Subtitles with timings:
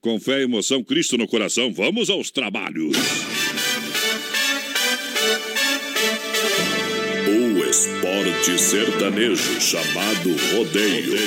[0.00, 2.96] Com fé e emoção, Cristo no coração, vamos aos trabalhos.
[7.26, 11.18] O esporte sertanejo chamado rodeio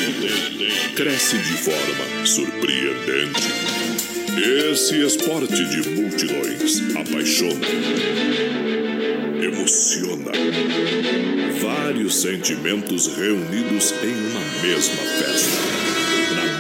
[0.96, 3.42] cresce de forma surpreendente.
[4.72, 7.68] Esse esporte de multidões apaixona,
[9.44, 10.32] emociona.
[11.60, 16.11] Vários sentimentos reunidos em uma mesma festa.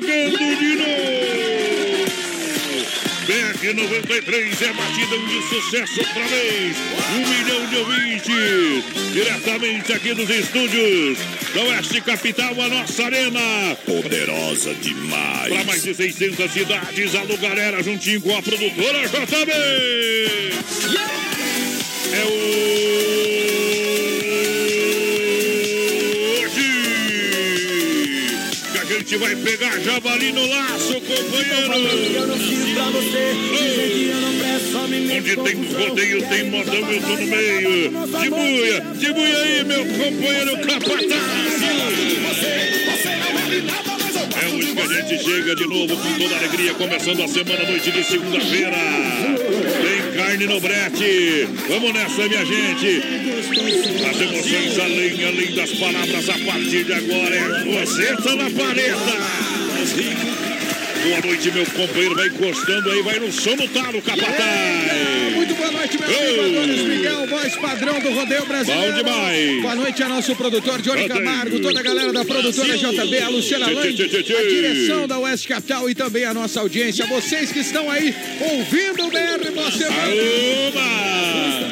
[0.00, 2.04] Chegando de novo!
[3.26, 6.76] BR 93 é batidão de sucesso outra vez.
[7.14, 8.84] Um milhão de ouvintes.
[9.12, 11.18] Diretamente aqui dos estúdios
[11.54, 13.76] da Oeste Capital, a nossa arena.
[13.86, 15.48] Poderosa demais.
[15.48, 19.52] Para mais de 600 cidades, alô galera, juntinho com a produtora JB.
[22.12, 22.83] É hoje
[29.14, 31.72] gente vai pegar javali no laço, companheiro.
[35.16, 37.90] Onde tem rodeio, tem modão, eu tô no meio.
[38.22, 41.64] Dibuia, dibuia aí, meu companheiro capataz.
[44.42, 47.64] É hoje que a gente chega de novo com toda a alegria, começando a semana,
[47.70, 48.76] noite de segunda-feira.
[49.82, 51.48] Tem carne no brete.
[51.68, 53.23] Vamos nessa, minha gente.
[53.44, 59.18] As emoções além, além das palavras, a partir de agora é você na paleta.
[61.02, 62.16] Boa noite, meu companheiro.
[62.16, 65.23] Vai encostando aí, vai no som no talo, capataz.
[65.54, 68.92] Muito boa noite, meu amigo Adonis Miguel, voz padrão do Rodeio Brasileiro.
[68.92, 69.62] Bom demais.
[69.62, 71.08] Boa noite a nosso produtor Johnny.
[71.08, 75.88] Camargo, toda a galera da produtora JB, a Luciana Lange, a direção da Oeste Capital
[75.88, 77.06] e também a nossa audiência.
[77.06, 79.84] Vocês que estão aí ouvindo o BR, você!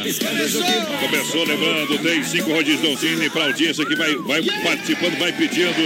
[0.02, 0.62] Começou!
[1.00, 5.80] Começou lembrando, tem cinco rodizãozinhos para audiência que vai, vai participando, vai pedindo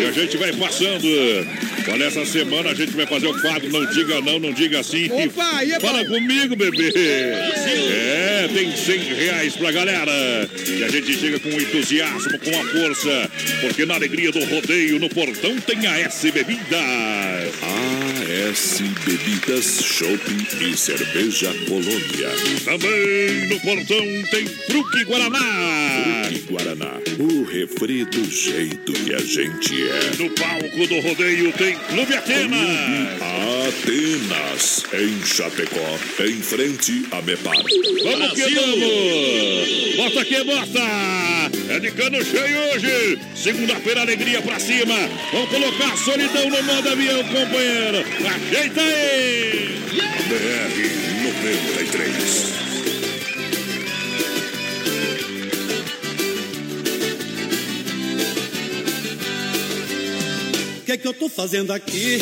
[0.00, 1.06] e a gente vai passando.
[1.90, 5.10] Olha, essa semana a gente vai fazer o quadro Não Diga Não, Não Diga Assim.
[5.10, 6.92] Opa, e é Fala comigo, bebê.
[7.34, 10.12] É, tem 100 reais pra galera.
[10.66, 15.08] E a gente chega com entusiasmo, com a força, porque na alegria do rodeio, no
[15.08, 16.62] portão tem a S Bebidas.
[18.32, 22.30] AS Bebidas, Shopping e Cerveja Colônia.
[22.64, 26.30] Também no portão tem Fruque Guaraná.
[26.30, 30.16] E Guaraná, o refri do jeito que a gente é.
[30.18, 33.20] No palco do rodeio tem Clube Atenas.
[33.68, 37.56] Atenas, em Chapecó, em frente a Mepar.
[38.02, 39.96] Vamos que vamos!
[39.96, 41.12] Bota que bota!
[41.68, 43.18] É de cano cheio hoje!
[43.34, 44.94] Segunda-feira, alegria pra cima!
[45.32, 48.21] Vamos colocar a solidão no modo avião, companheiro!
[48.24, 49.82] Ajeita aí!
[50.28, 50.76] BR
[51.24, 52.52] 93.
[60.78, 62.18] O que é que eu tô fazendo aqui?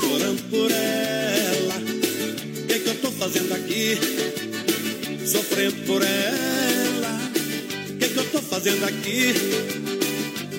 [0.00, 1.74] Chorando por ela.
[1.76, 3.98] O que é que eu tô fazendo aqui?
[5.26, 7.20] Sofrendo por ela.
[7.90, 9.34] O que é que eu tô fazendo aqui?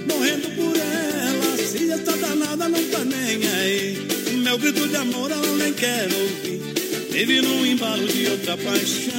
[0.07, 1.32] Morrendo por ela.
[1.73, 3.97] Se essa danada não tá nem aí.
[4.43, 6.61] Meu grito de amor ela nem quer ouvir.
[7.09, 9.11] Vive num embalo de outra paixão.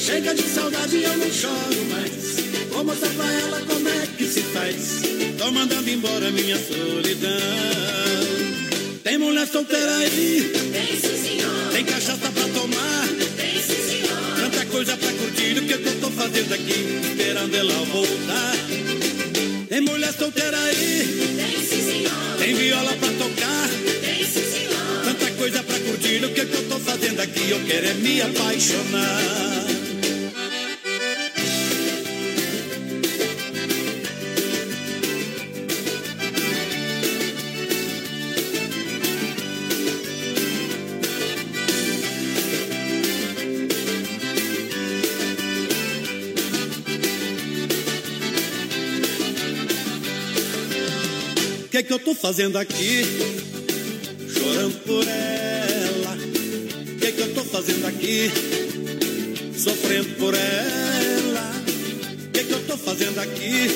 [0.00, 2.36] Chega de saudade, eu não choro mais.
[2.72, 5.02] Vou mostrar pra ela como é que se faz.
[5.36, 7.30] Tô mandando embora minha solidão.
[9.04, 11.72] Tem mulher solteira aí, Tem sim, senhor.
[11.74, 13.08] tem cachaça pra tomar.
[13.36, 14.36] Tem sim, senhor.
[14.40, 17.00] Tanta coisa pra curtir, o que, que eu tô fazendo aqui?
[17.12, 18.55] Esperando ela voltar.
[19.76, 22.36] Tem mulher solteira aí, Tem sim, senhor.
[22.38, 23.68] tem viola pra tocar.
[24.00, 25.04] Tem sim, senhor.
[25.04, 27.50] Tanta coisa pra curtir, o que, que eu tô fazendo aqui?
[27.50, 29.75] Eu quero é me apaixonar.
[51.86, 53.04] Que eu tô fazendo aqui?
[54.28, 56.16] Chorando por ela.
[56.16, 58.30] O que que eu tô fazendo aqui?
[59.56, 61.52] Sofrendo por ela.
[62.26, 63.70] O que que eu tô fazendo aqui?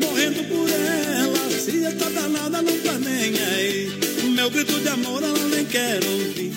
[0.00, 3.90] Morrendo por ela, se essa danada não tá nem aí.
[4.34, 6.52] Meu grito de amor ela nem quer ouvir.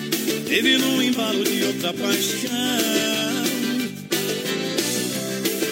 [0.46, 2.50] Vive num embalo de outra paixão.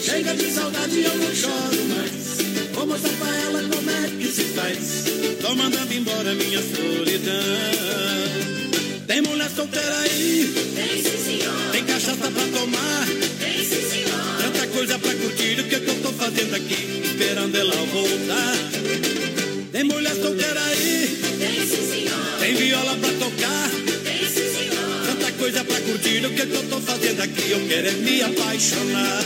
[0.02, 2.19] Chega de saudade, eu não choro mais.
[2.75, 3.18] Vou mostrar
[4.10, 5.05] que se faz.
[5.40, 7.34] Tô mandando embora minha solidão.
[9.06, 11.55] Tem mulher solteira aí, Tem sim, senhor.
[11.72, 13.06] tem cachaça pra tomar.
[13.40, 14.20] Tem sim, senhor.
[14.43, 17.02] Tanta coisa pra curtir, o que, que eu tô fazendo aqui?
[17.05, 18.55] Esperando ela voltar.
[19.72, 22.38] Tem mulher solteira aí, Tem sim, senhor.
[22.38, 23.70] tem viola pra tocar.
[24.04, 25.06] Tem sim, senhor.
[25.06, 27.50] Tanta coisa pra curtir, o que, que eu tô fazendo aqui?
[27.50, 29.22] Eu quero é me apaixonar.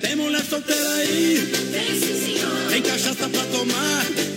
[0.00, 2.31] Tem mulher solteira aí, Tem sim, senhor.
[2.72, 4.31] Tem cachaça pra tomar.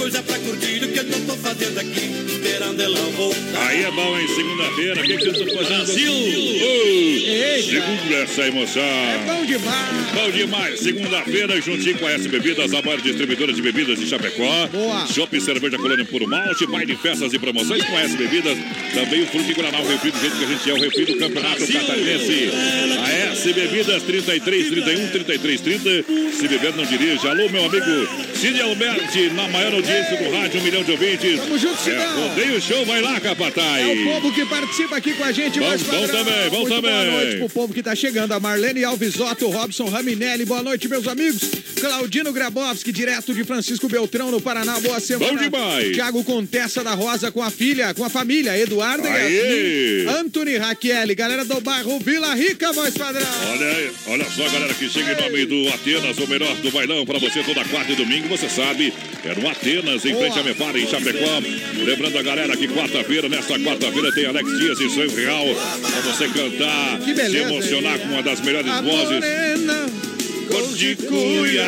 [0.00, 2.10] Coisa pra curtir, o que, eu tô fazendo aqui?
[2.26, 3.68] Esperando ela voltar.
[3.68, 4.26] Aí é bom, hein?
[4.34, 5.84] Segunda-feira, o que, que eu tô fazendo?
[5.84, 6.12] Brasil!
[7.62, 8.82] Segura essa emoção.
[8.82, 9.90] É bom demais.
[10.14, 14.66] Bom demais, segunda-feira, juntinho com a S Bebidas, a maior distribuidora de bebidas de Chapecó.
[14.68, 15.06] Boa.
[15.06, 18.56] Shopping Cerveja Colônia Puro Malte, baile, festas e promoções com a S Bebidas.
[18.94, 21.18] Também o Fruque Guaraná, o refri do jeito que a gente é, o refri do
[21.18, 22.50] Campeonato Catarinense.
[23.04, 25.90] A S Bebidas, 33, 31, 33, 30.
[26.32, 27.28] Se beber, não dirige.
[27.28, 31.40] Alô, meu amigo Cid Alberti, na maior audiência do rádio, um milhão de ouvintes.
[31.40, 32.28] Tamo junto, É, Cidão.
[32.28, 33.88] rodeio show, vai lá, Capataz.
[33.88, 35.58] É o povo que participa aqui com a gente.
[35.58, 36.90] Bom, mais também, bom Muito também.
[36.90, 38.32] Boa noite pro povo que tá chegando.
[38.32, 40.44] A Marlene Alves Otto, Robson Raminelli.
[40.44, 41.40] Boa noite, meus amigos.
[41.80, 44.78] Claudino Grabowski, direto de Francisco Beltrão, no Paraná.
[44.80, 45.32] Boa semana.
[45.32, 45.94] Bom demais.
[45.94, 48.56] Tiago Contessa da Rosa com a filha, com a família.
[48.58, 50.02] Eduardo e Aê.
[50.04, 50.20] Yasmin.
[50.20, 51.14] Anthony Raquel.
[51.16, 53.26] Galera do bairro Vila Rica, voz padrão.
[53.52, 57.04] Olha, aí, olha só, galera, que chega em nome do Atenas, o melhor do bailão
[57.06, 58.92] pra você toda quarta e domingo, você sabe,
[59.24, 61.40] é no Atenas, em frente a Mepara, em Chapecó.
[61.84, 65.44] Lembrando a galera que quarta-feira, nesta quarta-feira, tem Alex Dias em Sonho Real,
[65.80, 68.00] pra você cantar, se emocionar hein?
[68.00, 69.10] com uma das melhores A vozes.
[69.10, 70.09] morena.
[70.50, 71.64] De cuia.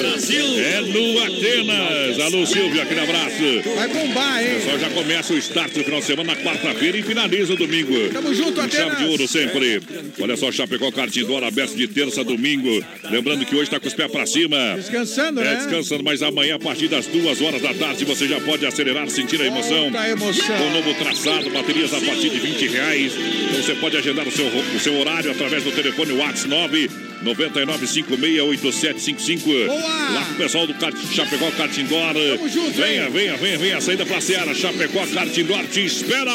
[0.00, 0.44] Brasil.
[0.58, 2.20] É no Atenas.
[2.20, 3.62] Alô, Silvio, aquele abraço.
[3.74, 4.54] Vai bombar, hein?
[4.56, 8.08] Pessoal, já começa o start do final de semana na quarta-feira e finaliza o domingo.
[8.12, 8.98] Tamo junto, Com chave Atenas.
[8.98, 9.80] de ouro sempre.
[10.20, 12.84] Olha só, Chapecó Cartidor aberto de terça a domingo.
[13.10, 14.74] Lembrando que hoje tá com os pés pra cima.
[14.76, 15.56] Descansando, É, né?
[15.56, 19.40] descansando, mas amanhã, a partir das duas horas da tarde, você já pode acelerar, sentir
[19.40, 19.90] a emoção.
[19.94, 20.56] A emoção.
[20.56, 23.12] Com o novo traçado, baterias a partir de 20 reais.
[23.50, 26.90] Então você pode agendar o seu, o seu horário através do telefone WhatsApp 9
[27.24, 29.66] 99568755.
[29.66, 30.10] Boa!
[30.10, 32.14] Lá com o pessoal do Kart, Chapecó Cartindor.
[32.14, 33.80] Tamo junto, venha, venha, venha, venha.
[33.80, 34.54] Saída pra Seara.
[34.54, 36.30] Chapecó Cartindor te espera.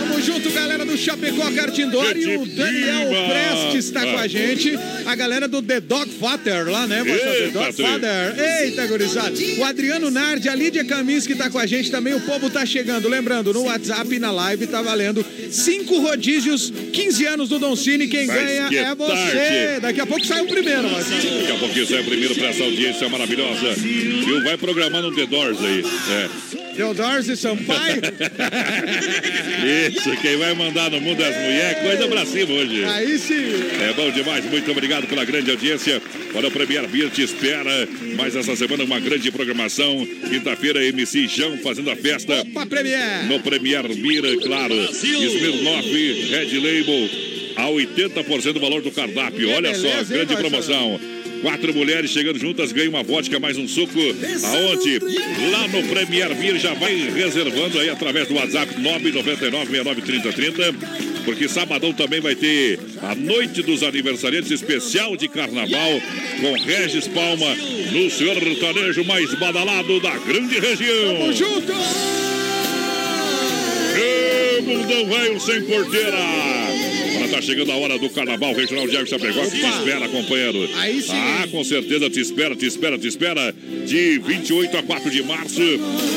[0.00, 3.28] Tamo junto, galera do Chapecó Cartindor e o Daniel viva!
[3.28, 4.72] Prestes está com a gente.
[5.06, 7.02] A galera do The Dog Father lá, né?
[7.02, 7.18] moça?
[7.18, 7.72] The Eita, Dog.
[7.82, 8.34] Father.
[8.62, 9.32] Eita, gurizada.
[9.58, 12.14] O Adriano Nardi, a Lídia Camis que tá com a gente também.
[12.14, 13.08] O povo tá chegando.
[13.08, 18.06] Lembrando, no WhatsApp e na live tá valendo cinco rodízios, 15 anos do Don Cine.
[18.08, 19.12] Quem Mas ganha é você.
[19.12, 19.80] tarde.
[19.80, 20.88] Daqui a pouco sai o primeiro.
[20.88, 23.72] Daqui a pouquinho sai o primeiro pra essa audiência maravilhosa.
[23.74, 24.42] Viu?
[24.42, 25.84] Vai programando um The Doors aí.
[26.10, 26.50] É.
[26.76, 28.00] Theodorze Sampaio.
[29.90, 32.84] Isso, quem vai mandar no mundo das mulheres, coisa pra cima hoje.
[32.84, 33.52] Aí sim.
[33.82, 36.00] É bom demais, muito obrigado pela grande audiência.
[36.34, 37.88] Olha, o Premier Beer te espera.
[38.16, 40.06] Mais essa semana, uma grande programação.
[40.28, 43.24] Quinta-feira, MC Jão fazendo a festa Opa, Premier.
[43.26, 44.74] no Premier Beer, claro.
[44.74, 49.50] Smirnoff Red Label a 80% do valor do cardápio.
[49.50, 51.00] Olha só, grande promoção.
[51.42, 53.98] Quatro mulheres chegando juntas, ganham uma vodka mais um suco.
[53.98, 54.98] Aonde?
[55.50, 60.74] Lá no Premier Beer, já vai reservando aí através do WhatsApp 999-693030.
[61.24, 66.02] Porque sabadão também vai ter a noite dos aniversariantes especial de carnaval
[66.40, 67.56] com Regis Palma
[67.92, 71.18] no sertanejo mais badalado da grande região.
[71.18, 71.72] Tamo junto.
[74.60, 76.18] Ê, Mundão velho sem porteira.
[77.14, 80.68] Agora tá chegando a hora do Carnaval Regional de Água Chapecó que te espera, companheiro.
[80.76, 81.12] Aí sim.
[81.12, 83.54] Ah, com certeza te espera, te espera, te espera.
[83.86, 85.62] De 28 a 4 de março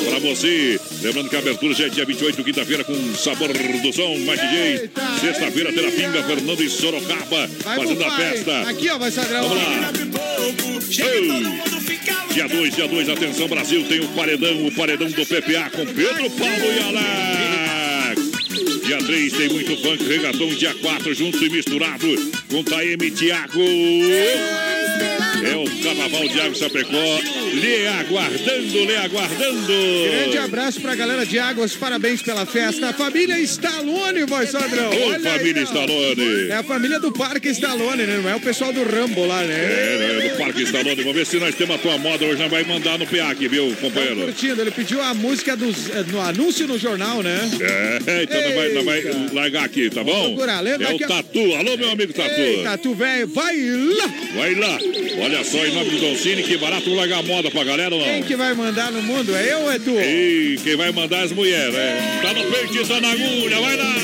[0.10, 0.78] pra você.
[1.02, 4.90] Lembrando que a abertura já é dia 28, quinta-feira, com sabor do som, mais DJ.
[5.22, 8.62] Sexta-feira, Terapinga, Fernando e Sorocaba Vai fazendo a bufar, festa.
[8.70, 9.48] Aqui, ó, vai Sadrão.
[9.48, 9.94] Vamos lá.
[11.06, 11.74] Ei.
[12.34, 16.30] Dia 2, dia 2, atenção Brasil, tem o paredão, o paredão do PPA com Pedro
[16.32, 17.63] Paulo e Alex.
[18.86, 22.08] Dia 3 tem muito funk, regatão, dia 4 junto e misturado
[22.50, 23.62] com Taeme Thiago.
[25.42, 27.20] É o Carnaval de Água Chapecó,
[27.54, 29.74] lhe aguardando, lhe aguardando.
[30.12, 32.90] Grande abraço pra galera de Águas, parabéns pela festa.
[32.90, 34.90] A família Stallone, voz padrão.
[34.92, 35.66] Ô, Olha aí, família ó.
[35.66, 36.50] Stallone.
[36.50, 38.20] É a família do Parque Stallone, né?
[38.24, 39.54] Não é o pessoal do Rambo lá, né?
[39.54, 40.96] É, né, do Parque Stallone.
[40.96, 42.42] Vamos ver se nós temos a tua moda hoje.
[42.42, 44.22] Nós vai mandar no PA aqui, viu, companheiro?
[44.24, 47.40] curtindo, ele pediu a música dos, eh, no anúncio no jornal, né?
[48.08, 50.34] É, então nós vai, nós vai largar aqui, tá bom?
[50.34, 50.60] procurar.
[50.62, 51.56] Lembra é o que a- Tatu.
[51.56, 52.40] Alô, meu amigo Tatu.
[52.42, 53.56] Ei, Tatu velho, vai
[53.98, 54.14] lá!
[54.36, 54.80] Vai lá.
[55.24, 58.08] Olha só, em nome do Doncini, que barato largar a moda pra galera, ou não?
[58.08, 59.36] Quem que vai mandar no mundo?
[59.36, 59.92] É eu ou é tu?
[59.92, 62.20] E quem vai mandar as mulheres, né?
[62.22, 63.96] Tá no peito, tá na agulha, vai lá.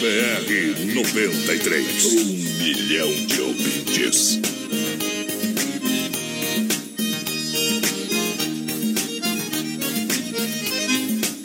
[0.00, 2.04] BR 93.
[2.04, 4.40] Um milhão de ouvintes.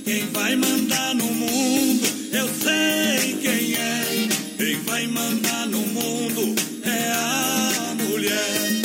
[0.06, 4.28] Quem vai mandar no mundo, eu sei quem é.
[4.58, 6.56] Quem vai mandar no mundo
[6.86, 8.79] é a mulher.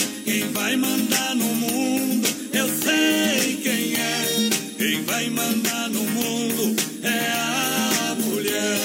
[0.44, 4.50] Quem vai mandar no mundo, eu sei quem é.
[4.76, 8.78] Quem vai mandar no mundo é a mulher.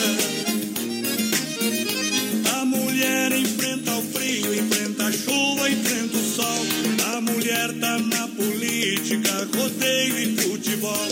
[2.58, 6.66] A mulher enfrenta o frio, enfrenta a chuva, enfrenta o sol.
[7.14, 11.08] A mulher tá na política, rodeio e futebol.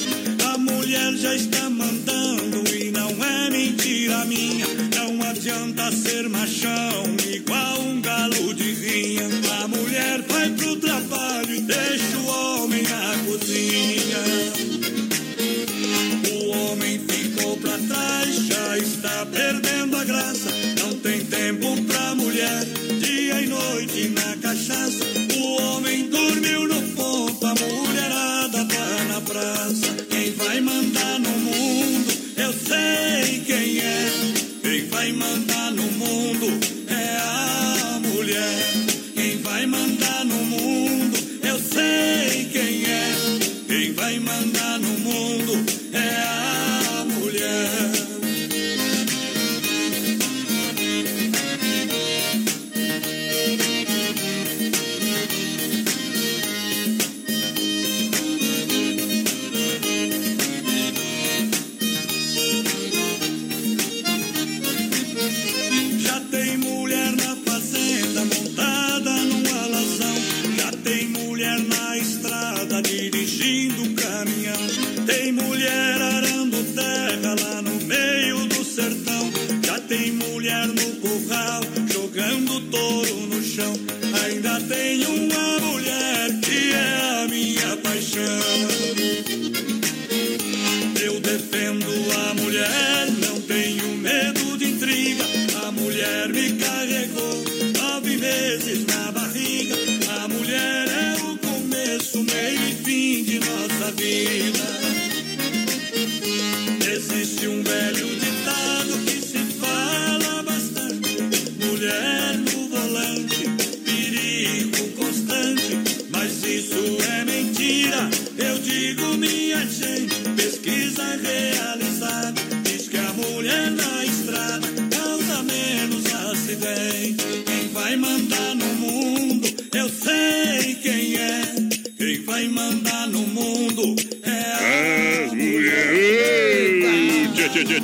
[0.53, 4.86] A mulher já está mandando e não é mentira minha.
[5.29, 9.27] Adianta ser machão igual um galo de rinha.
[9.61, 12.66] A mulher vai pro trabalho e deixa o homem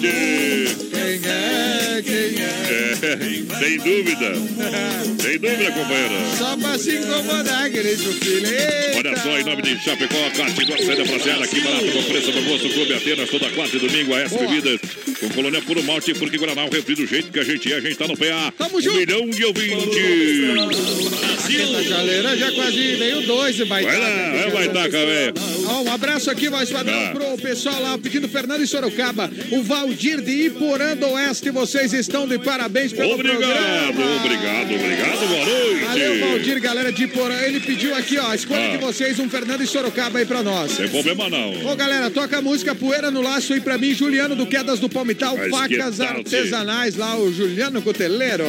[0.03, 2.53] Quem é, quem é?
[2.73, 2.95] É,
[3.57, 4.35] sem dúvida.
[5.21, 6.35] Sem dúvida, companheira.
[6.37, 8.47] Só pra se incomodar, querido filho.
[8.47, 8.97] Eita.
[8.97, 12.69] Olha só, em nome de Chapecó, Cartidor, saída prazeada aqui barato, com preço no gosto,
[12.69, 14.37] Clube Atenas, toda quarta e domingo, a S.
[14.37, 14.81] Bebidas,
[15.23, 17.79] com colônia puro malte, porque Guaraná, o refri do jeito que a gente é, a
[17.81, 18.53] gente tá no PA.
[18.57, 18.97] Tamo um junto.
[18.97, 19.87] milhão de ouvintes.
[21.71, 25.33] Na chaleira já quase veio dois e Vai lá, vai baitaca, velho.
[25.67, 27.11] Ó, um abraço aqui, voz padrão, Ah.
[27.11, 29.31] pro pessoal lá pedindo Fernando e Sorocaba.
[29.51, 34.15] O Valdir de Iporã do Oeste, vocês estão de parabéns pelo Obrigado, programa.
[34.17, 35.85] obrigado, obrigado, boa noite.
[35.85, 37.35] Valeu, Valdir, galera de Iporã.
[37.41, 38.71] Ele pediu aqui, ó, a escolha Ah.
[38.71, 40.71] de vocês, um Fernando e Sorocaba aí pra nós.
[40.71, 41.71] Sem problema não.
[41.71, 44.89] Ô, galera, toca a música Poeira no Laço aí pra mim, Juliano do Quedas do
[45.15, 48.45] Palmital, Mas facas que tal, artesanais lá, o Juliano Coteleiro.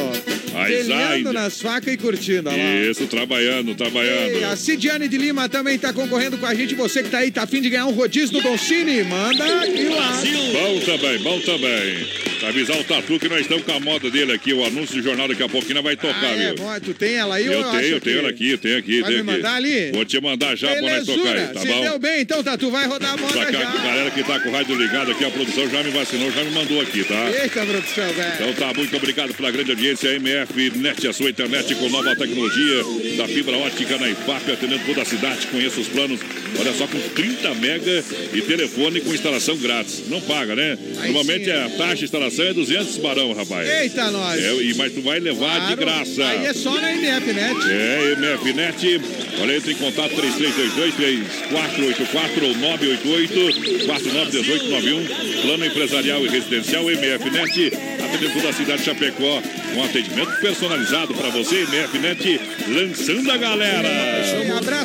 [0.53, 2.55] Mas Telhando nas facas e curtindo, lá.
[2.57, 4.57] Isso, trabalhando, E a trabalhando.
[4.57, 6.75] Cidiane de Lima também tá concorrendo com a gente.
[6.75, 10.21] Você que tá aí, tá afim de ganhar um rodízio do Doncini, manda aqui lá.
[10.53, 12.34] Bom também, bom também.
[12.47, 15.27] Avisar o Tatu que nós estamos com a moda dele aqui, o anúncio do jornal
[15.27, 16.55] daqui a pouquinho vai tocar, Ah, é, viu?
[16.55, 19.01] bom, tu tem ela aí Eu eu tenho, eu tenho ela aqui, eu tenho aqui,
[19.01, 19.41] Vai tenho me aqui.
[19.41, 19.91] mandar ali?
[19.91, 21.17] Vou te mandar já pra nós Belezura.
[21.17, 21.81] tocar aí, tá Se bom?
[21.81, 23.83] deu bem, então, Tatu, vai rodar a moda Pra cá, a já.
[23.83, 26.51] galera que tá com o rádio ligado aqui, a produção já me vacinou, já me
[26.51, 27.31] mandou aqui, tá?
[27.31, 28.33] Eita, produção, velho.
[28.35, 30.09] Então tá, muito obrigado pela grande audiência.
[30.15, 32.83] MF Net, a sua internet com nova tecnologia
[33.17, 35.47] da fibra ótica na IFAP, atendendo toda a cidade.
[35.47, 36.19] Conheça os planos.
[36.59, 40.03] Olha só, com 30 mega e telefone com instalação grátis.
[40.09, 40.77] Não paga, né?
[40.99, 43.67] Aí Normalmente sim, a taxa de instalação é 200 barão, rapaz.
[43.69, 44.43] Eita, nós.
[44.43, 45.77] É, e, mas tu vai levar de Claro.
[45.77, 46.25] graça.
[46.27, 47.53] Aí é só na INEP, né?
[47.69, 49.01] É, MF Net.
[49.41, 55.41] Olha, entre em contato 3322-3484 ou 988-491891.
[55.41, 57.71] Plano empresarial e residencial MF Net.
[58.03, 59.41] Atendendo toda a cidade de Chapecó.
[59.73, 61.61] Com atendimento personalizado para você.
[61.63, 62.39] MF Net
[62.69, 63.89] lançando a galera.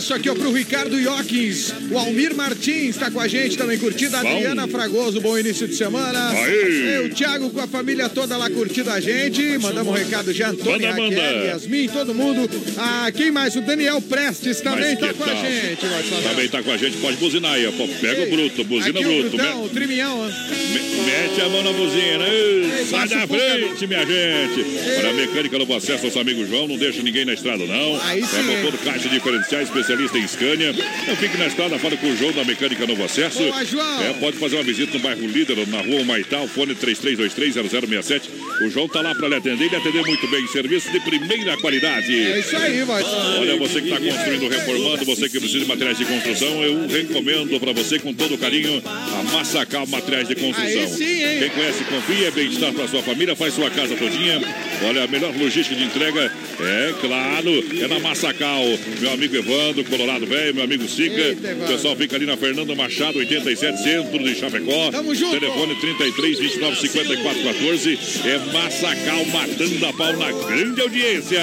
[0.01, 4.17] Abraço aqui ó, pro Ricardo Iokins, o Almir Martins está com a gente também curtindo,
[4.17, 4.21] a.
[4.21, 6.33] Adriana Fragoso, bom início de semana.
[6.49, 9.59] E o Thiago com a família toda lá curtindo a gente.
[9.59, 11.45] Mandamos um recado já, Antônio, Manda, Raquel, manda.
[11.49, 12.49] Yasmin, todo mundo.
[12.79, 13.55] Ah, quem mais?
[13.57, 15.87] O Daniel Prestes também que com a gente.
[16.23, 17.71] Também tá com a gente, pode buzinar aí.
[17.73, 19.27] Pô, Pega o Ei, bruto, buzina aqui bruto.
[19.27, 20.25] O Brutão, o Trimião.
[20.25, 22.27] Me- Mete a mão na buzina.
[22.27, 24.65] Ei, sai da frente, minha gente.
[24.99, 26.67] Olha, a mecânica Novo Acesso, nosso amigo João.
[26.69, 28.01] Não deixa ninguém na estrada, não.
[28.03, 30.73] Aí sim, é motor caixa diferenciais, especialista em Scania.
[31.07, 33.39] Não fique na estrada, fala com o João da Mecânica Novo Acesso.
[33.39, 34.05] Boa.
[34.05, 38.23] É, pode fazer uma visita no bairro Líder, na rua Maital, fone 33230067.
[38.63, 40.47] O João tá lá para lhe atender e lhe atender muito bem.
[40.49, 42.15] Serviço de primeira qualidade.
[42.15, 43.03] É isso aí, vai.
[43.03, 47.59] Olha, você que está construindo, reformando, você que precisa de materiais de construção, eu recomendo
[47.59, 50.89] para você com todo carinho a Massacal Materiais de Construção.
[50.89, 51.21] Sim?
[51.39, 54.41] Quem conhece, confia, é bem-estar para sua família, faz sua casa todinha.
[54.87, 58.65] Olha, a melhor logística de entrega é, claro, é na Massacal.
[59.01, 61.37] Meu amigo Evandro, Colorado Velho, meu amigo Sica.
[61.65, 64.91] O pessoal fica ali na Fernando Machado, 87, centro de Chapecó.
[64.91, 65.39] Tamo junto.
[65.39, 67.99] Telefone 33 29 54 14.
[68.25, 71.41] É Massacal matando a pau na grande audiência.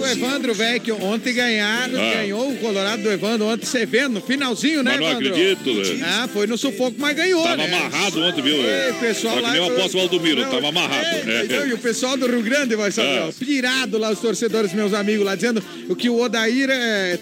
[0.00, 2.14] O Evandro, velho, que ontem ganharam, Ah.
[2.14, 5.28] ganhou o Colorado do Evandro ontem, você vendo, no finalzinho, né, Mas não Evandro?
[5.32, 6.06] acredito, né?
[6.06, 7.64] Ah, foi no sufoco, mas ganhou, Tava né?
[7.66, 8.56] amarrado ontem, viu?
[8.56, 9.52] Ei, pessoal Só que lá...
[9.52, 11.06] nem o apóstolo Valdomiro, Não, tava amarrado.
[11.28, 11.44] é, É.
[11.44, 13.30] então, E o pessoal do Rio Grande, vai saber, Ah.
[13.38, 17.16] pirado lá, os torcedores, meus amigos lá, dizendo o que o Odair, é,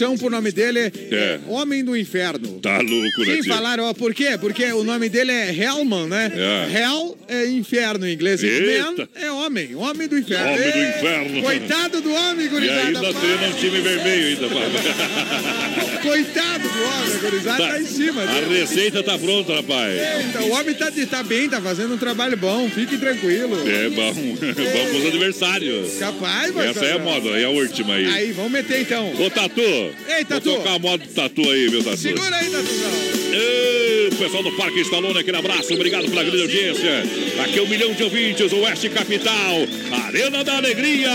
[0.00, 1.40] tradução pro nome dele é, É.
[1.46, 2.58] Homem do Inferno.
[2.60, 4.38] Tá louco, né, Sim, falaram, ó, por quê?
[4.40, 6.32] Porque o nome dele é Hellman, né?
[6.34, 6.78] É.
[6.80, 8.42] Hell é inferno em inglês.
[8.42, 8.90] E Eita.
[8.90, 10.52] Man é homem, homem do inferno.
[10.52, 11.42] Homem do inferno.
[11.42, 12.80] Coitado do homem, E gurizada.
[12.80, 14.48] ainda Pá, treina um time vermelho ainda.
[14.48, 16.00] pá.
[16.02, 18.22] Coitado do homem, gurizada, tá, em cima.
[18.22, 18.60] A dele.
[18.60, 20.00] receita tá pronta, rapaz.
[20.00, 23.56] Eita, o homem tá, tá bem, tá fazendo um trabalho bom, fique tranquilo.
[23.68, 24.10] É bom.
[24.70, 25.98] Bom pros adversários.
[25.98, 28.06] Capaz, vai Essa é a moda, é a última aí.
[28.06, 29.12] Aí, vamos meter então.
[29.20, 29.60] Ô, Tatu.
[30.08, 30.50] Ei, Tatu.
[30.50, 31.96] Vou tocar a moda do Tatu aí, meu Tatu.
[31.96, 32.90] Segura aí, Tatuzão.
[33.32, 37.04] Ei, pessoal do Parque Stallone, aquele abraço, obrigado pela grande audiência.
[37.42, 39.66] Aqui é um milhão de ouvintes, Oeste Capital,
[40.06, 41.10] Arena da Alegria.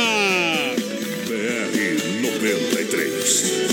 [1.28, 1.78] BR
[2.22, 3.66] 93.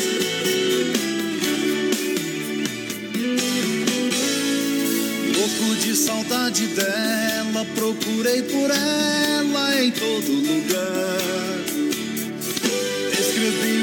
[5.35, 11.63] Louco de saudade dela, procurei por ela em todo lugar.
[13.13, 13.82] Escrevi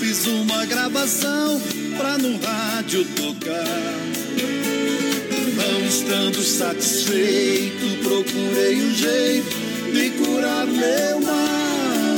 [0.00, 1.60] fiz uma gravação
[1.98, 3.98] pra no rádio tocar.
[5.54, 9.56] Não estando satisfeito, procurei um jeito
[9.92, 12.16] de curar meu mal.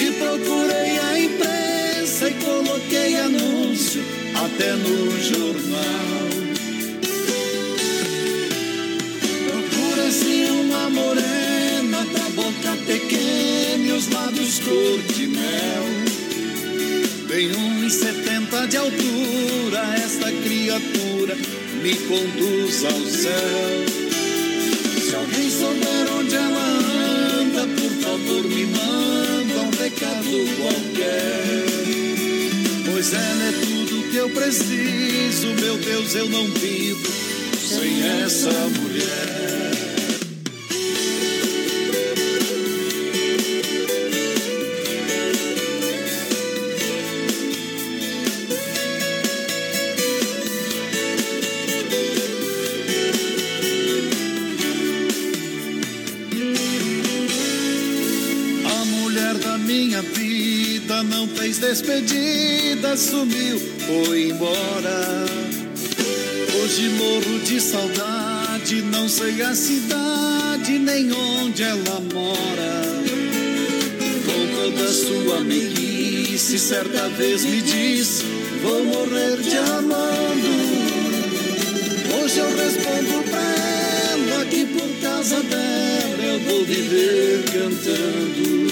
[0.00, 4.02] E procurei a imprensa e coloquei anúncio
[4.34, 6.24] até no jornal.
[9.50, 11.53] Procura-se uma morena
[12.12, 15.84] da boca pequena e os lábios cor de mel.
[17.28, 21.36] Tem 1,70 de altura, esta criatura
[21.82, 24.04] me conduz ao céu.
[25.02, 26.68] Se alguém souber onde ela
[27.40, 31.64] anda, por favor me manda um recado qualquer.
[32.90, 37.12] Pois ela é tudo que eu preciso, meu Deus, eu não vivo
[37.56, 39.43] sem essa mulher.
[62.00, 65.26] Despedida, sumiu, foi embora.
[66.56, 72.82] Hoje morro de saudade, não sei a cidade nem onde ela mora.
[74.26, 78.24] Com toda sua meiguice, certa vez me disse:
[78.62, 80.54] Vou morrer te amando.
[82.16, 83.74] Hoje eu respondo pra
[84.14, 88.63] saiba que por causa dela eu vou viver cantando.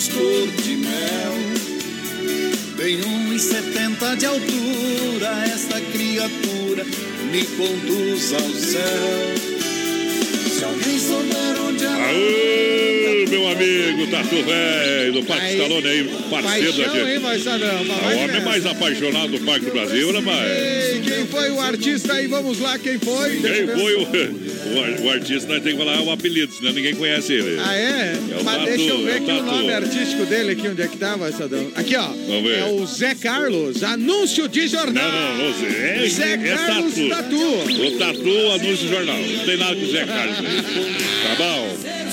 [0.00, 1.34] Os lábios cor de mel.
[2.76, 6.84] Tem 1,70 de altura, esta criatura
[7.30, 9.34] me conduz ao céu.
[10.56, 16.72] Se alguém souber onde ela Aê, meu amigo Tatu Velho, do Parque Stallone aí, parceiro
[16.72, 17.48] da hein, gente.
[17.48, 20.20] É o homem mais apaixonado do Parque do Brasil, né?
[20.94, 22.26] Ei, quem foi o artista aí?
[22.26, 23.36] Vamos lá, quem foi?
[23.36, 24.06] Quem foi o,
[24.70, 27.60] o, o artista, nós temos que falar o apelido, senão ninguém conhece ele.
[27.60, 28.12] Ah, é?
[28.12, 30.82] É Mas Tatu, deixa eu ver é o aqui o nome artístico dele aqui, onde
[30.82, 31.70] é que tava, Sadão?
[31.74, 32.06] Aqui, ó.
[32.06, 32.58] Vamos ver.
[32.58, 35.10] É o Zé Carlos, anúncio de jornal.
[35.10, 37.08] Não, não, é, Zé é Carlos Tatu.
[37.08, 37.86] Tatu.
[37.86, 39.18] O Tatu anúncio jornal.
[39.18, 40.36] Não tem nada com o Zé Carlos.
[40.36, 41.69] Tá bom?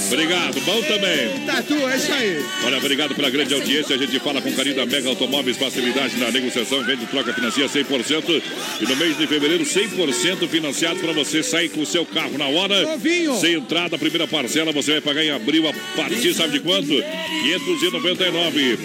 [0.08, 1.46] Obrigado, bom também.
[1.46, 2.46] Tatu, é isso aí.
[2.66, 3.96] Olha, obrigado pela grande audiência.
[3.96, 8.42] A gente fala com carinho da Mega Automóveis, facilidade na negociação, vende troca financia 100%.
[8.82, 12.48] E no mês de fevereiro, 100% financiado para você sair com o seu carro na
[12.48, 12.84] hora.
[12.84, 13.36] Novinho.
[13.40, 16.88] Sem entrada, primeira parcela você vai pagar em abril a partir, sabe de quanto?
[16.88, 18.78] 599.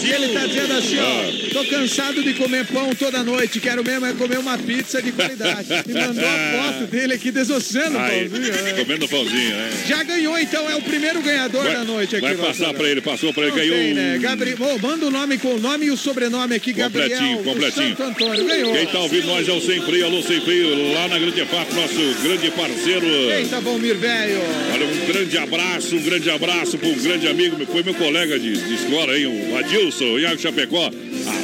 [0.02, 4.06] E ele tá dizendo assim, ó, tô cansado de comer pão toda noite, quero mesmo
[4.06, 5.68] é comer uma pizza de qualidade.
[5.86, 8.52] E mandou a foto dele aqui desossando o pãozinho.
[8.52, 8.72] né?
[8.78, 9.70] comendo pãozinho, né?
[9.86, 12.24] Já ganhou, então, é o primeiro ganhador da noite aqui.
[12.24, 14.18] vai passar pra ele, passou pra ele, Não ganhou tem, né?
[14.18, 17.10] Gabriel, Ô, manda o nome com o nome e o sobrenome aqui, Gabriel.
[17.10, 17.88] Completinho, do completinho.
[17.88, 18.72] Santo Antônio, ganhou.
[18.72, 21.72] Quem tá ouvindo nós é o Sem Freio, alô Sem Freio, lá na Grande FAP,
[21.74, 23.01] nosso grande parceiro.
[23.04, 24.40] Eita, Valmir, velho.
[24.72, 28.52] Olha, um grande abraço, um grande abraço para um grande amigo, foi meu colega de,
[28.52, 30.90] de escola aí, o Adilson, Iago Chapecó.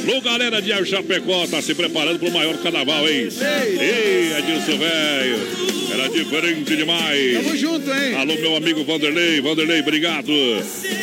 [0.09, 3.27] Alô, galera de Iago Chapecó, tá se preparando pro maior carnaval, hein?
[3.79, 5.39] Ei, Adilson, velho,
[5.93, 7.33] era diferente demais.
[7.33, 8.15] Tamo junto, hein?
[8.15, 9.41] Alô, meu amigo Vanderlei.
[9.41, 10.31] Vanderlei, obrigado.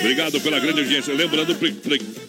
[0.01, 1.13] Obrigado pela grande audiência.
[1.13, 1.57] Lembrando,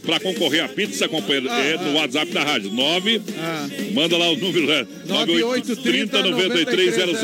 [0.05, 1.81] para concorrer a pizza, companheiro, Ah, é ah.
[1.83, 2.71] no WhatsApp da rádio.
[2.71, 3.21] 9.
[3.39, 3.67] Ah.
[3.93, 4.87] Manda lá o número, né?
[5.05, 7.21] 9830 9300.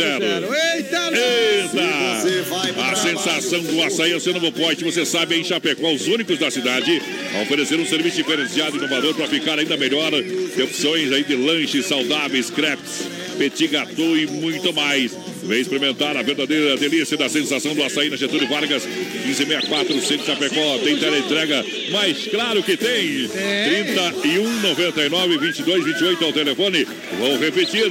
[0.76, 2.92] Eita, Eita!
[2.92, 4.84] A sensação do açaí é o seu novo pote.
[4.84, 7.02] Você sabe, em Chapecó, os únicos da cidade
[7.36, 10.12] a oferecer um serviço diferenciado e inovador para ficar ainda melhor.
[10.12, 15.12] Tem opções aí de lanches saudáveis, crepes, petit gâteau e muito mais.
[15.46, 20.78] Vem experimentar a verdadeira delícia da sensação do açaí na Getúlio Vargas, 1564, Centro Chapecó.
[20.80, 23.28] Tem teleentrega, mas claro que tem.
[23.28, 26.88] 31 99 22 28 ao telefone.
[27.20, 27.84] Vou repetir: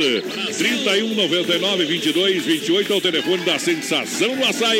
[0.57, 4.79] 31 99 22 28 ao telefone da sensação do açaí.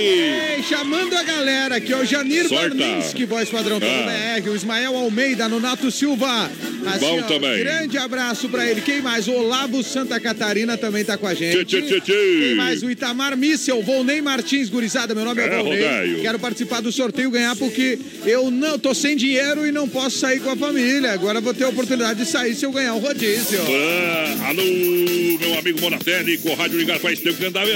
[0.57, 2.75] Ei, chamando a galera aqui, ó, o Janir Sorta.
[2.75, 4.41] Barminski, voz padrão todo Ah.
[4.41, 6.51] BR, o Ismael Almeida, Nonato Silva.
[6.87, 7.59] Assim, Bom ó, também.
[7.59, 8.81] Grande abraço pra ele.
[8.81, 9.29] Quem mais?
[9.29, 11.65] O Olavo Santa Catarina também tá com a gente.
[11.65, 12.83] Tchê, tchê, tchê, mais?
[12.83, 15.15] O Itamar Missel, Volney Martins, gurizada.
[15.15, 15.83] Meu nome é, É, Volney.
[15.83, 16.21] rodeio.
[16.23, 20.19] Quero participar do sorteio e ganhar porque eu não tô sem dinheiro e não posso
[20.19, 21.13] sair com a família.
[21.13, 23.61] Agora vou ter a oportunidade de sair se eu ganhar o rodízio.
[23.61, 27.69] Ah, alô, meu amigo Monatelli, com o rádio ligado faz tempo que andava,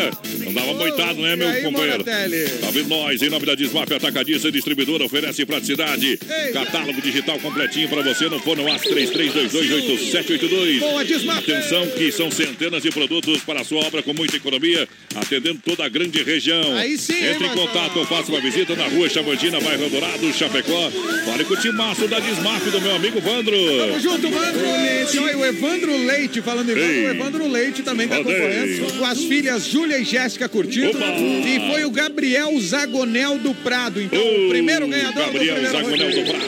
[0.49, 1.99] andava moitado, né, meu e aí, companheiro?
[1.99, 2.49] Monatelli?
[2.61, 6.19] Tá vendo nós, em nome da Desmaf Atacadista Distribuidora, oferece praticidade.
[6.29, 6.53] Ei.
[6.53, 10.79] Catálogo digital completinho para você no fone WhatsApp 33228782.
[10.81, 11.39] Boa, Desmaf.
[11.51, 14.76] Atenção que são centenas de produtos para a sua obra com muita economia,
[15.15, 16.77] atendendo toda a grande região.
[16.77, 17.69] Aí sim, hein, Entre em Marcelo?
[17.69, 20.91] contato ou faça uma visita na rua Chavantina, bairro Dourado, Chapecó.
[21.25, 23.57] Fale com o timaço da Desmaf do meu amigo Vandro.
[23.79, 25.19] Tamo junto, Evandro Leite.
[25.19, 27.07] Olha, o Evandro Leite, falando em Evandro, Ei.
[27.07, 28.93] o Evandro Leite também tá concorrendo.
[28.99, 30.91] Com as filhas Júlia e Jéssica curtindo.
[30.91, 31.07] Opa.
[31.17, 34.01] E foi o Gabriel Zagonel do Prado.
[34.01, 36.23] Então, o Ô, primeiro ganhador Gabriel do Zagonel do.
[36.31, 36.47] Prato.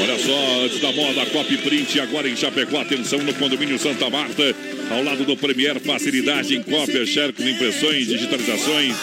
[0.00, 2.80] Olha só, antes da moda, Copy Print, agora em Chapecó.
[2.80, 4.54] Atenção no condomínio Santa Marta,
[4.90, 8.94] ao lado do Premier, facilidade em cópias, xerox, impressões, digitalizações.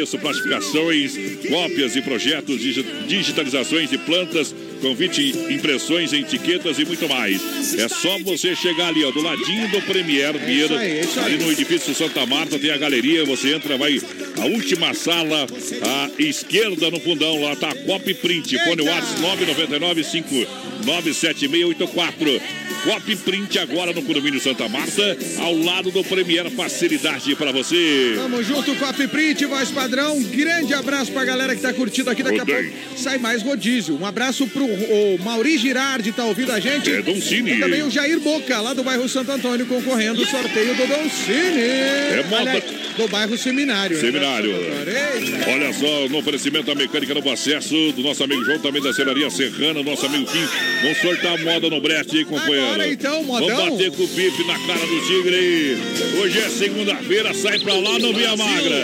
[0.00, 7.74] Isso, plastificações, cópias e projetos, digi- digitalizações de plantas, convite, impressões, etiquetas e muito mais.
[7.76, 11.00] É só você chegar ali, ó, do ladinho do Premier Beer, é aí.
[11.24, 14.00] ali no edifício Santa Marta, tem a galeria, você entra, vai
[14.40, 15.48] a última sala,
[15.82, 18.82] à esquerda no fundão, lá tá a Copy Print, fone!
[18.82, 22.40] WhatsApp 999 597684.
[22.84, 28.14] Copy Print agora no condomínio Santa Marta, ao lado do Premier Facilidade para você.
[28.16, 30.20] Tamo junto, Coffee Print, voz padrão.
[30.24, 32.22] Grande abraço pra galera que tá curtindo aqui.
[32.24, 32.70] Daqui a Rodei.
[32.70, 33.96] pouco sai mais rodízio.
[34.00, 36.90] Um abraço pro o Mauri Girardi, tá ouvindo a gente.
[36.90, 37.52] É, Don Cine.
[37.52, 41.08] E também o Jair Boca, lá do bairro Santo Antônio, concorrendo ao sorteio do Don
[41.08, 41.62] Cine.
[41.62, 42.62] É moda-
[42.96, 43.96] do bairro Seminário.
[43.96, 44.02] né?
[44.02, 44.50] Seminário.
[44.50, 45.50] Eita.
[45.50, 49.30] Olha só, no oferecimento da mecânica no acesso do nosso amigo João, também da Serraria
[49.30, 50.46] Serrana, nosso amigo Kim.
[50.82, 52.71] Vamos sortar moda no brete aí, companheiro.
[52.72, 53.48] Agora então, modão.
[53.48, 55.76] Vamos bater com o pife na cara do tigre aí.
[56.22, 58.78] Hoje é segunda-feira, sai pra lá no Via Magra.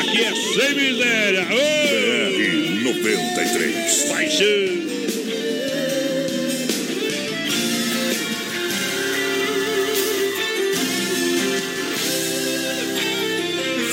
[0.00, 1.46] Aqui é sem miséria.
[1.46, 4.02] BR 93.
[4.10, 4.46] paixão.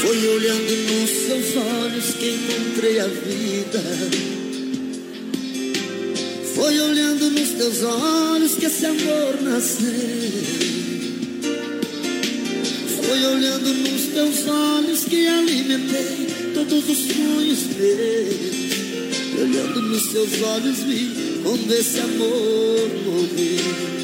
[0.02, 4.39] Foi olhando nos seus olhos que encontrei a vida.
[6.56, 9.88] Foi olhando nos teus olhos que esse amor nasceu.
[13.06, 18.60] Foi olhando nos teus olhos que alimentei todos os sonhos meus.
[19.42, 24.00] Olhando nos teus olhos vi quando esse amor morreu.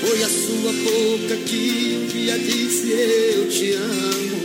[0.00, 4.43] Foi a sua boca que um dia disse eu te amo.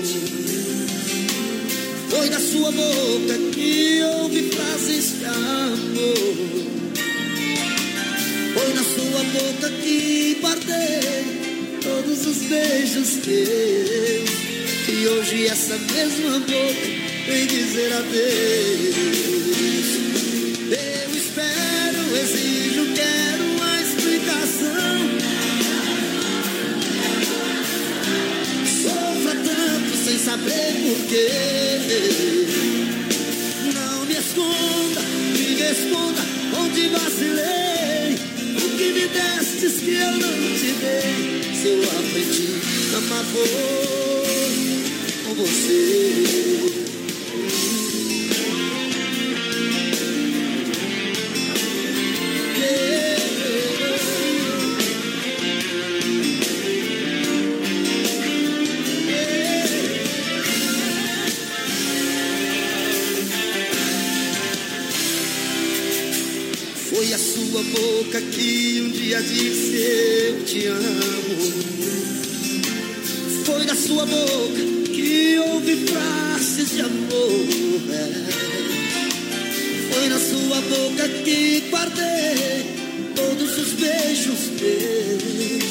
[2.09, 6.49] Foi da sua boca que ouvi frases de amor.
[8.53, 14.29] Foi na sua boca que guardei todos os beijos teus.
[14.89, 18.95] E hoje essa mesma boca vem dizer adeus.
[20.71, 25.18] Eu espero, exijo, quero uma explicação.
[30.09, 31.29] Sem saber porquê.
[33.75, 35.01] Não me esconda,
[35.33, 36.21] me responda
[36.57, 38.17] onde vacilei.
[38.57, 41.53] O que me destes que eu não te dei.
[41.53, 42.49] Se eu aprendi
[42.93, 43.25] a amar
[45.25, 46.88] com você.
[81.79, 82.65] Guardei
[83.15, 85.63] todos os beijos teus.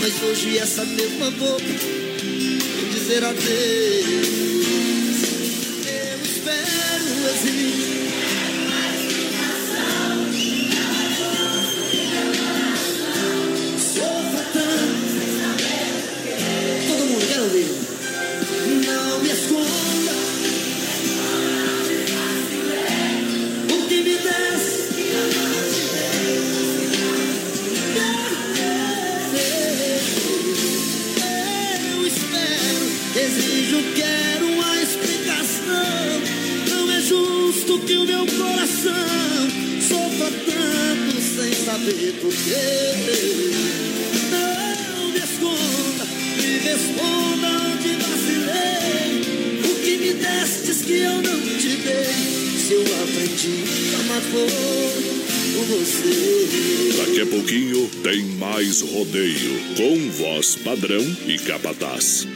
[0.00, 1.64] Mas hoje essa mesma boca
[2.92, 4.33] dizer adeus.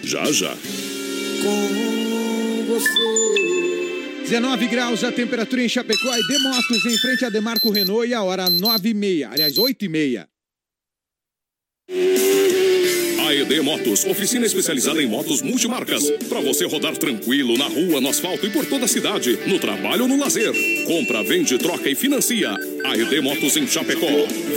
[0.09, 0.57] Já já.
[1.43, 4.23] Com você.
[4.23, 8.23] 19 graus a temperatura em Chapecó e Demotos em frente a Demarco Renault e a
[8.23, 9.29] hora 9 e meia.
[9.29, 10.27] Aliás, 8 e meia.
[13.29, 16.11] AED Motos, oficina especializada em motos multimarcas.
[16.27, 20.05] Para você rodar tranquilo na rua, no asfalto e por toda a cidade, no trabalho
[20.05, 20.55] ou no lazer.
[20.87, 22.57] Compra, vende, troca e financia.
[22.85, 24.07] AED Motos em Chapecó.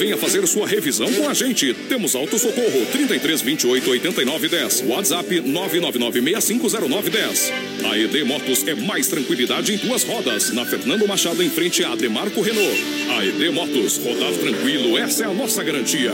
[0.02, 1.76] Venha fazer sua revisão com a gente.
[1.88, 4.84] Temos auto socorro 33 28 89 10.
[4.88, 7.52] WhatsApp 999 6509 10.
[7.86, 10.52] AED Motos é mais tranquilidade em duas rodas.
[10.54, 12.84] Na Fernando Machado em frente a Demarco Renault.
[13.20, 16.14] AED Motos, rodar tranquilo, essa é a nossa garantia.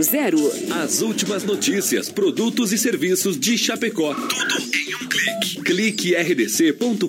[0.71, 4.15] As últimas notícias, produtos e serviços de Chapecó.
[4.15, 5.61] Tudo em um clique.
[5.63, 7.07] Clique rdc.com.br.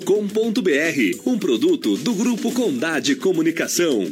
[1.25, 4.11] Um produto do Grupo Condade Comunicação.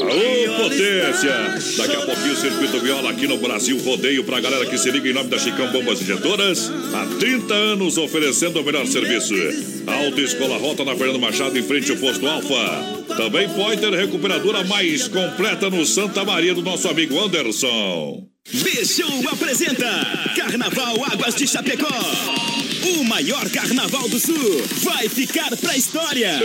[0.00, 1.58] Aô, potência!
[1.76, 5.06] Daqui a pouquinho o Circuito Viola aqui no Brasil Rodeio pra galera que se liga
[5.06, 6.70] em nome da Chicão Bombas Injetoras.
[6.94, 9.34] Há 30 anos oferecendo o melhor serviço.
[9.86, 12.97] Alta Escola Rota na Fernando Machado em frente ao posto Alfa.
[13.18, 18.28] Também pode ter recuperadora mais completa no Santa Maria do nosso amigo Anderson.
[18.48, 19.84] B-Show apresenta
[20.36, 21.88] Carnaval Águas de Chapecó.
[22.96, 26.40] O maior carnaval do sul vai ficar pra história.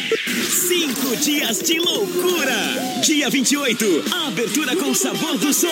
[0.49, 2.57] Cinco dias de loucura.
[3.05, 5.67] Dia 28, abertura com sabor do som.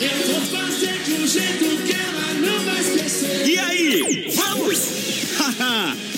[0.00, 3.48] Eu vou fazer de um jeito que ela não vai esquecer.
[3.48, 5.05] E aí, vamos?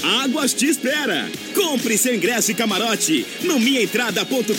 [0.02, 1.28] Águas te espera.
[1.54, 4.52] Compre seu ingresso e camarote no minhaentrada.com.br.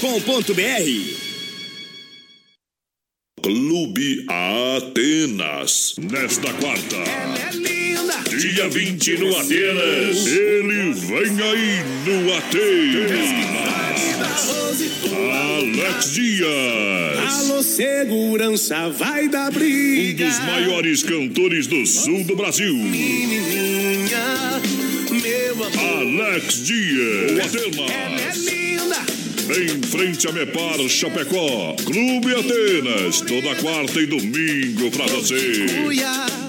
[3.42, 5.96] Clube Atenas.
[5.98, 8.18] Nesta quarta, É linda.
[8.38, 13.30] dia 20 no Atenas, ele vem aí no Atenas.
[15.12, 16.50] Alex Dias.
[17.50, 20.26] Alô, segurança, vai dar Um briga.
[20.26, 22.76] dos maiores cantores do sul do Brasil.
[22.76, 24.18] Menininha,
[25.66, 27.32] Alex Dias.
[27.32, 28.38] O é Atenas.
[28.38, 28.96] linda.
[29.50, 31.76] Em frente a Mepar Chapecó.
[31.84, 33.20] Clube Atenas.
[33.20, 35.66] Toda quarta e domingo pra você.
[35.86, 36.49] Uia.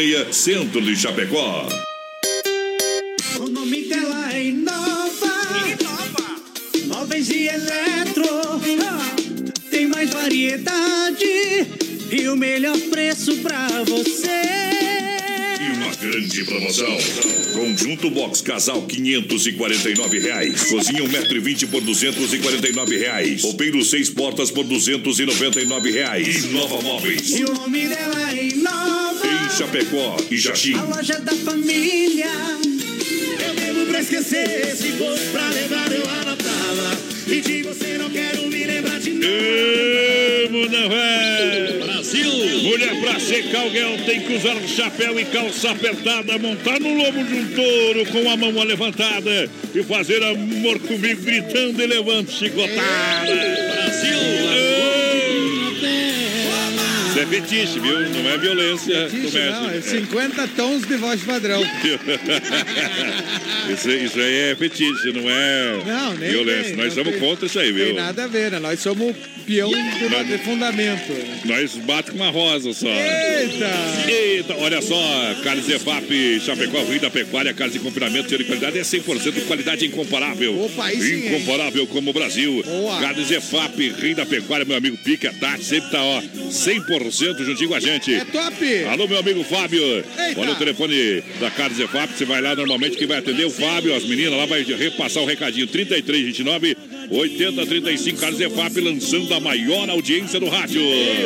[0.31, 1.69] Centro de Chapecó.
[3.39, 5.31] O nome dela é Inova.
[6.87, 8.25] Móveis e eletro.
[9.69, 11.23] Tem mais variedade
[12.11, 14.41] e o melhor preço pra você.
[15.61, 16.97] E uma grande promoção.
[17.53, 20.63] Conjunto Box Casal 549 reais.
[20.63, 23.43] Cozinha 1,20m por 249 reais.
[23.43, 26.43] Roupeiro 6 portas por 299 reais.
[26.45, 27.37] Inova Móveis.
[27.37, 29.30] E o nome dela é Inova.
[29.57, 30.75] Chapecó e Jaxim.
[30.75, 32.29] A loja da família.
[33.45, 34.75] Eu bebo pra esquecer.
[34.75, 36.97] Se fosse pra lembrar, eu anotava.
[37.27, 39.27] E de você não quero me lembrar de nada.
[39.27, 41.79] Emo, não é?
[41.83, 42.31] Brasil!
[42.63, 47.33] Mulher pra ser calguel tem que usar chapéu e calça apertada, montar no lombo de
[47.33, 53.70] um touro com a mão levantada e fazer amor comigo gritando e levando chicotada.
[57.21, 57.99] É fetiche, viu?
[58.09, 59.99] Não é violência Isso não, é doméstica.
[59.99, 61.61] 50 tons de voz padrão.
[63.73, 66.63] isso, isso aí é fetiche, não é Não, nem violência.
[66.63, 67.93] tem, Nós não somos tem- contra isso aí, Tem viu?
[67.95, 68.59] nada a ver, né?
[68.59, 71.11] Nós somos peão de, de fundamento.
[71.45, 72.87] Nós bate com uma rosa só.
[72.87, 74.11] Eita!
[74.11, 74.95] Eita, olha só,
[75.43, 79.85] Carnes EFAP, Chapecó, Rio da Pecuária, carnes de confinamento, de qualidade é 100% de qualidade
[79.85, 80.59] incomparável.
[80.63, 81.27] Opa, aí sim, hein?
[81.35, 82.61] Incomparável como o Brasil.
[82.65, 82.99] Boa.
[82.99, 87.75] Carnes EFAP, Rio da Pecuária, meu amigo Pica Tati, sempre tá, ó, 100% juntinho com
[87.75, 88.13] a gente.
[88.13, 88.83] É top!
[88.85, 89.81] Alô, meu amigo Fábio.
[89.83, 90.39] Eita.
[90.39, 92.13] Olha o telefone da Carnes EFAP.
[92.13, 95.25] Você vai lá normalmente, quem vai atender o Fábio, as meninas lá vai repassar o
[95.25, 95.67] recadinho.
[95.67, 96.77] 3329
[97.09, 100.81] 8035 Carnes EFAP lançando a maior audiência do rádio.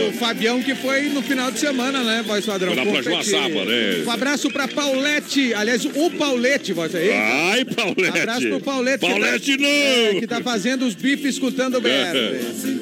[0.10, 2.74] O Fabião que foi no final de semana, né, voz padrão?
[2.74, 3.02] Foi lá pra.
[3.02, 4.04] Joaçaba, né?
[4.06, 5.54] Um abraço pra Paulette.
[5.54, 7.12] Aliás, o Paulette, voz aí.
[7.12, 8.20] Ai, Paulette.
[8.20, 9.00] Abraço pro Paulette.
[9.00, 9.70] que Paulette tá- não!
[9.70, 11.90] é, que tá fazendo os bifes escutando o BR.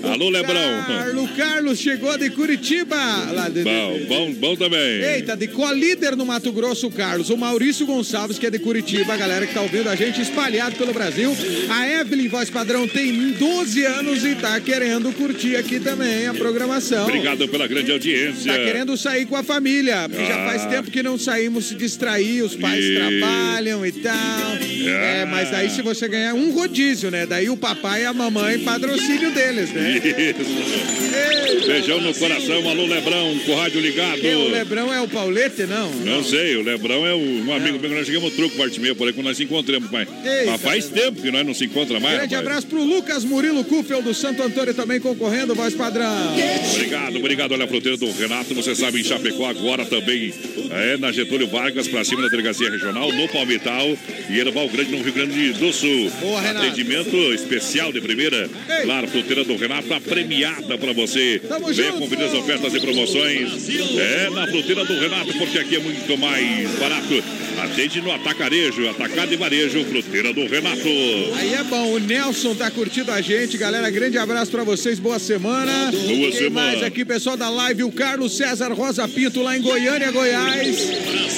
[0.03, 0.83] Alô, Lebrão.
[0.87, 2.95] Carlos Carlos chegou de Curitiba.
[3.31, 5.01] Lá de, Bom, bom, bom também.
[5.01, 7.29] Eita, de colíder no Mato Grosso, Carlos.
[7.29, 10.75] O Maurício Gonçalves, que é de Curitiba, a galera que tá ouvindo a gente espalhado
[10.75, 11.35] pelo Brasil.
[11.69, 17.03] A Evelyn, voz padrão, tem 12 anos e tá querendo curtir aqui também a programação.
[17.03, 18.51] Obrigado pela grande audiência.
[18.51, 20.49] Tá querendo sair com a família, porque já Ah.
[20.49, 24.13] faz tempo que não saímos se distrair, os pais E- trabalham e tal.
[24.85, 27.25] É, mas daí se você ganhar um rodízio, né?
[27.25, 30.01] Daí o papai e a mamãe patrocínio deles, né?
[30.03, 31.67] Isso.
[31.67, 34.19] Beijão no coração, alô Lebrão, com o rádio ligado.
[34.19, 35.89] Quem, o Lebrão é o Paulete, não?
[35.91, 39.13] Não sei, o Lebrão é um amigo meu nós chegamos truco, parte meia por aí,
[39.13, 40.07] quando nós se encontramos, pai.
[40.45, 42.47] Mas faz tempo que nós não se encontra mais, Grande rapaz.
[42.47, 46.33] abraço pro Lucas Murilo Kufel do Santo Antônio também concorrendo, voz padrão.
[46.73, 47.51] Obrigado, obrigado.
[47.51, 50.33] Olha a fruteira do Renato, você sabe, em Chapecó agora também
[50.71, 53.95] é na Getúlio Vargas, pra cima da Delegacia Regional, no Palmital
[54.27, 56.11] e Erval Grande, no Rio Grande do Sul.
[56.19, 56.65] Boa, Renato.
[56.65, 58.49] Atendimento especial de primeira.
[58.81, 61.39] Claro, fruteira do Renato, a premiada pra você.
[61.47, 61.99] Tamo Venha junto.
[61.99, 63.69] conferir as ofertas e promoções.
[63.99, 67.23] É na fruteira do Renato, porque aqui é muito mais barato.
[67.61, 70.89] Atende no atacarejo, atacado e varejo, fruteira do Renato.
[71.35, 73.89] Aí é bom, o Nelson tá curtindo a gente, galera.
[73.89, 75.91] Grande abraço pra vocês, boa semana.
[75.91, 76.67] Boa Quem semana.
[76.71, 77.83] mais aqui, pessoal da live?
[77.83, 80.77] O Carlos César Rosa Pinto, lá em Goiânia, Goiás.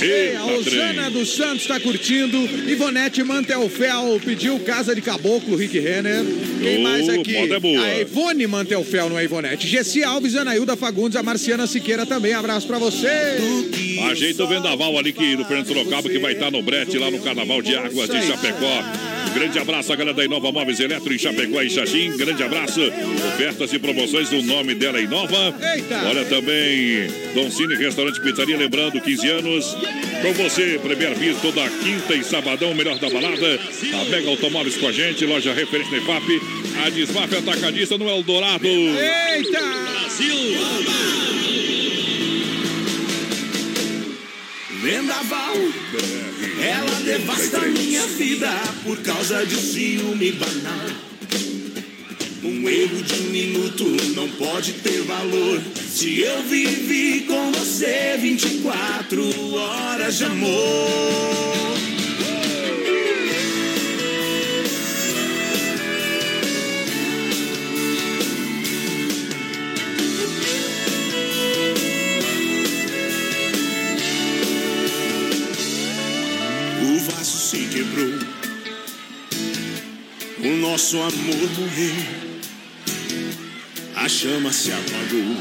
[0.01, 2.37] Ei, a Osana dos Santos tá curtindo.
[2.69, 6.23] Ivonete Mantelfel pediu Casa de Caboclo, Rick Renner.
[6.61, 7.35] Quem mais aqui?
[7.35, 7.81] é boa.
[7.81, 9.67] A Ivone Mantelfel, não é Ivonete.
[9.67, 12.33] Gessi Alves, Anailda Fagundes, a Marciana Siqueira também.
[12.33, 13.37] Abraço pra você.
[14.11, 17.19] Ajeita o vendaval ali que no Fernando Sorocaba que vai estar no brete lá no
[17.19, 18.83] Carnaval de Águas de Chapecó.
[19.33, 22.15] Grande abraço à galera da Inova Móveis Eletro em Chapecó e Xaxim.
[22.17, 22.81] Grande abraço.
[23.33, 25.53] Ofertas e promoções, o nome dela é Inova.
[25.75, 26.07] Eita.
[26.07, 29.77] Olha também Dom Cine Restaurante Pizzaria, lembrando 15 anos.
[30.21, 33.59] Com você, Premier Bis, toda quinta e sabadão, melhor da balada.
[33.93, 36.41] A Mega Automóveis com a gente, loja referente na IFAP.
[36.85, 38.65] A Desmaf Atacadista no Eldorado.
[38.67, 39.59] Eita!
[44.85, 45.55] Vendaval,
[46.61, 48.51] ela devasta minha vida
[48.83, 50.87] por causa de ciúme banal.
[52.43, 53.83] Um erro de um minuto
[54.15, 55.59] não pode ter valor.
[55.89, 61.65] Se eu vivi com você 24 horas de amor.
[80.45, 81.95] O nosso amor morreu,
[83.95, 85.37] a chama se apagou.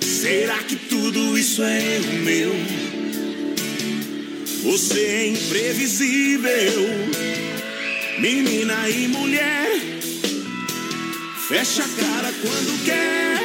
[0.00, 2.52] Será que tudo isso é erro meu?
[4.64, 6.82] Você é imprevisível,
[8.18, 9.70] menina e mulher.
[11.48, 13.40] Fecha a cara quando quer,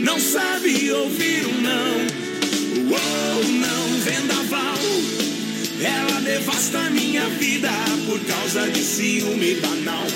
[0.00, 2.22] não sabe ouvir um não.
[2.90, 4.78] Uou, não, vendaval.
[5.84, 7.70] Ela devasta minha vida
[8.06, 10.06] por causa de ciúme banal.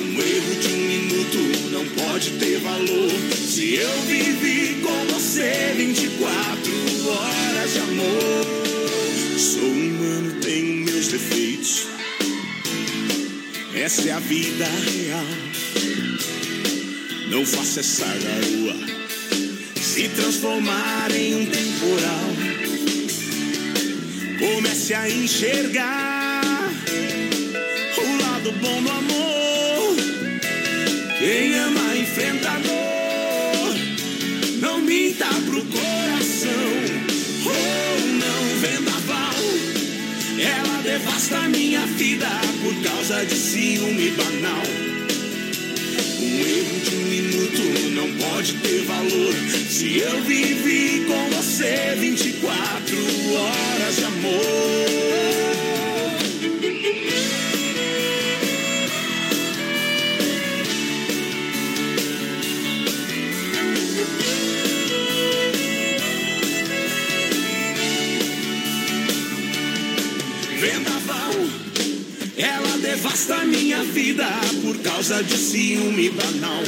[0.00, 3.10] Um erro de um minuto não pode ter valor.
[3.46, 8.46] Se eu vivi com você 24 horas de amor.
[9.38, 11.86] Sou humano, tenho meus defeitos.
[13.74, 15.26] Essa é a vida real.
[17.28, 18.96] Não faça essa garoa
[19.96, 22.35] se transformar em um temporal.
[24.86, 26.42] Comece a enxergar
[27.98, 29.96] o lado bom do amor.
[31.18, 33.74] Quem ama enfrenta a dor.
[34.60, 36.52] Não minta pro coração.
[37.46, 39.34] Oh, não, vendaval.
[40.38, 42.28] Ela devasta minha vida
[42.62, 44.85] por causa de ciúme banal.
[46.36, 49.32] Um erro de um minuto não pode ter valor.
[49.70, 52.96] Se eu vivi com você 24
[53.32, 55.05] horas de amor.
[73.26, 74.26] Devasta minha vida
[74.62, 76.62] por causa de ciúme banal.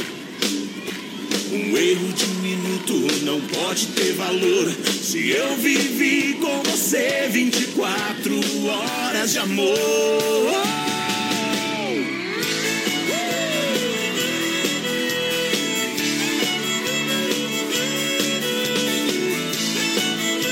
[1.51, 4.71] Um erro de um minuto não pode ter valor.
[5.01, 9.77] Se eu vivi com você 24 horas de amor.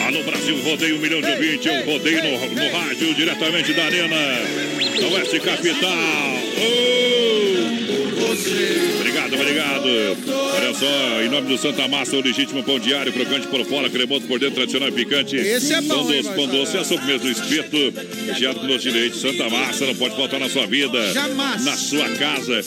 [0.07, 4.15] Alô Brasil, rodeio um milhão de ouvintes, eu rodeio no, no rádio, diretamente da Arena,
[4.99, 5.91] da Oeste Capital.
[5.93, 7.47] Ô!
[8.99, 9.87] Obrigado, obrigado.
[10.55, 14.25] Olha só, em nome do Santa Massa, o legítimo pão diário, crocante por fora, cremoso
[14.27, 15.35] por dentro, tradicional e picante.
[15.35, 17.77] Esse é bom, Pão doce, pão doce, é sobremesa do espeto,
[18.27, 19.17] recheado com doce de leite.
[19.17, 21.13] Santa Massa, não pode faltar na sua vida.
[21.13, 21.65] Jamais.
[21.65, 22.61] Na sua casa.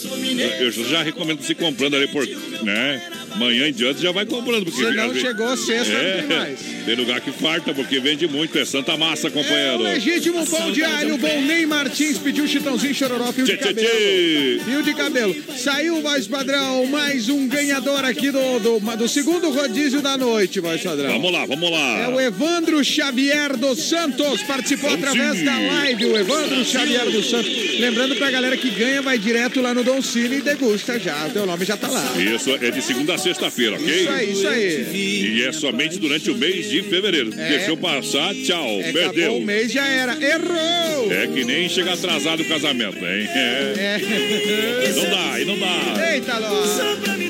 [0.61, 2.27] Eu já recomendo você comprando ali por,
[2.63, 3.03] né?
[3.37, 4.65] Manhã em diante já vai comprando.
[4.65, 6.61] Porque Se não às vezes- chegou sexta, não é, tem mais.
[6.85, 8.59] Tem lugar que farta, porque vende muito.
[8.59, 9.79] É Santa Massa, É o companheiro.
[9.83, 11.17] legítimo pão diário.
[11.17, 13.89] Volney Martins pediu chitãozinho chororó, fio de Tchê, cabelo.
[13.89, 14.61] tchê.
[14.65, 15.37] Fio de cabelo.
[15.57, 20.81] Saiu, voz padrão, mais um ganhador aqui do, do, do segundo rodízio da noite, voz
[20.83, 21.13] padrão.
[21.13, 21.99] Vamos lá, vamos lá.
[22.01, 25.45] É o Evandro Xavier dos Santos, participou Vamos através sim.
[25.45, 27.51] da live, o Evandro Xavier dos Santos.
[27.79, 31.31] Lembrando pra galera que ganha, vai direto lá no Don Cine e degusta já, o
[31.31, 32.15] teu nome já tá lá.
[32.19, 34.01] Isso é de segunda a sexta-feira, ok?
[34.03, 35.37] Isso aí, isso aí.
[35.39, 37.33] E é somente durante o mês de fevereiro.
[37.37, 37.49] É.
[37.59, 39.37] Deixou passar, tchau, É, perdeu.
[39.37, 40.13] o mês, já era.
[40.13, 41.13] Errou!
[41.13, 43.29] É que nem chega atrasado o casamento, hein?
[43.35, 43.75] É.
[43.77, 44.91] É.
[45.01, 46.13] Não dá, e não dá.
[46.13, 46.63] Eita, Ló.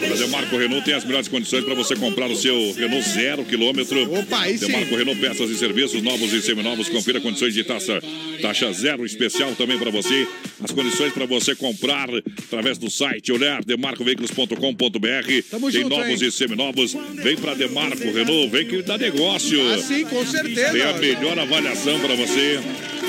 [0.03, 4.13] A Demarco Renault tem as melhores condições para você comprar o seu Renault zero quilômetro.
[4.13, 4.67] Opa, aí sim.
[4.67, 6.89] Demarco Renault peças e serviços novos e seminovos.
[6.89, 8.03] Confira condições de taxa,
[8.41, 10.27] taxa zero especial também para você.
[10.63, 12.09] As condições para você comprar
[12.47, 15.43] através do site olhar demarcoveículos.com.br.
[15.51, 16.29] Tamo Tem junto, novos hein?
[16.29, 16.97] e seminovos.
[17.23, 19.61] Vem para Demarco Renault, vem que dá negócio.
[19.73, 20.73] Ah, sim, com certeza.
[20.73, 22.59] Tem a melhor avaliação para você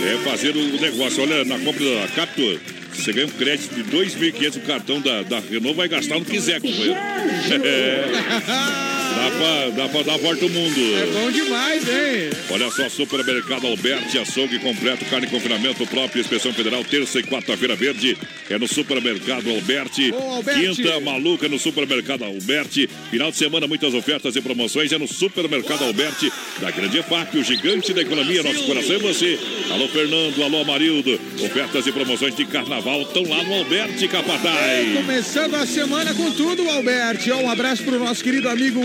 [0.03, 1.23] é fazer o negócio.
[1.23, 2.59] Olha, na compra da Captur,
[2.93, 6.31] você ganha um crédito de 2.500 o cartão da, da Renault, vai gastar no que
[6.31, 6.95] quiser, companheiro.
[7.63, 8.05] É,
[9.21, 10.79] dá, pra, dar a volta ao mundo.
[10.95, 12.29] É bom demais, hein?
[12.49, 18.17] Olha só, Supermercado Alberti, açougue completo, carne confinamento próprio, inspeção federal, terça e quarta-feira verde,
[18.49, 20.11] é no Supermercado Alberti.
[20.11, 20.75] Ô, Alberti.
[20.75, 22.89] Quinta maluca no Supermercado Alberti.
[23.09, 27.43] Final de semana, muitas ofertas e promoções, é no Supermercado Alberti, da Grande EFAP, o
[27.43, 29.39] gigante da economia, nosso coração é você.
[29.71, 31.19] Alô, Fernando, alô, Amarildo.
[31.43, 34.95] Ofertas e promoções de carnaval estão lá no Alberti Capataz.
[34.95, 37.31] Começando a semana com tudo, Alberti.
[37.31, 38.81] Um abraço pro nosso querido amigo,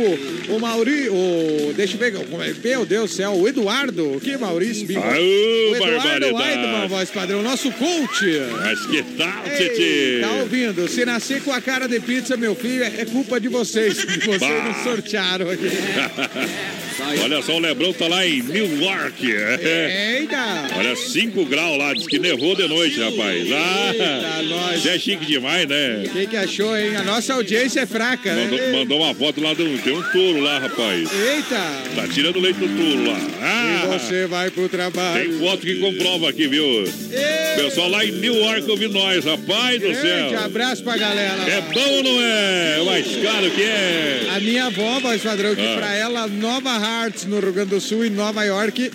[0.49, 1.73] o Mauri, o...
[1.77, 4.21] Deixa eu ver, é- meu Deus do céu, o Eduardo.
[4.23, 4.99] Que Maurício, bicho.
[5.01, 6.35] Aô, o Eduardo.
[6.37, 8.25] Weidman, voz padrão, nosso coach.
[8.61, 10.19] Mas que tal, Titi?
[10.21, 10.89] tá ouvindo?
[10.89, 14.05] Se nascer com a cara de pizza, meu filho, é culpa de vocês.
[14.05, 14.65] que Vocês Bah.
[14.65, 15.67] não sortearam aqui.
[17.23, 19.33] Olha só, o Lebrão tá lá em New York.
[19.33, 20.19] É.
[20.21, 20.37] Eita!
[20.77, 23.47] Olha, 5 graus lá, diz que nevou de noite, rapaz.
[23.53, 24.87] Ah, Eita, nós.
[24.87, 26.05] é chique demais, né?
[26.13, 26.97] Quem que achou, hein?
[26.97, 28.49] A nossa audiência é fraca, né?
[28.51, 31.09] Mandou, mandou uma foto lá, do, tem um touro lá, rapaz.
[31.13, 31.61] Eita!
[31.95, 33.19] Tá tirando leite do touro lá.
[33.19, 35.29] E Ah, você vai pro trabalho.
[35.31, 36.65] tem foto que comprova aqui, viu?
[36.65, 40.01] Ei, Pessoal lá em New York ouvindo nós, rapaz do Grande
[40.31, 40.39] céu.
[40.45, 41.43] abraço pra galera.
[41.51, 42.83] É bom ou não é?
[42.85, 44.27] Mais caro que é.
[44.35, 45.75] A minha avó, voz padrão, que Ah.
[45.77, 48.91] pra ela, Nova Hartz, no Rio Grande do Sul, em Nova York,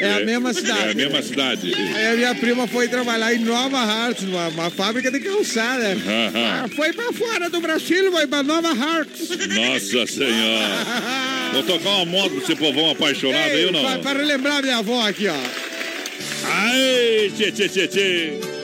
[0.00, 0.88] é, a mesma cidade.
[0.88, 1.74] É a mesma cidade.
[1.74, 5.96] Aí a minha prima foi trabalhar em Nova Hartz, numa uma fábrica de calçada.
[6.34, 9.28] Ah, foi pra fora do Brasil, foi pra Nova Hartz.
[9.30, 10.84] Nossa Senhora.
[11.52, 13.82] Vou tocar uma moto pra esse povão apaixonado aí ou não?
[13.82, 15.34] Pra, pra relembrar minha avó aqui, ó.
[16.46, 18.54] Ai, tchê, tchê, tchê, tchê.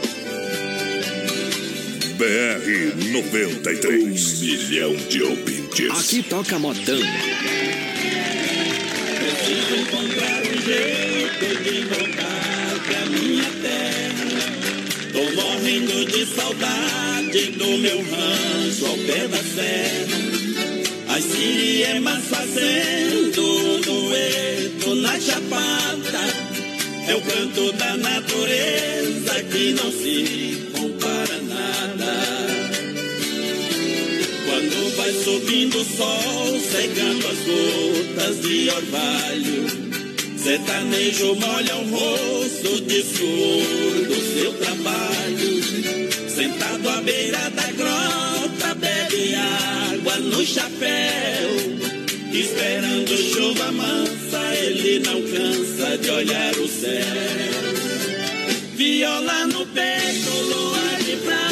[2.17, 4.41] BR 93.
[4.43, 5.91] milhão de ouvintes.
[5.91, 7.01] Aqui toca modão.
[9.21, 14.41] Preciso encontrar um jeito de voltar pra minha terra.
[15.13, 20.19] Tô morrendo de saudade do meu rancho ao pé da serra.
[21.17, 26.25] As siriemas fazendo dueto na chapada.
[27.07, 31.30] É o canto da natureza que não se compara
[34.97, 39.91] vai subindo o sol, secando as gotas de orvalho.
[40.37, 46.31] Sertanejo molha o rosto de suor do seu trabalho.
[46.31, 51.51] Sentado à beira da grota, bebe água no chapéu.
[52.33, 57.71] Esperando chuva mansa, ele não cansa de olhar o céu.
[58.77, 61.50] Viola no peito, lua de prata,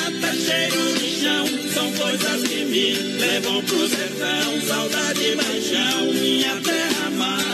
[2.08, 4.60] coisas que me levam pro sertão.
[4.66, 7.44] Saudade, paixão, minha terra amada.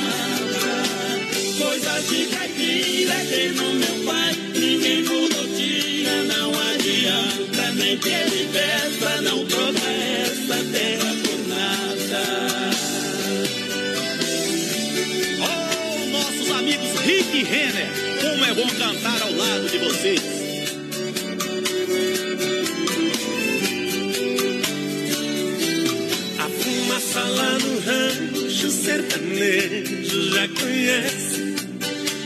[1.59, 6.23] Coisas de caipira que no meu pai ninguém mudou tira.
[6.25, 12.71] Não adianta nem ter festa, não troca essa terra por nada.
[15.41, 17.89] Oh, nossos amigos Rick e Renner,
[18.21, 20.54] como é bom cantar ao lado de vocês.
[27.85, 31.55] Rancho sertanejo já conhece.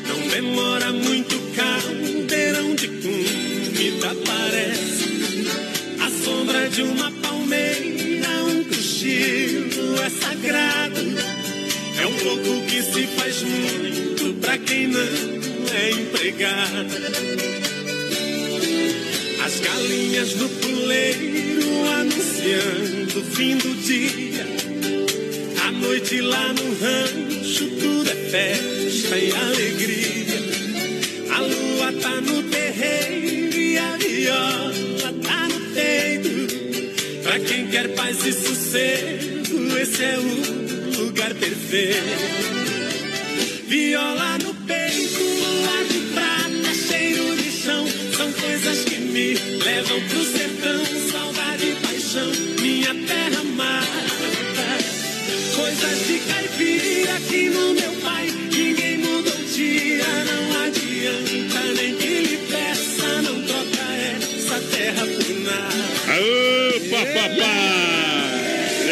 [0.06, 5.48] Não demora muito, caldeirão de comida aparece.
[6.00, 11.00] A sombra sombra de uma palmeira, um cochilo é sagrado.
[12.00, 16.94] É um pouco que se faz muito pra quem não é empregado.
[19.44, 24.57] As galinhas no puleiro anunciando o fim do dia.
[25.68, 30.40] À noite lá no rancho tudo é festa e alegria.
[31.30, 37.22] A lua tá no terreiro e a viola tá no peito.
[37.22, 41.98] Pra quem quer paz e sossego, esse é o lugar perfeito.
[43.66, 47.86] Viola no peito, luar de prata, cheiro de chão.
[48.16, 50.27] São coisas que me levam pro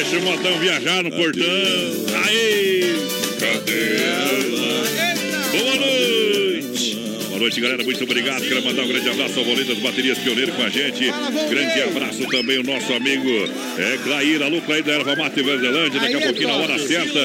[0.09, 1.43] Deixa o modão viajar no portão.
[2.25, 2.95] Aí!
[3.41, 4.85] Cadê ela?
[5.51, 6.95] Boa noite!
[7.29, 7.83] Boa noite, galera.
[7.83, 8.43] Muito obrigado.
[8.43, 11.13] Quero mandar um grande abraço ao Voleta das Baterias Pioneiro com a gente.
[11.51, 13.29] Grande abraço também ao nosso amigo
[13.79, 14.43] é, Clair.
[14.45, 16.01] Alô, Clair da Erva Mate Verdelândia.
[16.01, 17.19] Daqui a pouquinho, na hora certa.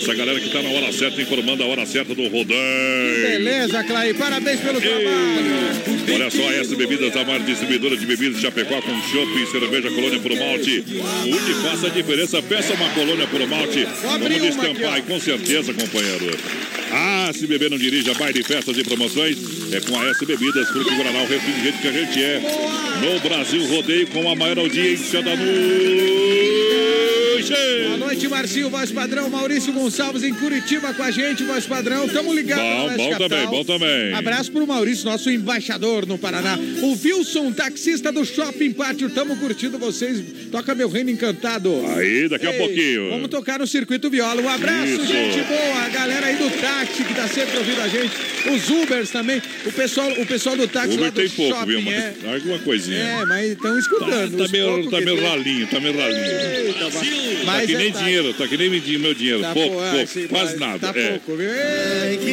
[0.00, 3.26] Essa galera que tá na hora certa, informando a hora certa do rodeio.
[3.26, 4.14] Beleza, Clay.
[4.14, 5.89] Parabéns pelo trabalho.
[6.12, 9.90] Olha só, essa Bebidas, a maior distribuidora de bebidas de Chapecó com chopp e cerveja
[9.90, 10.84] Colônia por Malte.
[11.24, 13.86] Onde faça a diferença, peça uma Colônia por Malte.
[14.02, 16.30] Vamos destampar, e com certeza, companheiro.
[16.92, 19.36] Ah, se beber não dirija, baile, festas e promoções,
[19.72, 22.40] é com a S Bebidas, Fruto Guaraná, o refrigerante que a gente é.
[23.00, 26.49] No Brasil, rodeio com a maior audiência da noite.
[27.48, 29.30] Boa noite, Marcinho, voz padrão.
[29.30, 32.06] Maurício Gonçalves em Curitiba com a gente, voz padrão.
[32.08, 33.28] Tamo ligado Bom, bom Capital.
[33.28, 34.14] também, bom também.
[34.14, 36.58] Abraço pro Maurício, nosso embaixador no Paraná.
[36.82, 39.08] O Wilson, taxista do Shopping Pátio.
[39.10, 40.22] Tamo curtindo vocês.
[40.52, 41.82] Toca meu reino encantado.
[41.96, 43.10] Aí, daqui a Ei, pouquinho.
[43.10, 44.42] Vamos tocar no Circuito Viola.
[44.42, 45.06] Um abraço, Isso.
[45.06, 45.82] gente boa.
[45.84, 48.10] A galera aí do táxi que tá sempre ouvindo a gente.
[48.54, 49.40] Os Ubers também.
[49.64, 51.80] O pessoal, o pessoal do táxi lá Uber do tem pouco, shopping.
[51.80, 51.92] viu?
[51.92, 52.98] É, alguma coisinha.
[52.98, 54.36] é mas estão Tá, escutando.
[54.36, 56.20] tá os meio, tá meio ralinho, tá meio ralinho.
[56.20, 56.90] Eita,
[57.44, 59.40] mas- Tá que é nem tá- dinheiro, tá que nem me- meu dinheiro.
[59.40, 60.78] Tá pouco, pou- ah, pouco, sim, quase nada.
[60.92, 61.08] Tá é.
[61.10, 61.50] pouco, viu?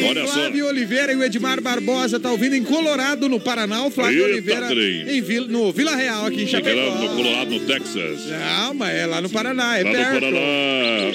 [0.08, 0.32] Olha só.
[0.34, 3.84] Flávio Oliveira e o Edmar Barbosa tá ouvindo em Colorado, no Paraná.
[3.84, 5.16] O Flávio Eita, Oliveira trem.
[5.16, 6.80] em Vila, no Vila Real, aqui em Chapecó.
[6.98, 8.20] no Colorado, no Texas.
[8.26, 10.12] Não, mas é lá no Paraná, é Lá no perto.
[10.20, 10.38] Paraná.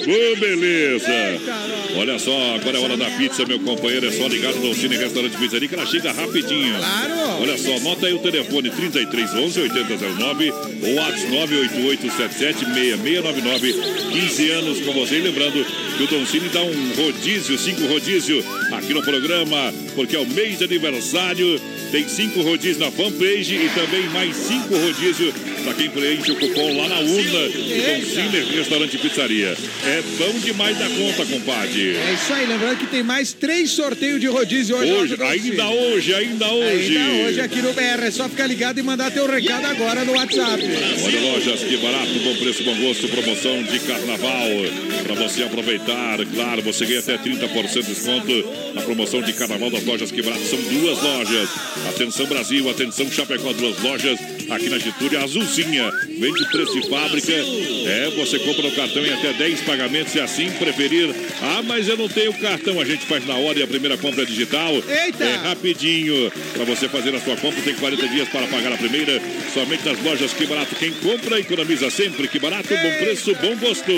[0.04, 1.10] Ô, beleza.
[1.12, 1.54] Eita.
[1.96, 4.06] Olha só, agora é hora da pizza, meu companheiro.
[4.06, 6.74] É só ligar no Cine Restaurante Pizzaria que ela chega rapidinho.
[6.76, 7.42] Claro.
[7.42, 13.73] Olha só, nota aí o telefone 3311 8009 ou WhatsApp 98877 6699.
[14.12, 15.16] 15 anos com você.
[15.16, 15.64] E lembrando
[15.96, 20.26] que o Don Cine dá um rodízio, cinco rodízio aqui no programa, porque é o
[20.26, 21.60] mês de aniversário.
[21.90, 25.34] Tem cinco rodízios na fanpage e também mais cinco rodízios
[25.64, 29.56] para quem preenche o cupom lá na urna do Don Cine Restaurante e Pizzaria.
[29.86, 31.96] É bom demais da conta, compadre.
[31.96, 34.92] É isso aí, lembrando que tem mais três sorteios de rodízio hoje.
[34.92, 36.96] Hoje, ainda hoje, ainda hoje.
[36.98, 38.04] Ainda hoje aqui no BR.
[38.04, 40.62] É só ficar ligado e mandar teu recado agora no WhatsApp.
[41.02, 44.48] Olha, lojas, que barato, bom preço, bom gosto, promoção de carnaval.
[45.02, 49.84] Para você aproveitar, claro, você ganha até 30% de desconto na promoção de carnaval das
[49.84, 50.44] lojas que barato.
[50.44, 51.48] São duas lojas.
[51.88, 55.90] Atenção Brasil, atenção Chapecó, duas lojas aqui na Getúlio, Azulzinha.
[56.18, 57.32] Vende preço de fábrica.
[57.32, 61.14] É, você compra no cartão em até 10 pagamentos se assim preferir.
[61.42, 62.80] Ah, mas eu não tenho cartão.
[62.80, 64.72] A gente faz na hora e a primeira compra é digital.
[64.74, 65.24] Eita!
[65.24, 66.30] É rapidinho.
[66.52, 69.20] Para você fazer a sua compra, tem 40 dias para pagar a primeira.
[69.52, 70.74] Somente nas lojas Que Barato.
[70.76, 72.28] Quem compra, economiza sempre.
[72.28, 73.92] Que Barato, bom preço, bom gosto.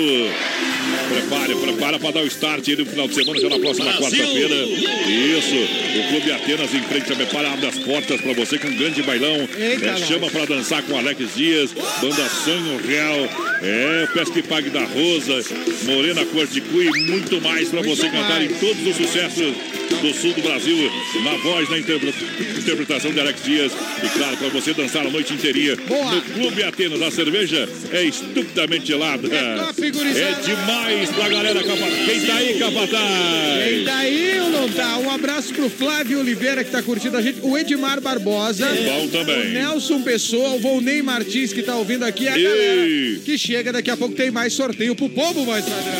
[1.09, 4.55] Prepare, prepara para dar o start aí no final de semana, já na próxima quarta-feira.
[4.55, 5.55] Isso.
[5.99, 9.01] O Clube Atenas em frente a Bepara abre as portas para você com um grande
[9.03, 9.47] bailão.
[9.57, 13.29] Eita, É, chama para dançar com Alex Dias, Banda Sonho Real.
[13.61, 15.43] É, Pesca e Pague da Rosa,
[15.85, 19.55] Morena Corticu e muito mais para você cantar em todos os sucessos
[20.01, 20.91] do sul do Brasil,
[21.23, 22.13] na voz, na interpre-
[22.59, 23.71] interpretação de Alex Dias.
[24.03, 26.15] E claro, para você dançar a noite inteirinha Boa.
[26.15, 27.01] no Clube Atenas.
[27.01, 29.27] A cerveja é estupidamente gelada.
[29.33, 29.81] É top.
[29.81, 32.05] É demais parabéns pra galera, Capataz.
[32.05, 33.69] Quem tá aí, Capataz?
[33.69, 34.97] Quem tá aí ou não tá?
[34.97, 37.39] Um abraço pro Flávio Oliveira, que tá curtindo a gente.
[37.41, 38.67] O Edmar Barbosa.
[38.67, 39.47] Bom também.
[39.47, 42.27] O Nelson Pessoa, o Volney Martins, que tá ouvindo aqui.
[42.27, 42.43] A e...
[42.43, 42.85] galera
[43.23, 43.71] que chega.
[43.71, 45.93] Daqui a pouco tem mais sorteio pro povo mais padrão.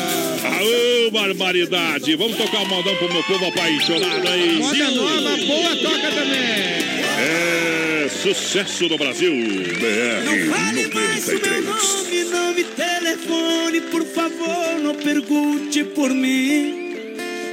[0.44, 2.14] Aô, barbaridade.
[2.16, 4.58] Vamos tocar um modão pro meu povo apaixonado aí.
[4.58, 4.94] Moda Sim.
[4.94, 6.88] nova, boa toca também.
[7.20, 9.32] É sucesso do Brasil.
[9.32, 16.88] BR 93 telefone, por favor, não pergunte por mim.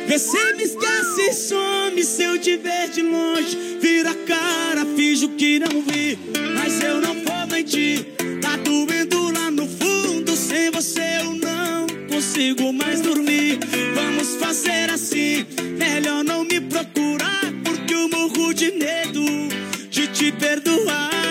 [0.08, 3.58] Você me esquece e some se eu te ver de longe.
[3.80, 6.20] Vira a cara, finjo que não vi,
[6.54, 8.06] mas eu não vou mentir.
[8.42, 9.26] Tá doendo
[10.72, 13.58] você eu não consigo mais dormir.
[13.94, 15.46] Vamos fazer assim,
[15.78, 19.24] melhor não me procurar, porque eu morro de medo
[19.90, 21.25] de te perdoar.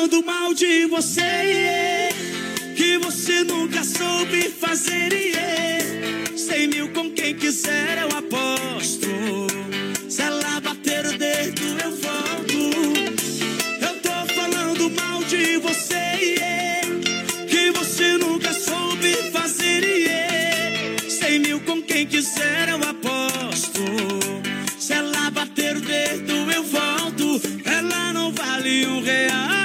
[0.00, 2.08] Falando mal de você,
[2.74, 5.12] que você nunca soube fazer.
[5.12, 6.38] Yeah.
[6.38, 9.06] Cem mil com quem quiser eu aposto.
[10.08, 12.60] Se ela bater o dedo eu volto.
[13.82, 16.80] Eu tô falando mal de você,
[17.46, 19.84] que você nunca soube fazer.
[19.84, 21.10] Yeah.
[21.10, 23.82] Cem mil com quem quiser eu aposto.
[24.78, 27.40] Se ela bater o dedo eu volto.
[27.66, 29.59] Ela não vale um real,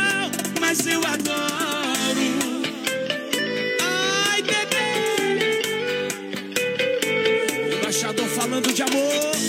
[0.76, 2.66] mas eu adoro.
[3.82, 4.88] Ai, bebê.
[7.78, 9.45] Embaixador falando de amor.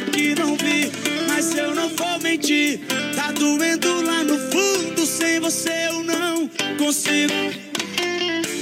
[0.00, 0.90] Que não vi.
[1.26, 2.80] Mas eu não vou mentir.
[3.14, 7.34] Tá doendo lá no fundo, sem você eu não consigo.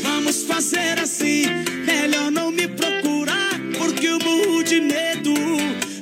[0.03, 1.45] Vamos fazer assim,
[1.85, 5.35] melhor não me procurar, porque eu morro de medo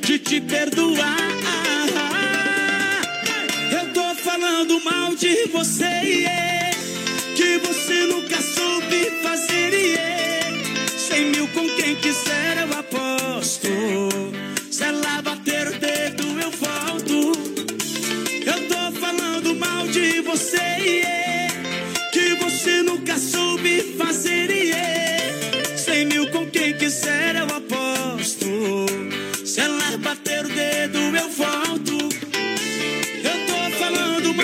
[0.01, 1.16] de te perdoar.
[3.70, 6.70] Eu tô falando mal de você, yeah,
[7.37, 10.57] que você nunca soube fazer, yeah.
[10.97, 14.14] Cem mil com quem quiser eu aposto.
[23.83, 24.93] Fazer, yeah.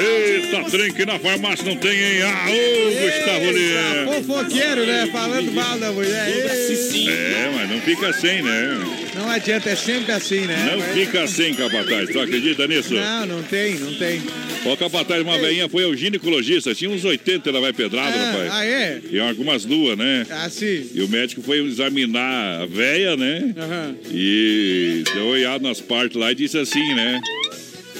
[0.00, 2.22] Eita, trem que na farmácia não tem, hein?
[2.22, 4.12] Ah, ô, Gustavo Lima.
[4.14, 5.08] Fofoqueiro, né?
[5.12, 6.28] Falando mal da mulher.
[6.28, 8.78] É, mas não fica sem, né?
[9.14, 10.68] Não adianta, é sempre assim, né?
[10.70, 12.08] Não Mas- fica sem, capataz.
[12.10, 12.94] Tu acredita nisso?
[12.94, 14.22] Não, não tem, não tem.
[14.64, 16.74] Ó, capataz, uma veinha foi o ginecologista.
[16.74, 18.50] Tinha uns 80, ela vai pedrada, Ah, rapaz.
[18.52, 19.00] ah, é?
[19.10, 20.26] E algumas duas, né?
[20.30, 20.86] Ah, sim.
[20.94, 23.52] E o médico foi examinar a véia, né?
[23.56, 23.96] Aham.
[24.12, 27.20] E deu uma olhada nas partes lá e disse assim, né?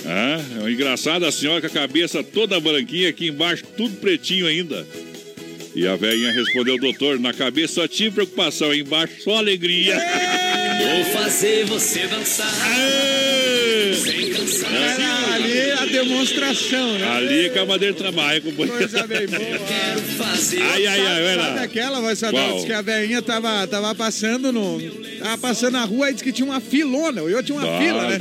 [0.07, 4.47] Ah, é um engraçado a senhora com a cabeça toda branquinha, aqui embaixo tudo pretinho
[4.47, 4.87] ainda.
[5.75, 9.97] E a velhinha respondeu, doutor, na cabeça só tinha preocupação, embaixo só alegria.
[10.81, 12.51] Vou fazer você dançar.
[14.03, 14.73] Sem cansar.
[14.75, 17.09] Era ali é a demonstração, né?
[17.09, 18.79] Ali que a madeira trabalha, companheiro.
[18.79, 19.41] Coisa bem boa.
[19.41, 20.63] Quero fazer.
[20.63, 21.63] Ai, ai, ai, Sabe lá.
[21.63, 22.65] aquela, vai saber, Qual?
[22.65, 24.81] que a velhinha tava, tava passando no.
[25.21, 27.21] Tava passando na rua e disse que tinha uma filona.
[27.21, 28.19] Eu tinha uma fila, né?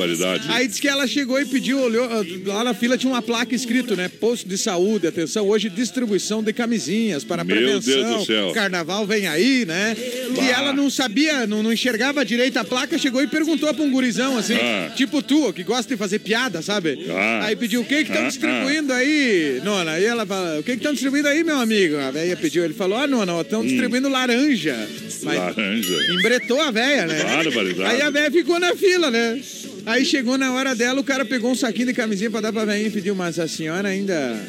[0.50, 2.08] Aí disse que ela chegou e pediu, olhou,
[2.46, 4.10] lá na fila tinha uma placa escrito, né?
[4.10, 7.94] Posto de saúde, atenção, hoje distribuição de camisinhas para Meu prevenção.
[7.94, 8.52] Deus do céu.
[8.54, 9.96] Carnaval vem aí, né?
[10.42, 13.92] E ela não sabia, não, não enxergava direito a placa, chegou e perguntou pra um
[13.92, 14.92] gurizão, assim, Ah.
[14.96, 17.06] tipo tu, que gosta de fazer piada, sabe?
[17.10, 17.46] Ah.
[17.46, 19.92] Aí pediu, o que que estão Ah, distribuindo aí, nona?
[19.92, 21.98] Aí ela fala, o que que estão distribuindo aí, meu amigo?
[21.98, 24.76] A velha pediu, ele falou, ah, nona, estão distribuindo laranja.
[25.24, 26.14] Mas Laranja.
[26.14, 27.24] embretou a velha, né?
[27.24, 27.84] Barbaridade.
[27.96, 29.40] Aí a velha ficou na fila, né?
[29.86, 32.66] Aí chegou na hora dela, o cara pegou um saquinho de camisinha pra dar pra
[32.66, 34.40] velhinha e pediu, mas a senhora ainda...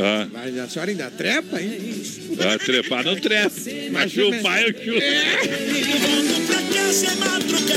[0.00, 2.02] Ah, Mas a senhora ainda trepa, hein?
[2.40, 3.50] ah, trepar não trepa.
[3.90, 5.00] Mas chupar eu chupo.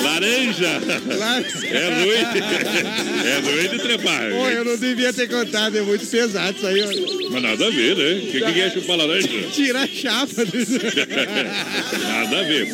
[0.03, 0.82] Laranja.
[1.17, 1.38] Lá...
[1.39, 2.24] É ruim.
[3.26, 4.32] É ruim de trepar.
[4.32, 6.82] Pô, eu não devia ter contado, é muito pesado isso aí.
[6.82, 7.32] ó.
[7.32, 8.13] Mas nada a ver, né?
[8.13, 9.28] O que, que é chupar laranja?
[9.51, 10.32] Tira a chapa.
[12.07, 12.67] Nada a ver.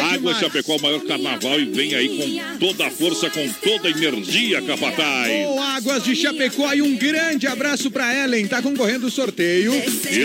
[0.00, 0.38] Água demais.
[0.38, 1.60] Chapecó, o maior carnaval.
[1.60, 5.46] E vem aí com toda a força, com toda a energia, Capataz.
[5.48, 8.46] Ô, Águas de Chapecó e um grande abraço pra Ellen.
[8.46, 9.72] Tá concorrendo o sorteio.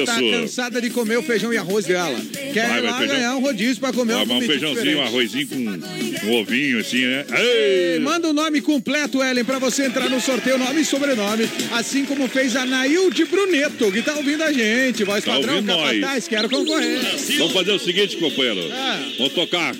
[0.06, 0.32] Tá Isso.
[0.32, 2.20] cansada de comer o feijão e arroz dela.
[2.53, 6.28] Quer Vai, vai, ganhar um rodízio pra comer Vai, um um feijãozinho, um arrozinho com
[6.28, 7.26] um ovinho, assim, né?
[7.38, 7.99] Ei!
[7.99, 11.49] Manda o nome completo, Ellen, pra você entrar no sorteio, nome e sobrenome.
[11.71, 15.03] Assim como fez a Nailde Bruneto, que tá ouvindo a gente.
[15.03, 16.99] Voz Tá padrão, capataz, quero concorrer.
[17.37, 18.69] Vamos fazer o seguinte, companheiro.
[18.71, 19.03] Ah.
[19.17, 19.75] Vamos tocar.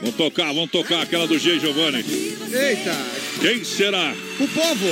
[0.00, 1.58] Vamos tocar, vamos tocar aquela do G.
[1.58, 1.98] Giovanni.
[2.52, 2.96] Eita,
[3.40, 4.14] Quem será?
[4.38, 4.86] o povo.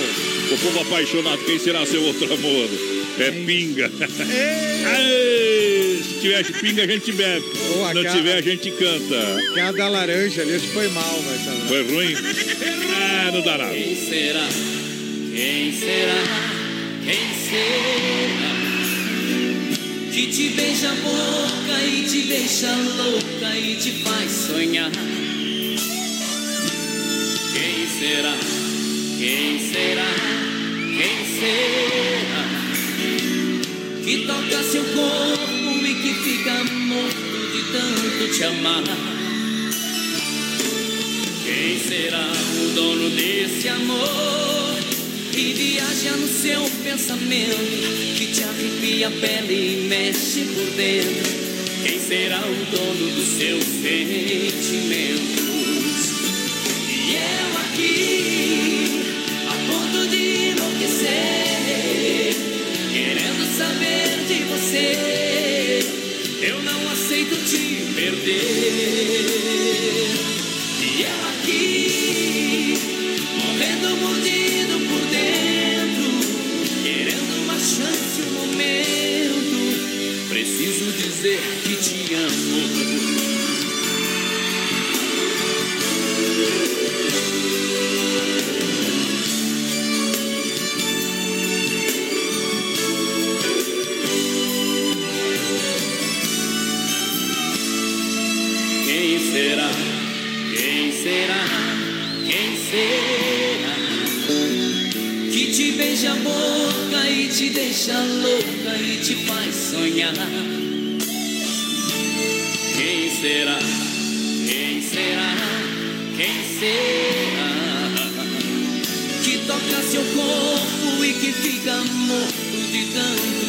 [0.52, 2.68] O povo apaixonado, quem será seu outro amor?
[3.18, 3.90] É pinga.
[4.98, 7.44] Ei, Se tiver pinga, a gente bebe.
[7.46, 9.38] Se não tiver, a gente canta.
[9.50, 12.14] Aquela da laranja ali, acho que foi mal, mas tá Foi ruim?
[13.26, 13.70] Nada.
[13.70, 14.46] Quem será?
[15.34, 16.14] Quem será?
[17.04, 18.52] Quem será?
[20.12, 24.92] Que te beija a boca e te deixa louca e te faz sonhar.
[27.52, 28.36] Quem será?
[29.18, 30.10] Quem será?
[30.96, 32.44] Quem será?
[34.04, 39.15] Que toca seu corpo e que fica morto de tanto te amar.
[41.46, 42.26] Quem será
[42.60, 44.78] o dono desse amor?
[45.32, 51.22] E viaja no seu pensamento, que te arrepia a pele e mexe por dentro.
[51.84, 55.45] Quem será o dono dos seus sentimentos?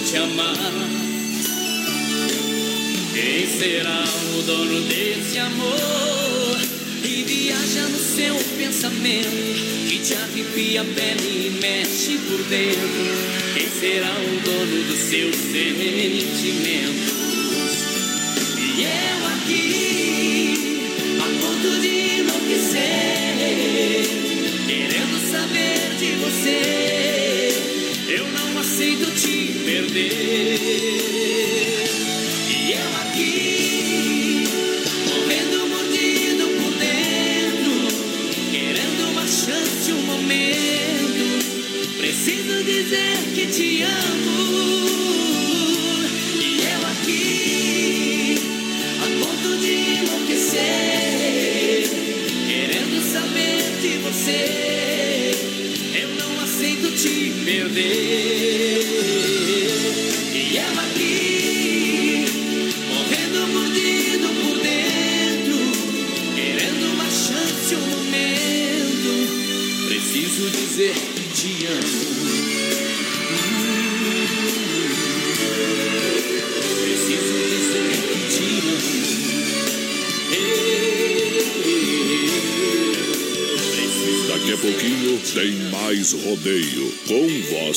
[0.07, 0.55] Te amar.
[3.13, 4.03] Quem será
[4.37, 6.57] o dono desse amor?
[7.03, 12.87] E viaja no seu pensamento, que te arrepia a pele e mexe por dentro.
[13.53, 17.16] Quem será o dono dos seus sentimentos?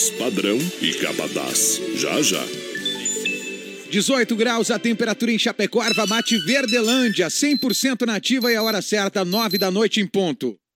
[0.00, 1.80] Voz padrão e capataz.
[1.96, 2.42] Já já.
[3.90, 9.24] 18 graus a temperatura em Chapecó, Erva Mate Verdelândia, 100% nativa e a hora certa,
[9.24, 10.59] 9 da noite em ponto.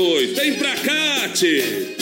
[0.00, 1.97] Vem pra cá, tchê.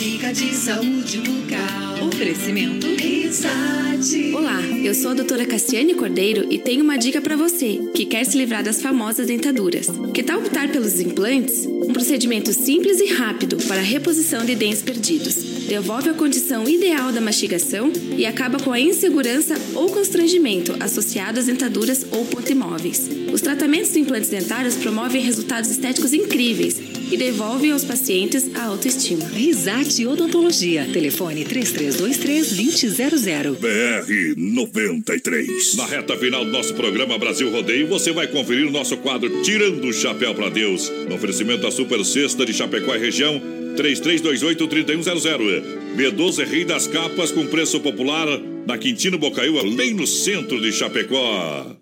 [0.00, 2.08] Dica de saúde bucal.
[2.08, 4.32] Oferecimento Risate.
[4.34, 8.24] Olá, eu sou a doutora Cassiane Cordeiro e tenho uma dica para você que quer
[8.24, 9.88] se livrar das famosas dentaduras.
[10.14, 11.66] Que tal optar pelos implantes?
[11.66, 15.34] Um procedimento simples e rápido para a reposição de dentes perdidos.
[15.68, 21.44] Devolve a condição ideal da mastigação e acaba com a insegurança ou constrangimento associado às
[21.44, 23.06] dentaduras ou pontimóveis.
[23.30, 29.26] Os tratamentos de implantes dentários promovem resultados estéticos incríveis e devolvem aos pacientes a autoestima.
[29.26, 30.86] Risate Odontologia.
[30.92, 33.56] Telefone 3323-2000.
[33.58, 35.74] BR 93.
[35.74, 39.88] Na reta final do nosso programa Brasil Rodeio, você vai conferir o nosso quadro Tirando
[39.88, 40.88] o Chapéu para Deus.
[41.08, 43.40] No oferecimento da Super Sexta de Chapecó e região,
[43.76, 45.62] 3328-3100.
[45.96, 48.26] B12 Rei das Capas com preço popular
[48.66, 51.76] na Quintino Bocaiúva, bem no centro de Chapecó.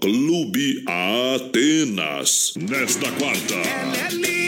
[0.00, 2.54] Clube Atenas.
[2.56, 4.39] Nesta quarta.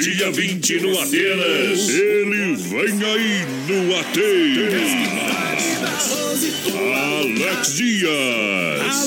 [0.00, 1.88] Dia 20 no Atenas.
[1.88, 4.90] Ele vem aí no Atenas.
[6.76, 8.10] Alex Dias.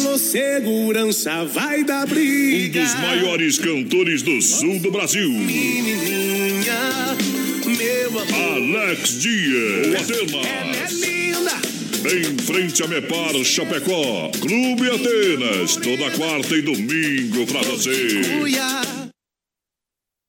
[0.06, 2.80] Alô, segurança, vai dar briga.
[2.80, 5.30] Um dos maiores cantores do sul do Brasil.
[5.30, 7.16] Menininha,
[7.66, 8.80] meu amor.
[8.80, 9.94] Alex Dias.
[9.94, 10.92] É Atenas.
[10.94, 11.62] linda.
[12.06, 14.32] Em frente a Mepar Chapecó.
[14.40, 15.76] Clube Atenas.
[15.76, 18.22] Toda quarta e domingo pra você.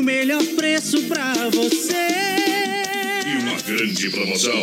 [0.00, 1.92] o melhor preço pra você.
[3.26, 4.62] E uma grande promoção.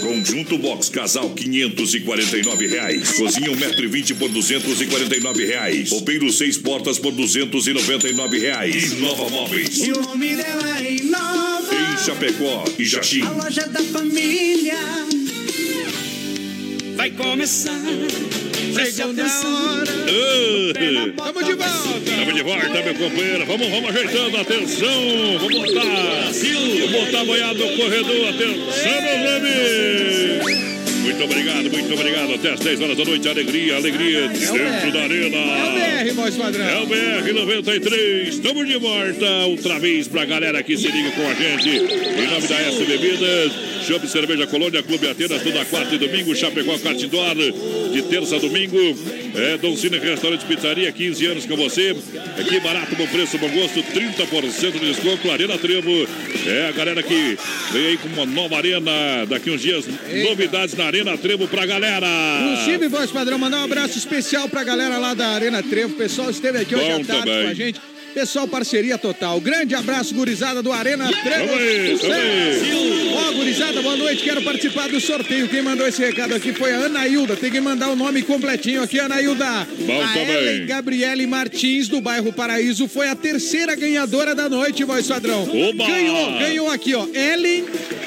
[0.00, 3.12] Conjunto Box Casal 549 reais.
[3.12, 5.90] Cozinha 1,20m por 249 reais.
[5.90, 8.92] Roupeiro 6 portas por 299 reais.
[8.92, 9.78] Inova Móveis.
[9.78, 11.74] E o nome dela é Inova.
[11.74, 13.22] Em Chapecó e Jaxim.
[13.22, 15.21] A loja da família.
[17.02, 17.80] Vai começar.
[18.74, 19.82] Preste atenção.
[21.16, 21.98] Tamo de volta.
[21.98, 23.44] Estamos de volta, meu companheiro.
[23.44, 24.36] Vamos, vamos ajeitando.
[24.36, 25.38] Atenção.
[25.40, 25.82] Vamos botar.
[25.82, 28.28] Vamos botar a boiada no corredor.
[28.28, 30.62] Atenção, meus amigos.
[31.02, 32.34] Muito obrigado, muito obrigado.
[32.34, 33.28] Até às 10 horas da noite.
[33.28, 34.28] Alegria, alegria.
[34.28, 35.36] Dentro da arena.
[35.36, 36.68] É o BR, voz padrão.
[36.68, 38.28] É o BR 93.
[38.28, 41.68] Estamos de volta outra vez pra galera que se liga com a gente.
[41.68, 46.78] Em nome da S Bebidas, Chopp Cerveja Colônia, Clube Atenas, toda quarta e domingo, Chapecó
[46.78, 47.34] Cartidor,
[47.92, 48.76] de terça a domingo.
[49.34, 51.96] É Dom Cine Restaurante Pizzaria, 15 anos com você.
[52.38, 55.30] É que barato, bom preço, bom gosto, 30% de desconto.
[55.30, 55.90] Arena Trevo.
[56.46, 57.36] É a galera que
[57.72, 58.90] vem aí com uma nova arena.
[59.28, 59.84] Daqui uns dias,
[60.28, 62.06] novidades na Arena Trevo pra galera.
[62.42, 65.94] Inclusive, voz padrão, mandar um abraço especial pra galera lá da Arena Trevo.
[65.94, 67.42] O pessoal esteve aqui hoje Bom à tarde também.
[67.44, 67.80] com a gente.
[68.14, 69.40] Pessoal, parceria total.
[69.40, 71.98] Grande abraço, gurizada do Arena tamo aí.
[73.14, 74.22] Ó, gurizada, boa noite.
[74.22, 75.48] Quero participar do sorteio.
[75.48, 77.36] Quem mandou esse recado aqui foi a Anailda.
[77.36, 79.66] Tem que mandar o nome completinho aqui, Anailda.
[79.80, 80.36] Bom a também.
[80.36, 85.42] Ellen Gabriele Martins, do bairro Paraíso, foi a terceira ganhadora da noite, voz padrão.
[85.42, 85.86] Oba!
[85.86, 87.06] Ganhou, ganhou aqui, ó.
[87.14, 87.64] Ellen,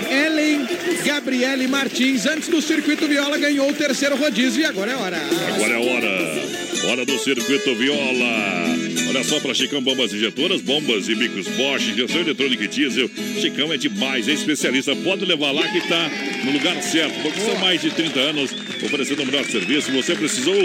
[0.09, 0.67] Ellen
[1.03, 5.17] Gabriele Martins, antes do Circuito Viola, ganhou o terceiro rodízio e agora é hora.
[5.53, 6.91] Agora é hora.
[6.91, 8.84] Hora do Circuito Viola.
[9.07, 13.09] Olha só para Chicão Bombas Injetoras, bombas e bicos Bosch, injeção eletrônica e diesel.
[13.39, 14.95] Chicão é demais, é especialista.
[14.95, 16.09] Pode levar lá que tá
[16.43, 18.51] no lugar certo, porque são mais de 30 anos
[18.83, 19.91] oferecendo o melhor serviço.
[19.91, 20.55] Você precisou?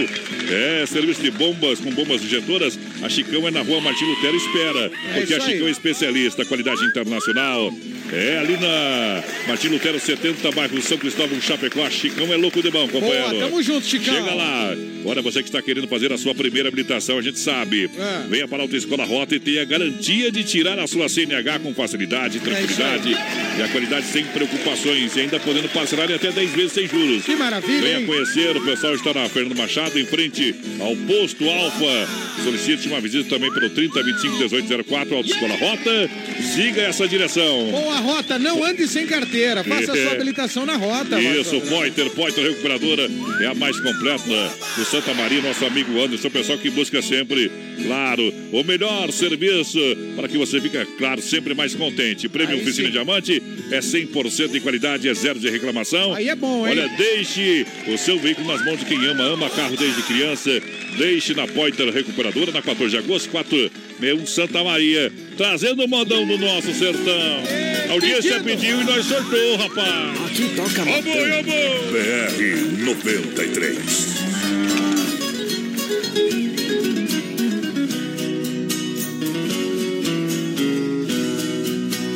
[0.51, 2.79] É, serviço de bombas com bombas injetoras.
[3.03, 4.37] A Chicão é na rua Martim Lutero.
[4.37, 5.53] Espera, porque a isso aí.
[5.53, 7.73] Chicão é especialista, qualidade internacional.
[8.13, 11.89] É ali na Martim Lutero 70, bairro São Cristóvão, Chapecó.
[11.91, 13.31] Chicão é louco de bom, companheiro.
[13.31, 14.15] Boa, tamo junto, Chicão.
[14.15, 14.75] Chega lá.
[15.05, 17.91] Olha, você que está querendo fazer a sua primeira habilitação, a gente sabe.
[17.97, 18.29] É.
[18.29, 22.39] Venha para a Autoescola Rota e tenha garantia de tirar a sua CNH com facilidade,
[22.39, 23.17] É tranquilidade
[23.59, 27.25] e a qualidade sem preocupações e ainda podendo parcelar em até 10 vezes sem juros.
[27.25, 28.07] Que maravilha, Venha hein?
[28.07, 32.09] conhecer, o pessoal está na Fernando Machado, em frente ao posto Alfa.
[32.45, 36.11] Solicite uma visita também pelo 30 25 1804 Autoescola Rota.
[36.55, 37.71] Siga essa direção.
[37.71, 39.63] Boa rota, não ande sem carteira.
[39.63, 41.21] Faça sua habilitação na rota.
[41.21, 41.79] Isso, padrão.
[41.79, 43.09] Pointer, Pointer Recuperadora
[43.41, 47.51] é a mais completa do Santa Maria, nosso amigo Anderson, o pessoal que busca sempre,
[47.87, 49.79] claro, o melhor serviço
[50.17, 52.29] para que você fique, claro, sempre mais contente.
[52.29, 52.93] Prêmio Aí Oficina sim.
[52.93, 56.15] Diamante é 100% de qualidade, é zero de reclamação.
[56.15, 56.79] Aí é bom, hein?
[56.79, 60.51] Olha, deixe o seu veículo nas mãos de quem ama, ama carro desde criança.
[60.97, 66.37] Deixe na Pointer Recuperadora, na 14 de agosto, 461 Santa Maria, trazendo o modão do
[66.37, 67.43] nosso sertão.
[67.89, 70.21] A audiência pediu e nós sortou, rapaz.
[70.27, 71.43] Aqui toca ô, boi.
[71.91, 73.79] BR 93.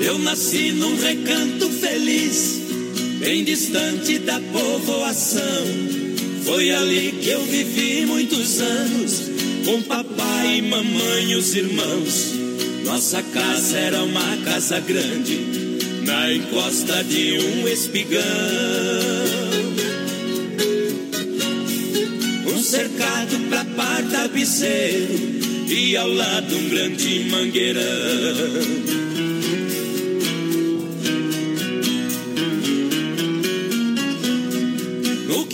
[0.03, 2.61] Eu nasci num recanto feliz,
[3.21, 5.65] bem distante da povoação.
[6.45, 9.31] Foi ali que eu vivi muitos anos,
[9.65, 12.34] com papai e mamãe e os irmãos.
[12.85, 15.39] Nossa casa era uma casa grande,
[16.05, 18.23] na encosta de um espigão.
[22.47, 25.19] Um cercado pra par tapeceiro
[25.69, 28.95] e ao lado um grande mangueirão.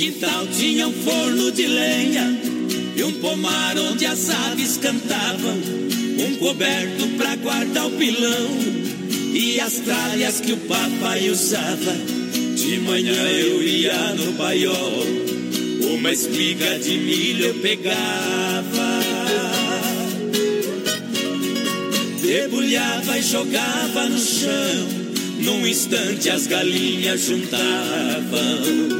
[0.01, 2.41] Quintal tinha um forno de lenha
[2.97, 5.61] e um pomar onde as aves cantavam,
[6.21, 8.51] um coberto pra guardar o pilão
[9.33, 11.95] e as tralhas que o papai usava.
[12.57, 15.07] De manhã eu ia no paiol,
[15.95, 19.01] uma espiga de milho eu pegava.
[22.23, 24.89] Debulhava e jogava no chão,
[25.41, 29.00] num instante as galinhas juntavam.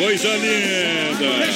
[0.00, 1.50] Coisa linda!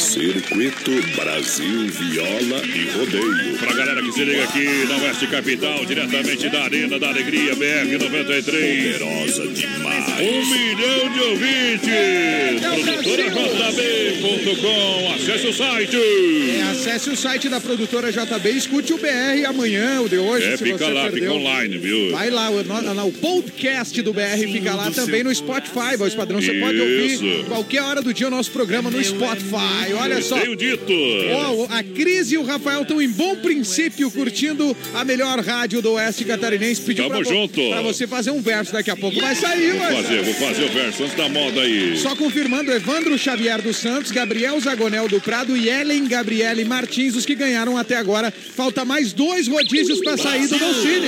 [0.00, 3.56] Circuito Brasil Viola e Rodeio.
[3.58, 8.98] Pra galera que se liga aqui na Oeste Capital, diretamente da Arena da Alegria, BR-93.
[8.98, 10.08] Poderosa demais.
[10.20, 11.88] Um milhão de ouvintes.
[13.04, 15.12] ProdutoraJB.com.
[15.14, 15.96] Acesse o site.
[15.96, 20.46] É, acesse o site da produtora JB e escute o BR amanhã, o de hoje.
[20.48, 21.20] É, se fica você lá, perdeu.
[21.22, 22.10] fica online, viu?
[22.10, 26.40] Vai lá, o, no- o podcast do BR fica lá também no Spotify, voz padrão.
[26.42, 29.92] Você pode ouvir qualquer hora do dia o nosso programa no Spotify.
[29.98, 30.38] Olha só.
[30.38, 30.92] Tenho dito.
[31.32, 35.92] Ó, a Cris e o Rafael estão em bom princípio curtindo a melhor rádio do
[35.92, 36.80] Oeste Catarinense.
[36.82, 37.68] Pediu Tamo pra, junto.
[37.70, 39.20] pra você fazer um verso daqui a pouco.
[39.20, 41.96] Vai sair, Vou vai fazer, vou fazer o verso antes da moda aí.
[41.96, 47.26] Só confirmando, Evandro Xavier dos Santos, Gabriel Zagonel do Prado e Ellen Gabriele Martins, os
[47.26, 48.30] que ganharam até agora.
[48.30, 51.06] Falta mais dois rodízios para sair do Dolcine.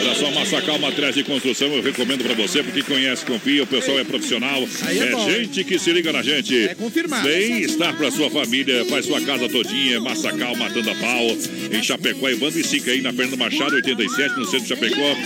[0.00, 3.98] Olha só, Massacal Materiais de Construção, eu recomendo pra você, porque conhece, confia, o pessoal
[3.98, 4.66] é profissional.
[4.88, 5.30] É bom.
[5.30, 6.68] gente que se liga na gente.
[6.68, 7.28] É confirmado.
[7.28, 11.36] Bem-estar pra sua família, faz sua casa todinha, Massacal matando a pau.
[11.70, 15.16] Em Chapecó, Evandro e Sica aí na Fernanda Machado, 87, no centro de Chapecó.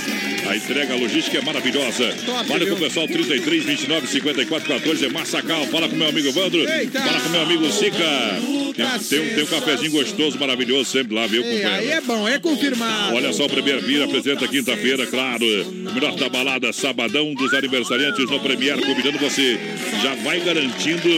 [0.51, 2.12] A entrega a logística é maravilhosa.
[2.24, 5.66] Top, Fala com o pessoal 33 29 54 14 é Massacal.
[5.66, 6.69] Fala com meu amigo Evandro.
[6.69, 7.01] Eita!
[7.01, 8.65] Fala com meu amigo Sica.
[8.77, 11.82] Tem, tem um, tem um cafezinho gostoso, maravilhoso sempre lá, viu, Ei, companheiro?
[11.82, 13.15] aí é bom, é confirmado.
[13.15, 15.44] Olha só, o Premier Beer apresenta quinta-feira, claro.
[15.44, 19.59] O melhor da balada, sabadão dos aniversariantes no Premier, convidando você.
[20.03, 21.09] Já vai garantindo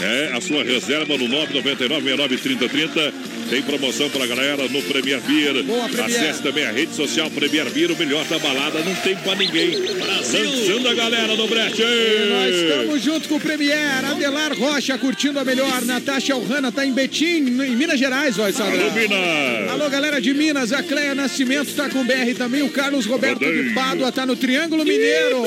[0.00, 3.12] é, a sua reserva no 999-69-3030.
[3.48, 5.62] Tem promoção pra galera no Premier Beer.
[5.64, 6.20] Boa, Premier.
[6.20, 8.80] Acesse também a rede social Premier Beer, o melhor da balada.
[8.80, 9.76] Não tem pra ninguém.
[9.76, 11.82] Lançando a galera no brete.
[11.82, 16.92] Nós estamos junto com o Premier, Adelar Rocha curtindo a melhor, Natasha Alhana tá em
[16.92, 18.82] Betim, em Minas Gerais, ó, Sandra.
[18.82, 19.70] Alô, Minas.
[19.70, 23.40] Alô, galera de Minas, a Cleia Nascimento tá com o BR também, o Carlos Roberto
[23.40, 23.74] de.
[23.74, 25.42] Pádua tá no Triângulo Mineiro.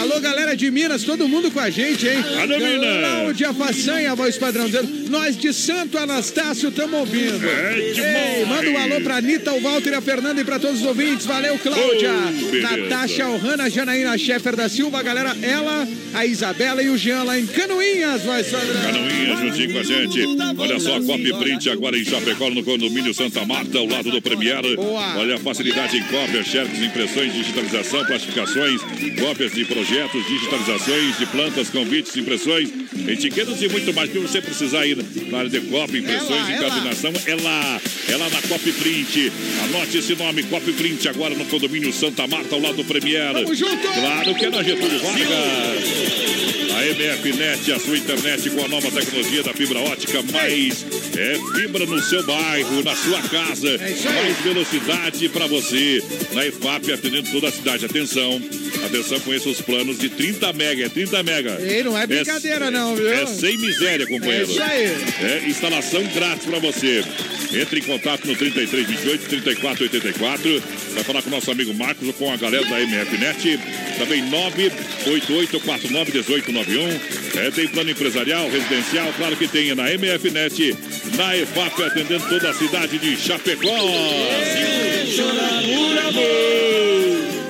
[0.00, 2.24] Alô, galera de Minas, todo mundo com a gente, hein?
[2.40, 2.98] Alô, Minas.
[3.00, 4.68] Cláudia Façanha, voz padrão,
[5.08, 8.40] nós de Santo Anastácio estamos É.
[8.40, 11.26] Ei, manda um alô pra Anitta, o Walter, a Fernanda e pra todos os ouvintes.
[11.26, 12.10] Valeu, Cláudia.
[12.12, 12.76] Oh.
[12.76, 17.46] Natasha Alhana, Janaína Scheffer da Silva, galera, ela, a Isabela e o Jean lá em
[17.46, 18.80] Canoinhas, vai, Sandra.
[18.80, 20.26] Canoinha juntinho com a gente.
[20.58, 24.62] Olha só, Copy Print agora em Chapecó, no condomínio Santa Marta, ao lado do Premier.
[24.76, 25.18] Boa.
[25.18, 28.80] Olha a facilidade em cópias, xerox, impressões, digitalização, plastificações,
[29.20, 32.70] cópias de projetos, digitalizações de plantas, convites, impressões,
[33.08, 34.10] etiquetas e muito mais.
[34.10, 34.98] Que você precisar ir
[35.30, 37.80] na área de cópia, impressões, É lá, é encadernação, é lá.
[38.08, 39.32] É lá na Copy Print.
[39.64, 43.32] Anote esse nome, Copy Print, agora no condomínio Santa Marta, ao lado do Premier.
[43.32, 43.76] Tamo junto.
[43.76, 46.63] Claro que é na Getúlio Vargas.
[46.76, 50.84] A MF Net, a sua internet com a nova tecnologia da fibra ótica, mais
[51.16, 56.02] é fibra no seu bairro, na sua casa, É mais velocidade para você.
[56.32, 57.84] Na EFAP, atendendo toda a cidade.
[57.84, 58.42] Atenção,
[58.84, 61.58] atenção, conheça os planos de 30 mega, é 30 mega.
[61.60, 63.08] Ei, não é brincadeira não, viu?
[63.08, 64.50] É sem miséria, companheiro.
[64.50, 64.96] É isso aí.
[65.22, 67.04] É instalação grátis para você.
[67.52, 70.62] Entre em contato no 3328 3484.
[70.94, 73.60] Vai falar com o nosso amigo Marcos ou com a galera da MF Net.
[73.98, 77.40] Também 98849 1891.
[77.40, 80.76] É, tem plano empresarial, residencial, claro que tem na MF Net,
[81.16, 83.68] na EFAP, atendendo toda a cidade de Chapecó.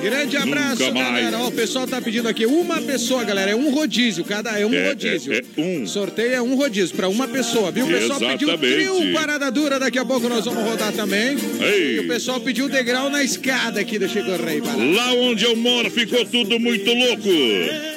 [0.05, 1.39] Grande abraço, Nunca galera.
[1.39, 3.51] Ó, o pessoal tá pedindo aqui uma pessoa, galera.
[3.51, 5.33] É um rodízio, cada é um É, rodízio.
[5.33, 5.87] é, é um.
[5.87, 7.85] Sorteio é um rodízio pra uma pessoa, viu?
[7.85, 8.75] O pessoal pediu Exatamente.
[8.75, 11.35] trio parada dura, daqui a pouco nós vamos rodar também.
[11.59, 11.95] Ei.
[11.95, 14.75] E o pessoal pediu degrau na escada aqui, deixa eu correr para.
[14.75, 17.29] Lá onde eu moro ficou tudo muito louco.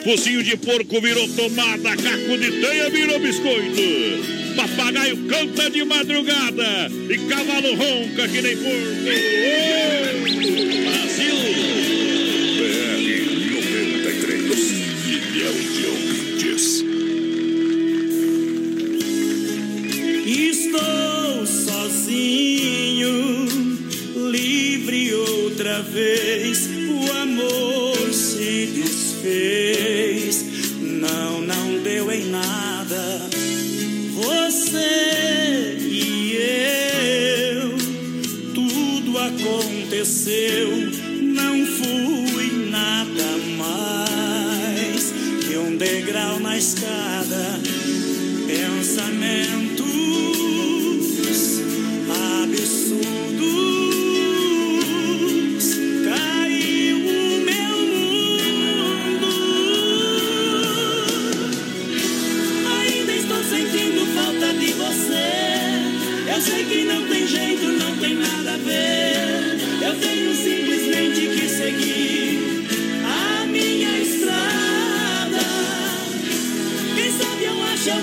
[0.05, 4.49] Focinho de porco virou tomada, caco de teia virou biscoito.
[4.57, 8.79] Papagaio canta de madrugada e cavalo ronca que nem porco.
[11.05, 11.08] Ô,
[22.29, 23.49] sozinho,
[24.31, 26.69] livre outra vez.
[26.91, 30.45] O amor se desfez,
[30.81, 33.29] não, não deu em nada.
[34.15, 36.37] Você e
[37.55, 37.79] eu,
[38.55, 40.69] tudo aconteceu,
[41.23, 45.15] não fui nada mais
[45.47, 47.18] que um degrau na escada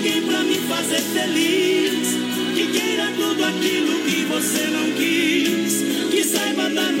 [0.06, 2.16] alguém pra me fazer feliz.
[2.54, 6.10] Que queira tudo aquilo que você não quis.
[6.10, 6.92] Que saiba dar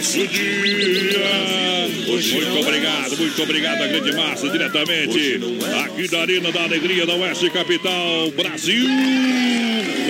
[0.00, 1.20] nosso dia.
[2.32, 5.38] muito obrigado, muito obrigado à grande massa, diretamente
[5.84, 8.88] aqui da Arena da Alegria da Oeste Capital, Brasil.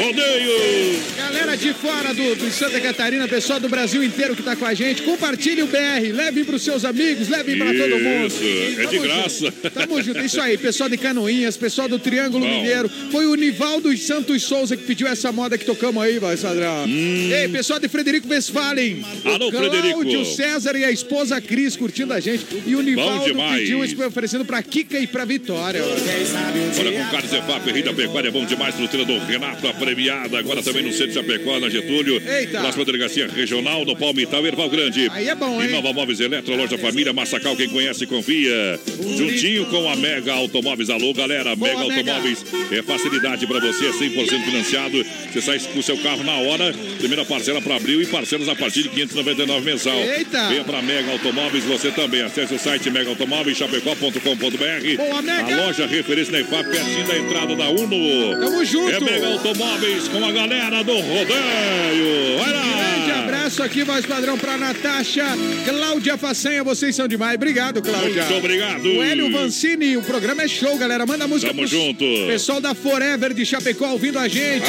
[0.01, 1.01] Rodeio.
[1.17, 4.75] Galera de fora do, do Santa Catarina, pessoal do Brasil inteiro que tá com a
[4.75, 8.27] gente, compartilhe o BR, levem pros seus amigos, levem pra todo mundo.
[8.29, 9.49] Isso, é de graça.
[9.69, 12.51] Tamo junto, isso aí, pessoal de Canoinhas, pessoal do Triângulo Bom.
[12.51, 12.91] Mineiro.
[13.11, 16.87] Foi o Nivaldo Santos Souza que pediu essa moda que tocamos aí, vai, Sadrão.
[16.87, 18.97] Ei, pessoal de Frederico Westphalen.
[18.97, 19.31] Hum.
[19.31, 20.24] Alô, o Cláudio Frederico.
[20.24, 22.45] César e a esposa Cris curtindo a gente.
[22.66, 25.82] E o Nivaldo pediu isso oferecendo pra Kika e pra Vitória.
[25.82, 30.39] Olha, com Carlos Efap, Rei da Pecuária, é bom demais no treinador Renato, a premiada,
[30.39, 32.23] agora também no centro de Chapecó, na Getúlio.
[32.27, 32.61] Eita.
[32.61, 35.09] Próxima delegacia regional, no Palmital, Erval Grande.
[35.12, 35.73] Aí é bom, E hein?
[35.73, 38.81] Nova Móveis Eletro, loja família, Massacal, quem conhece, confia.
[39.16, 40.90] Juntinho com a Mega Automóveis.
[40.90, 41.94] Alô, galera, Mega Mega.
[41.98, 45.05] Automóveis é facilidade pra você, é 100% financiado.
[45.32, 48.55] Você sai com o seu carro na hora, primeira parcela para abril e parcelas a
[48.55, 49.97] partir de 599 mensal.
[49.98, 50.48] Eita.
[50.48, 52.22] Venha pra Mega Automóveis, você também.
[52.22, 54.97] Acesse o site megaautomóveischapecó.com.br.
[54.97, 55.55] Boa, Mega.
[55.55, 58.40] A loja referência na IFAP, pertinho da entrada da Uno.
[58.40, 58.94] Tamo junto.
[58.94, 62.39] É Mega Automóveis com a galera do rodeio.
[62.39, 63.18] Vai Grande lá.
[63.24, 65.24] abraço aqui, voz padrão, pra Natasha,
[65.68, 67.35] Cláudia Façanha, vocês são demais.
[67.35, 68.24] Obrigado, Cláudia.
[68.24, 68.86] Muito obrigado.
[68.86, 71.07] O Hélio Vancini, o programa é show, galera.
[71.07, 72.05] Manda música Tamo pros- junto.
[72.27, 74.67] Pessoal da Forever de Chapecó ouvindo a gente.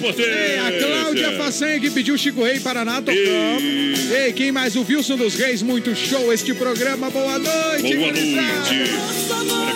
[0.00, 0.30] Potência.
[0.30, 4.10] Ei, a Cláudia Façanha que pediu Chico Rei Paraná, tocamos.
[4.12, 4.76] Ei, quem mais?
[4.76, 7.10] O Wilson dos Reis, muito show este programa.
[7.10, 8.90] Boa noite, Boa noite.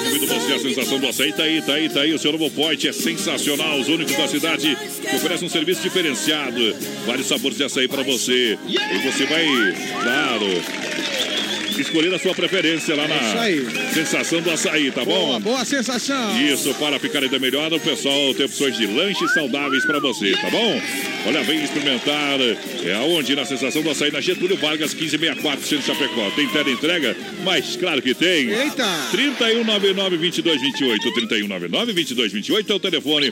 [0.04, 1.32] Convido você a sensação do açaí.
[1.32, 2.12] Tá aí, tá aí, tá aí.
[2.14, 3.78] O seu novo Point é sensacional.
[3.80, 6.74] Os únicos da cidade que oferece um serviço diferenciado.
[7.06, 8.58] Vários sabores de açaí para você.
[8.68, 9.46] E você vai,
[10.02, 10.46] claro,
[11.82, 15.26] escolher a sua preferência lá Isso na sensação do açaí, tá bom?
[15.26, 16.40] Boa, boa sensação.
[16.40, 20.50] Isso, para ficar ainda melhor, o pessoal tem opções de lanches saudáveis para você, tá
[20.50, 20.80] bom?
[21.26, 22.38] Olha, vem experimentar.
[22.84, 23.34] É aonde?
[23.36, 26.30] Na sensação do açaí, na Getúlio Vargas, 1564, Centro Chapecó.
[26.30, 27.16] Tem tela entrega?
[27.44, 28.48] Mas claro que tem.
[28.50, 28.86] Eita!
[29.12, 30.98] 3199-2228.
[31.38, 33.30] 3199-2228 é o telefone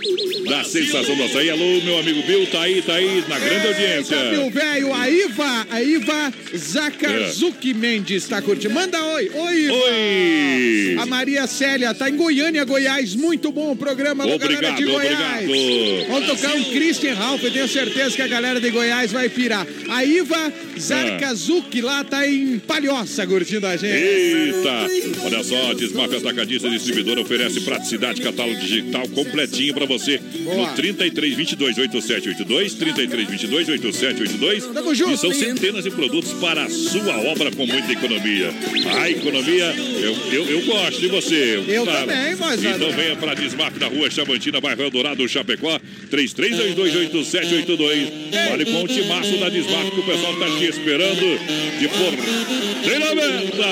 [0.48, 1.48] da sensação do açaí.
[1.48, 4.14] Alô, meu amigo Bill, tá aí, tá aí, na grande audiência.
[4.14, 8.74] Eita, meu velho, a Iva, a Iva Zakazuki Mendes tá curtindo.
[8.74, 9.74] Manda oi, oi, Iva.
[9.74, 10.96] Oi.
[11.00, 13.14] A Maria Célia tá em Goiânia, Goiás.
[13.14, 15.44] Muito bom o programa, alô, galera de Obrigado, Goiás.
[15.44, 16.08] obrigado.
[16.08, 19.28] Vamos tocar um Christian Ralph, eu tenho certeza certeza que a galera de Goiás vai
[19.28, 19.66] pirar.
[19.88, 23.94] A Iva Zarkazuki lá tá em Palhoça curtindo a gente.
[23.94, 24.86] Eita!
[25.24, 30.18] Olha só, Desmafia Atacadista Distribuidora oferece praticidade, catálogo digital completinho pra você.
[30.18, 30.70] Boa.
[30.70, 34.74] No 33 22 8782, 33 22 8782.
[34.74, 38.52] Tamo junto, E são centenas de produtos para a sua obra com muita economia.
[39.00, 41.62] A economia, eu, eu, eu gosto de você.
[41.66, 42.76] Eu também, moçada.
[42.76, 45.80] Então venha pra Desmaf na rua Chavantina, bairro Eldorado, Chapecó,
[47.66, 48.26] 33228782.
[48.48, 51.38] Fale com o timaço da Desmaf que o pessoal tá te esperando
[51.78, 52.14] de por
[52.84, 53.62] treinamento.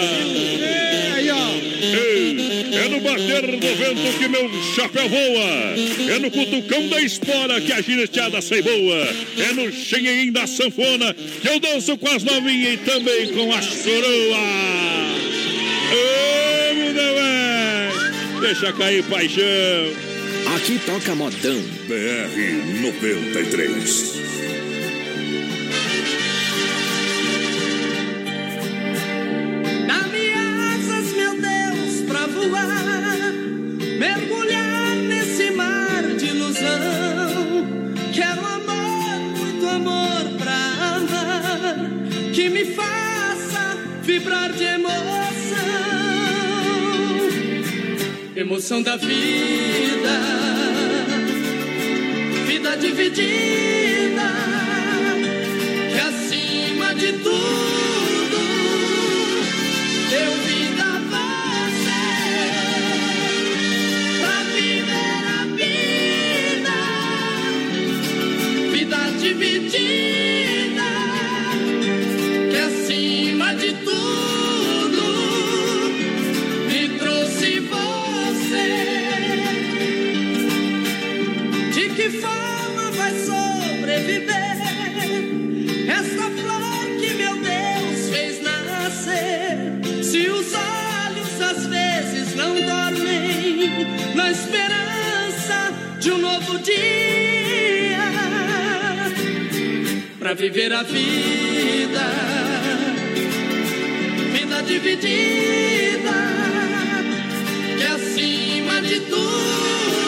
[1.14, 1.48] Aí, ó.
[1.84, 2.36] Ei,
[2.74, 6.12] É no bater do vento que meu chapéu voa.
[6.12, 9.08] É no cutucão da espora que a gineteada sai boa.
[9.38, 13.58] É no chenhenhim da sanfona que eu danço com as novinhas e também com a.
[15.90, 17.90] Ô, Deus, é.
[18.40, 20.13] Deixa cair paixão.
[20.56, 21.60] Aqui toca modão.
[21.88, 24.14] BR 93.
[29.88, 33.32] Dá-me asas, meu Deus, pra voar,
[33.98, 37.66] mergulhar nesse mar de ilusão.
[38.12, 40.54] Quero amor, muito amor pra
[40.94, 41.90] amar,
[42.32, 45.23] que me faça vibrar de emoção.
[48.36, 49.08] Emoção da vida,
[52.48, 54.28] vida dividida,
[55.92, 58.38] que acima de tudo
[60.10, 62.02] deu vida a você
[64.20, 66.76] pra viver a vida,
[68.72, 70.63] vida dividida,
[82.20, 84.54] forma vai sobreviver
[85.88, 90.02] esta flor que meu Deus fez nascer?
[90.02, 96.84] Se os olhos às vezes não dormem na esperança de um novo dia
[100.18, 102.06] para viver a vida,
[104.32, 106.14] vida dividida,
[107.76, 110.03] que acima de tudo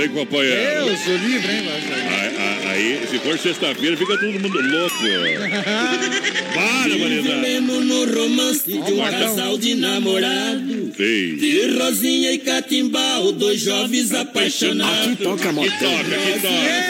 [0.00, 0.84] hein, companheiro?
[0.84, 2.10] Deus, o livre, hein, Marcelo?
[2.70, 4.94] Aí, aí, se for sexta-feira, fica todo mundo louco.
[6.54, 6.94] Para.
[6.94, 10.92] Vivemos no romance de um casal de namorado.
[10.98, 11.36] Ei.
[11.36, 15.12] De Rosinha e Catimbau, dois jovens apaixonados.
[15.12, 15.50] Aqui toca.
[15.50, 16.80] Aqui toca, aqui toca.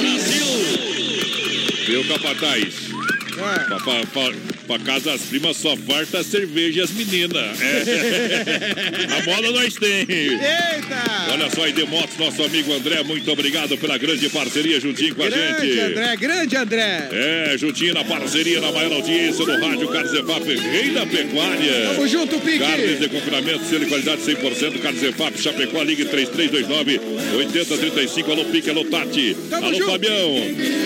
[0.00, 0.46] Brasil!
[1.86, 2.74] Viu, capataz?
[3.34, 3.78] Pra,
[4.66, 7.60] pra, casa das primas só farta cerveja e as meninas.
[7.60, 9.12] É.
[9.18, 10.00] A bola nós tem.
[10.00, 11.32] Eita!
[11.32, 15.28] Olha só, ID Motos, nosso amigo André, muito obrigado pela grande parceria juntinho com a
[15.28, 15.80] Grande gente.
[15.80, 17.08] André, grande André.
[17.12, 21.88] É, juntinho na parceria, na maior audiência do rádio Carlos Efap, rei da pecuária.
[21.88, 22.58] Tamo junto, Pique.
[22.58, 24.80] Carnes de confinamento, selo qualidade 100%.
[24.80, 28.30] Carlos Efap, Chapecó, ligue 3329-8035.
[28.30, 29.36] Alô, Pique, alô, Tati.
[29.50, 29.90] Tamo alô, junto.
[29.90, 30.36] Fabião.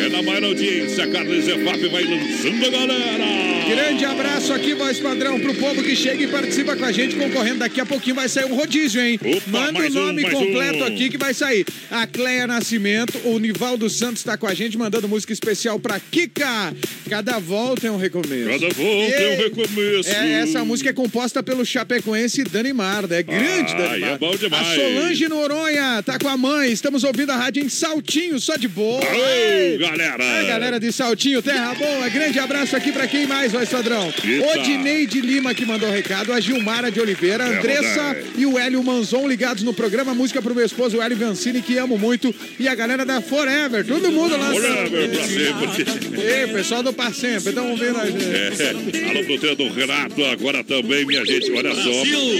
[0.04, 3.24] É na maior audiência, Carlos Efap vai lançando a galera.
[3.68, 7.58] Grande abraço aqui, voz padrão, pro povo que chega e participa com a gente, concorrendo.
[7.58, 9.18] Daqui a pouquinho vai sair um rodízio, hein?
[9.48, 10.86] Manda o um, nome mais completo um.
[10.86, 11.66] aqui que vai sair.
[11.90, 16.74] A Cleia Nascimento, o Nivaldo Santos tá com a gente, mandando música especial pra Kika.
[17.10, 18.50] Cada volta é um recomeço.
[18.50, 20.10] Cada volta é um recomeço.
[20.10, 23.16] É, essa música é composta pelo chapecoense Dani Marda.
[23.16, 24.66] É grande, Ah, Dani é bom demais.
[24.66, 26.70] A Solange Noronha tá com a mãe.
[26.70, 29.02] Estamos ouvindo a rádio em Saltinho, só de boa.
[29.04, 29.76] Ei.
[29.78, 30.22] galera.
[30.22, 32.08] É, galera de Saltinho, terra boa.
[32.08, 33.55] Grande abraço aqui pra quem mais?
[33.56, 34.12] Voz padrão.
[34.22, 34.60] Eita.
[34.60, 39.26] Odineide Lima que mandou recado, a Gilmara de Oliveira, É, Andressa e o Hélio Manzon
[39.26, 40.14] ligados no programa.
[40.14, 42.34] Música pro meu esposo, o Hélio Vancini, que amo muito.
[42.58, 44.52] E a galera da Forever, todo mundo lá.
[44.52, 46.20] Forever pra sempre.
[46.20, 48.24] Ei, pessoal do Par Sempre, estão ouvindo a gente.
[48.24, 51.90] É, alô, fruteira do Renato, agora também, minha gente, olha só,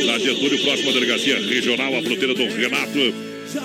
[0.06, 3.14] na Getúlio, próxima delegacia regional, a fruteira do Renato,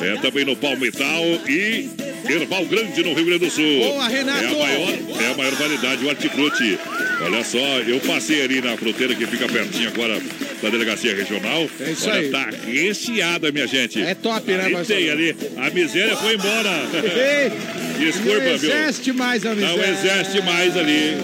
[0.01, 1.89] é também no Palmital e
[2.27, 3.79] Erval Grande, no Rio Grande do Sul.
[3.79, 4.43] Boa, Renato!
[4.43, 4.89] É a maior,
[5.21, 6.79] é a maior variedade, o hortifruti.
[7.23, 10.19] Olha só, eu passei ali na fruteira que fica pertinho agora
[10.61, 11.67] da delegacia regional.
[11.79, 12.29] É isso olha, aí.
[12.29, 14.01] tá recheada, minha gente.
[14.01, 14.85] É top, né, Marcelo?
[14.99, 16.69] tem ali, a miséria foi embora.
[18.01, 18.71] Desculpa, não viu?
[18.75, 20.21] existe mais a Não miséria.
[20.21, 21.17] existe mais ali.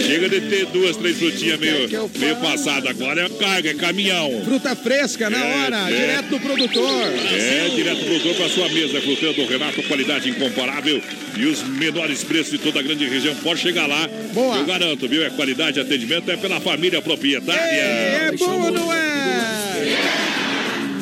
[0.00, 1.88] Chega de ter duas, três frutinhas meio,
[2.18, 2.90] meio passadas.
[2.90, 4.42] Agora é carga, é caminhão.
[4.44, 6.00] Fruta fresca, na É, hora, é.
[6.00, 7.04] direto do produtor.
[7.30, 9.00] É, direto do produtor para sua mesa.
[9.02, 11.00] Fruteira do Renato, qualidade incomparável.
[11.36, 13.34] E os menores preços de toda a grande região.
[13.36, 14.08] Pode chegar lá.
[14.32, 14.56] Boa.
[14.56, 15.22] Eu garanto, viu?
[15.24, 17.60] É qualidade de atendimento, é pela família proprietária.
[17.60, 19.98] É bom ou não é?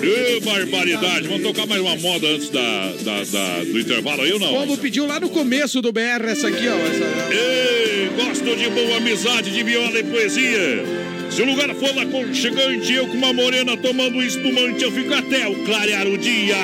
[0.04, 1.28] Ê, barbaridade.
[1.28, 4.48] Vamos tocar mais uma moda antes da, da- da- do intervalo aí ou O não?
[4.48, 6.74] povo pediu lá no começo do BR essa aqui, ó.
[6.76, 7.34] Essa...
[7.34, 10.84] Ei, gosto de boa amizade, de viola e poesia.
[11.30, 15.46] Se o lugar for aconchegante, eu com uma morena tomando um espumante, eu fico até
[15.48, 16.56] o clarear o dia.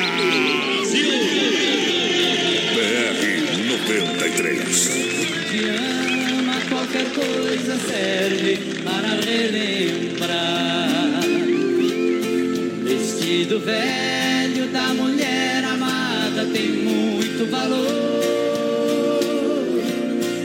[2.75, 3.23] BR
[3.69, 4.91] 93.
[5.51, 10.08] Te ama, qualquer coisa serve para relembrar.
[13.59, 17.89] Vestido velho da mulher amada tem muito valor.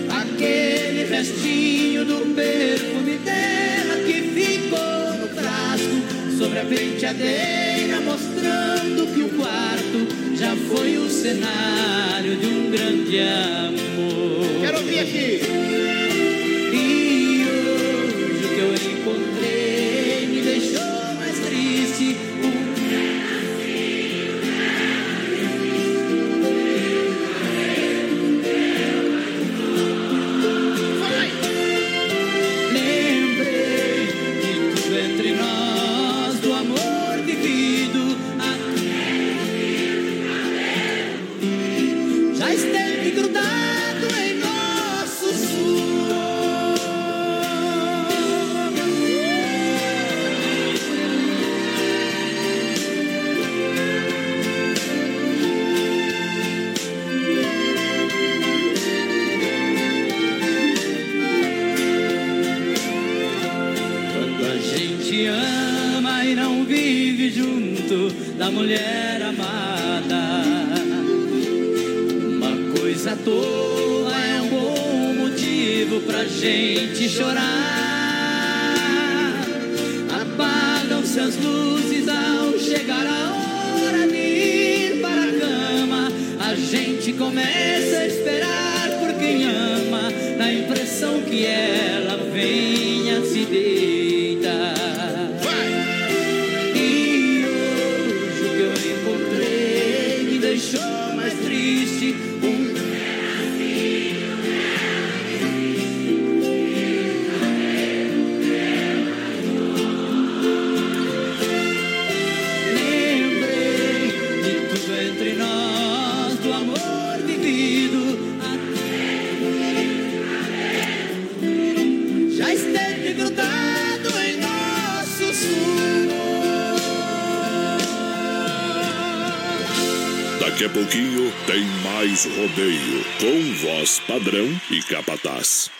[0.09, 9.29] Aquele restinho do perfume dela que ficou no frasco sobre a penteadeira, mostrando que o
[9.29, 14.61] quarto já foi o cenário de um grande amor.
[14.61, 16.02] Quero ouvir aqui.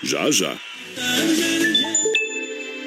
[0.02, 0.58] Já já.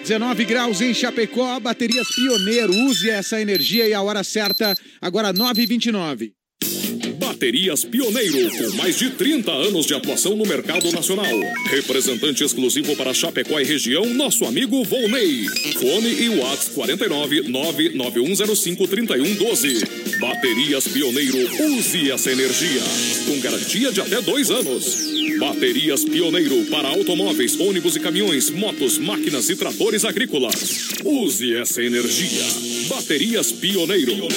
[0.03, 2.73] 19 graus em Chapecó, baterias Pioneiro.
[2.73, 6.33] Use essa energia e a hora certa, agora 9h29.
[7.19, 11.27] Baterias Pioneiro, com mais de 30 anos de atuação no mercado nacional.
[11.69, 15.47] Representante exclusivo para Chapecó e região, nosso amigo Volney.
[15.75, 19.85] Fone e Whats 49 99105 3112.
[20.19, 21.37] Baterias Pioneiro,
[21.75, 22.83] use essa energia.
[23.27, 25.06] Com garantia de até dois anos.
[25.39, 30.95] Baterias Pioneiro para automóveis, ônibus e caminhões, motos, máquinas e tratores agrícolas.
[31.05, 32.43] Use essa energia.
[32.89, 34.29] Baterias Pioneiro.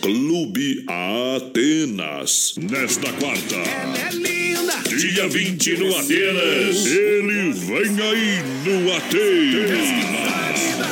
[0.00, 2.54] Clube Atenas.
[2.56, 3.56] Nesta quarta.
[3.56, 6.86] é linda, Dia Dia 20 no Atenas.
[6.86, 10.35] Ele vem aí no Atenas.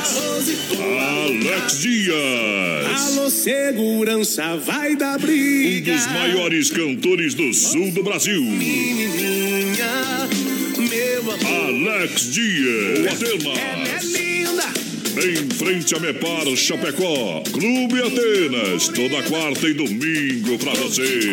[0.04, 2.14] Alex Dias.
[3.16, 5.94] Alô, segurança, vai dar Um briga.
[5.94, 8.42] dos maiores cantores do sul do Brasil.
[8.42, 10.28] Menininha,
[10.76, 11.90] meu amor.
[11.90, 13.22] Alex Dias.
[13.22, 13.58] Atenas.
[13.88, 14.64] É linda.
[15.16, 17.42] Em frente a Mepar Chapecó.
[17.50, 18.88] Clube Atenas.
[18.88, 21.32] Toda quarta e domingo pra você.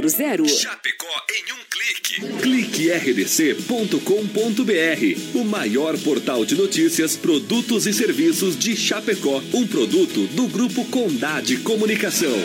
[0.01, 0.47] 3328-3100.
[0.47, 2.21] Chapecó em um clique.
[2.41, 3.99] Clique rdc.com.br,
[5.35, 11.57] o maior portal de notícias, produtos e serviços de Chapecó, um produto do grupo Condade
[11.57, 12.35] Comunicação.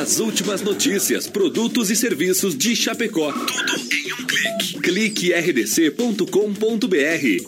[0.00, 3.32] As últimas notícias, produtos e serviços de Chapecó.
[3.32, 4.80] Tudo em um clique.
[4.80, 6.26] Clique rdc.com.br,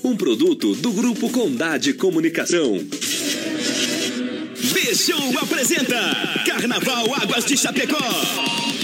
[0.03, 2.85] um produto do grupo Condade Comunicação.
[4.73, 8.84] B-Show apresenta Carnaval Águas de Chapecó.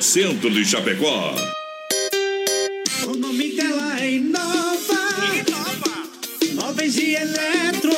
[0.00, 1.34] Centro de Chapecó.
[3.04, 4.54] O nome dela é Inova.
[5.34, 6.08] Inova.
[6.54, 7.92] Móveis e eletro.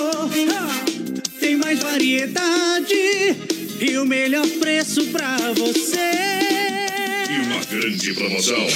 [0.50, 0.84] Ah,
[1.38, 2.94] Tem mais variedade
[3.82, 5.98] e o melhor preço pra você.
[7.30, 8.66] E uma grande promoção.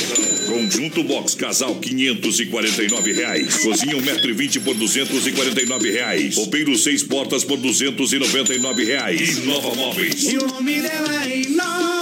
[0.49, 3.57] Conjunto Box Casal 549 reais.
[3.57, 6.37] Cozinha 1,20m por 249 reais.
[6.37, 9.39] Roupeiro 6 portas por 299 reais.
[9.39, 10.25] Inova Móveis.
[10.25, 12.02] E o nome dela é Inova.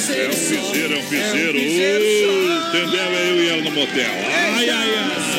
[0.00, 0.70] É um É piseiro um só.
[0.70, 1.52] piseiro, é um piseiro.
[1.52, 3.00] piseiro Uh, entendeu?
[3.00, 4.10] É eu e ela no motel.
[4.56, 5.29] Ai, ai, ai.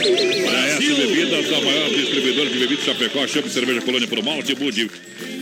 [0.00, 4.54] Para essa bebidas, a maior distribuidora de bebidas Chapecó, chama de cerveja Colônia por malte,
[4.54, 4.90] Budi.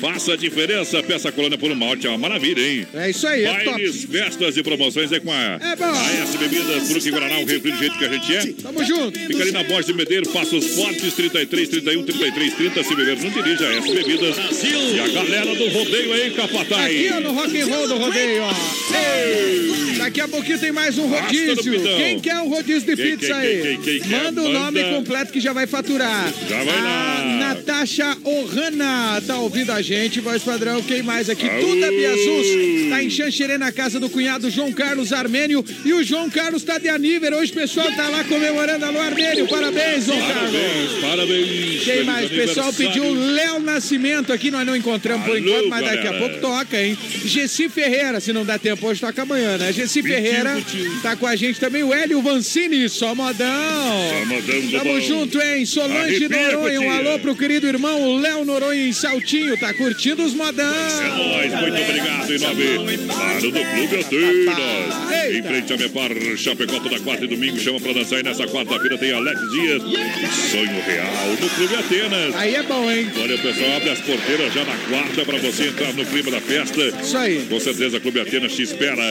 [0.00, 2.86] Faça a diferença, peça a Colônia por malte, é uma maravilha, hein?
[2.94, 6.38] É isso aí, é Bailes, festas e promoções é com a É bom.
[6.38, 8.52] Bebidas, Fruque Guaraná, o refri do jeito que a gente é.
[8.62, 9.18] Tamo junto.
[9.18, 12.84] Fica ali na Borges de Medeiro, Passos Fortes, 33, 31, 33, 30.
[12.84, 14.36] Se beber, não dirija a S Bebidas.
[14.62, 16.84] E a galera do rodeio aí, Capataz.
[16.84, 18.52] Aqui, ó, no rock and roll do rodeio, ó.
[18.94, 21.72] Ei, Daqui a pouquinho tem mais um rodízio.
[21.96, 23.78] Quem quer um rodízio de Quem, pizza quem, aí?
[23.78, 26.32] quem, Manda o nome completo que já vai faturar.
[26.48, 27.37] Já vai a lá.
[27.58, 30.80] Natasha Ohana tá ouvindo a gente, voz padrão.
[30.82, 31.48] Quem mais aqui?
[31.48, 31.60] Aú.
[31.60, 32.90] Tudo é Biazus.
[32.90, 35.64] Tá em Xanxerê na casa do cunhado João Carlos Armênio.
[35.84, 37.18] E o João Carlos tá de aniversário.
[37.38, 39.48] Hoje o pessoal tá lá comemorando a Lu Armênio.
[39.48, 40.52] Parabéns, João Carlos.
[40.52, 41.84] Parabéns, parabéns.
[41.84, 42.26] Quem mais?
[42.26, 46.12] O pessoal pediu Léo Nascimento aqui, nós não encontramos por Alô, enquanto, mas daqui a
[46.12, 46.18] galera.
[46.18, 46.96] pouco toca, hein?
[47.24, 49.72] Gessi Ferreira, se não dá tempo hoje, toca amanhã, né?
[49.72, 50.56] Gessi Ferreira
[51.02, 53.48] tá com a gente também, o Hélio Vancini, só modão.
[53.48, 55.00] Só modão Tamo bom.
[55.00, 55.66] junto, hein?
[55.66, 60.66] Solange Noronha, um alô pro querido irmão Léo Noronha em Saltinho, tá curtindo os modão.
[60.66, 65.08] É nóis, muito obrigado em nome claro, do Clube Atenas.
[65.34, 67.58] Em frente a Mepar, Chapecó, toda quarta e domingo.
[67.58, 69.82] Chama pra dançar e nessa quarta-feira tem Alex Dias.
[69.82, 71.36] Sonho Real.
[71.40, 72.34] No Clube Atenas.
[72.34, 73.10] Aí é bom, hein?
[73.18, 76.40] Olha, o pessoal abre as porteiras já na quarta para você entrar no clima da
[76.42, 76.82] festa.
[77.02, 77.46] Isso aí.
[77.48, 79.02] Com certeza, Clube Atenas te espera.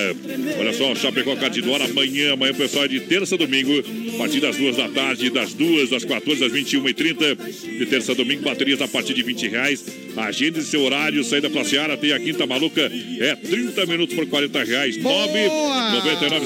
[0.60, 3.74] Olha só, Chapecó Catidora, amanhã, amanhã, pessoal, é de terça a domingo,
[4.14, 7.78] a partir das duas da tarde, das duas, das 14 às 21h30.
[7.80, 9.86] De terça a domingo, baterias a partir de 20 reais.
[10.18, 14.64] Agende seu horário, saída pra Seara, tem a Quinta Maluca, é 30 minutos por 40
[14.64, 14.98] reais.
[14.98, 15.48] 9
[15.94, 16.46] 99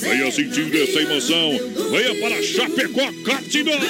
[0.00, 1.58] Venha sentindo essa emoção.
[1.90, 3.80] Venha para Chapecó Catidora.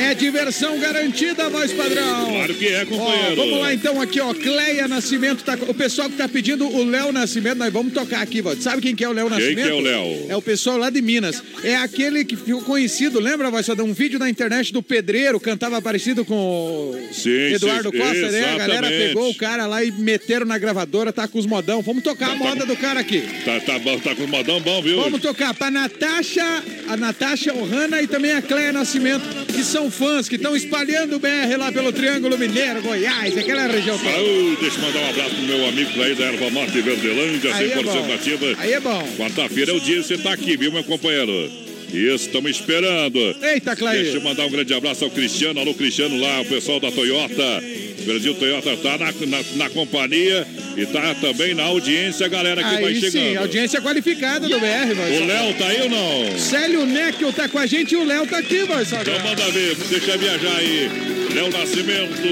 [0.00, 2.30] É diversão garantida, voz padrão.
[2.30, 3.36] Claro que é, Ó, companheiro.
[3.36, 4.32] vamos lá então aqui, ó.
[4.34, 5.58] Cleia Nascimento tá.
[5.68, 8.62] O pessoal que tá pedindo o Léo Nascimento, nós vamos tocar aqui, voz.
[8.62, 9.66] Sabe quem que é o Léo Quem Nascimento?
[9.66, 10.26] que é o Léo?
[10.30, 11.42] É o pessoal lá de Minas.
[11.62, 13.66] É aquele que ficou conhecido, lembra, voz?
[13.66, 14.82] Só um vídeo na internet do
[15.12, 18.44] Pedreiro, cantava parecido com Sim, Eduardo sim, Costa, né?
[18.44, 19.08] A galera exatamente.
[19.08, 21.82] pegou o cara lá e meteram na gravadora, tá com os modão.
[21.82, 23.22] Vamos tocar a moda do cara aqui.
[23.44, 25.02] Tá, tá bom, tá com o modão bom, viu?
[25.02, 26.42] Vamos tocar pra Natasha,
[26.88, 29.22] a Natasha Ohana e também a Cleia Nascimento,
[29.52, 33.98] que são fãs, que estão espalhando o BR lá pelo Triângulo Mineiro, Goiás, aquela região.
[33.98, 37.70] Saúde, deixa eu mandar um abraço pro meu amigo aí da Erva Mate Verdelândia, Aí
[37.70, 38.08] é 100% bom.
[38.08, 38.46] nativa.
[38.56, 39.08] Aí é bom.
[39.18, 41.61] Quarta-feira é o dia você tá aqui, viu, meu companheiro?
[41.92, 43.18] Estamos esperando.
[43.42, 44.02] Eita, Clay.
[44.02, 47.62] Deixa eu mandar um grande abraço ao Cristiano, alô Cristiano lá, o pessoal da Toyota.
[48.04, 50.46] Brasil Toyota tá na, na, na companhia
[50.76, 53.12] e tá também na audiência, a galera que vai Aí chegando.
[53.12, 55.20] sim, audiência qualificada do BR, voz.
[55.20, 56.38] O Léo tá aí ou não?
[56.38, 58.90] Célio Neckel tá com a gente e o Léo tá aqui, voz.
[58.92, 60.90] Então manda ver, deixa viajar aí.
[61.34, 62.22] Léo Nascimento.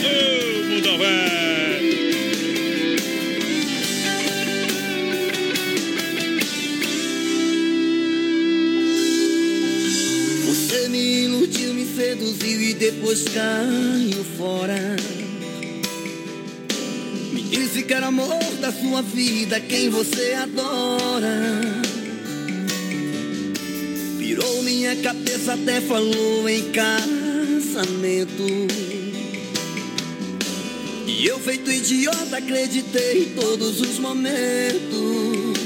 [0.00, 2.09] Ô, mundo velho.
[12.00, 14.96] Seduziu e depois caiu fora.
[17.30, 21.60] Me disse que era amor da sua vida, quem você adora.
[24.16, 28.46] Virou minha cabeça, até falou em casamento.
[31.06, 35.60] E eu, feito idiota, acreditei em todos os momentos.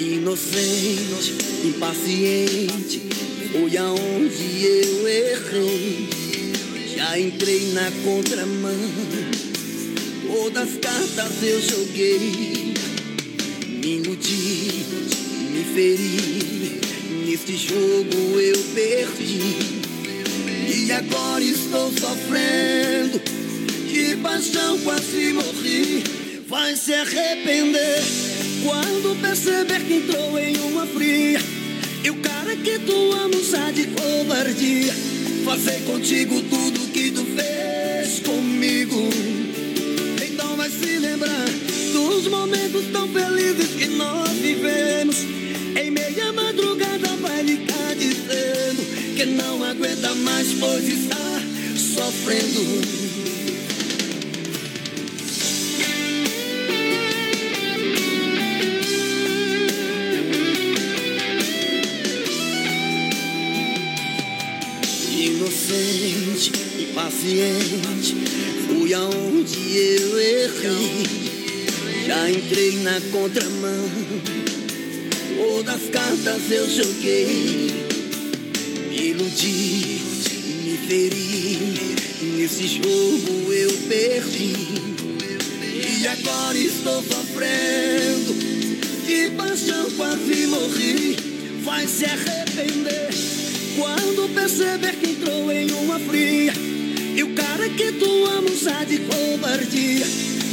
[0.00, 3.12] Inocente, impaciente,
[3.52, 6.08] foi aonde eu errei.
[6.96, 8.74] Já entrei na contramão,
[10.26, 12.74] todas as cartas eu joguei.
[13.68, 14.84] Me iludi,
[15.50, 16.80] me feri,
[17.26, 19.82] neste jogo eu perdi.
[20.74, 23.20] E agora estou sofrendo,
[23.90, 26.04] de paixão quase morri.
[26.48, 28.02] Vai se arrepender
[28.64, 31.61] quando perceber que entrou em uma fria.
[32.04, 34.94] E o cara que tu amas há de covardia.
[35.44, 39.08] Fazer contigo tudo que tu fez comigo.
[40.24, 41.46] Então vai se lembrar
[41.92, 45.16] dos momentos tão felizes que nós vivemos.
[45.80, 51.40] Em meia madrugada vai ligar dizendo que não aguenta mais, pois está
[51.76, 53.11] sofrendo.
[67.32, 68.16] Impaciente,
[68.66, 71.06] fui aonde eu errei.
[72.06, 73.90] Já entrei na contramão,
[75.36, 77.70] todas as cartas eu joguei.
[78.90, 80.00] Me iludi,
[80.64, 81.96] me feri,
[82.36, 84.52] nesse jogo eu perdi.
[86.00, 88.34] E agora estou sofrendo,
[89.06, 91.16] de paixão quase morri.
[91.64, 93.10] Vai se arrepender
[93.76, 96.51] quando perceber que entrou em uma fria.
[97.76, 100.04] Que tu amas há de covardia.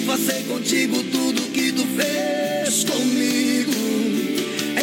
[0.05, 3.71] Fazer contigo tudo que tu fez comigo.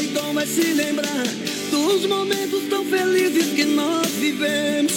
[0.00, 1.24] Então vai se lembrar
[1.70, 4.92] dos momentos tão felizes que nós vivemos.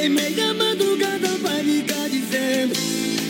[0.00, 2.74] Em meia madrugada vai ligar dizendo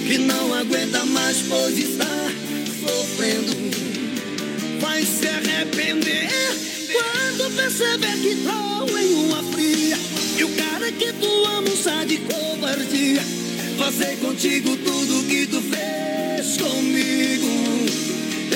[0.07, 2.31] que não aguenta mais, pois está
[2.81, 3.57] sofrendo.
[4.81, 6.29] Vai se arrepender
[6.93, 9.97] quando perceber que estou em uma fria.
[10.39, 10.49] E o
[10.99, 13.23] que tu amas há de covardia.
[13.79, 17.47] Fazer contigo tudo que tu fez comigo.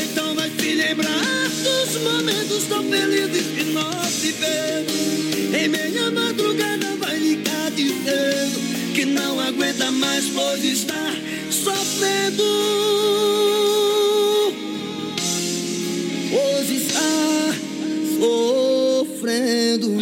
[0.02, 4.92] Então vai se lembrar dos momentos tão felizes que nós vivemos.
[5.54, 8.60] Em meia madrugada vai ligar dizendo
[8.94, 11.14] que não aguenta mais, pois está
[11.50, 12.42] sofrendo.
[16.30, 17.54] Pois está
[18.18, 20.00] sofrendo.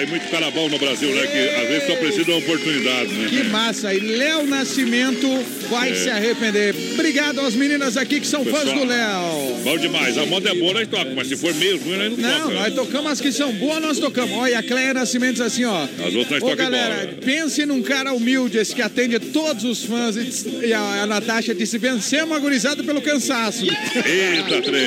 [0.00, 1.26] Tem muito cara bom no Brasil, né?
[1.26, 3.28] Que às vezes só precisa de uma oportunidade, né?
[3.28, 3.92] Que massa!
[3.92, 5.28] E Léo Nascimento
[5.70, 6.74] vai se arrepender.
[6.94, 9.56] Obrigado às meninas aqui que são fãs Pessoal, do Léo.
[9.64, 10.18] Bom demais.
[10.18, 12.54] A moda é boa, nós toca, mas se for meio ruim, nós não, Não, toca.
[12.54, 14.36] nós tocamos as que são boas, nós tocamos.
[14.36, 15.84] Olha, a Cleia Nascimento assim, ó.
[15.84, 17.18] As outras nós Ô, toca galera, embora.
[17.24, 20.16] pense num cara humilde, esse que atende todos os fãs.
[20.62, 23.64] E a, a Natasha disse, vencemos agorizado pelo cansaço.
[23.64, 24.80] Eita, trem.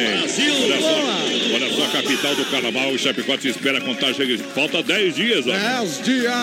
[0.63, 4.37] Olha só, olha só, a capital do carnaval, Chapecó te espera a contagem.
[4.55, 5.51] Falta 10 dias, ó.
[5.51, 6.33] Dez dias.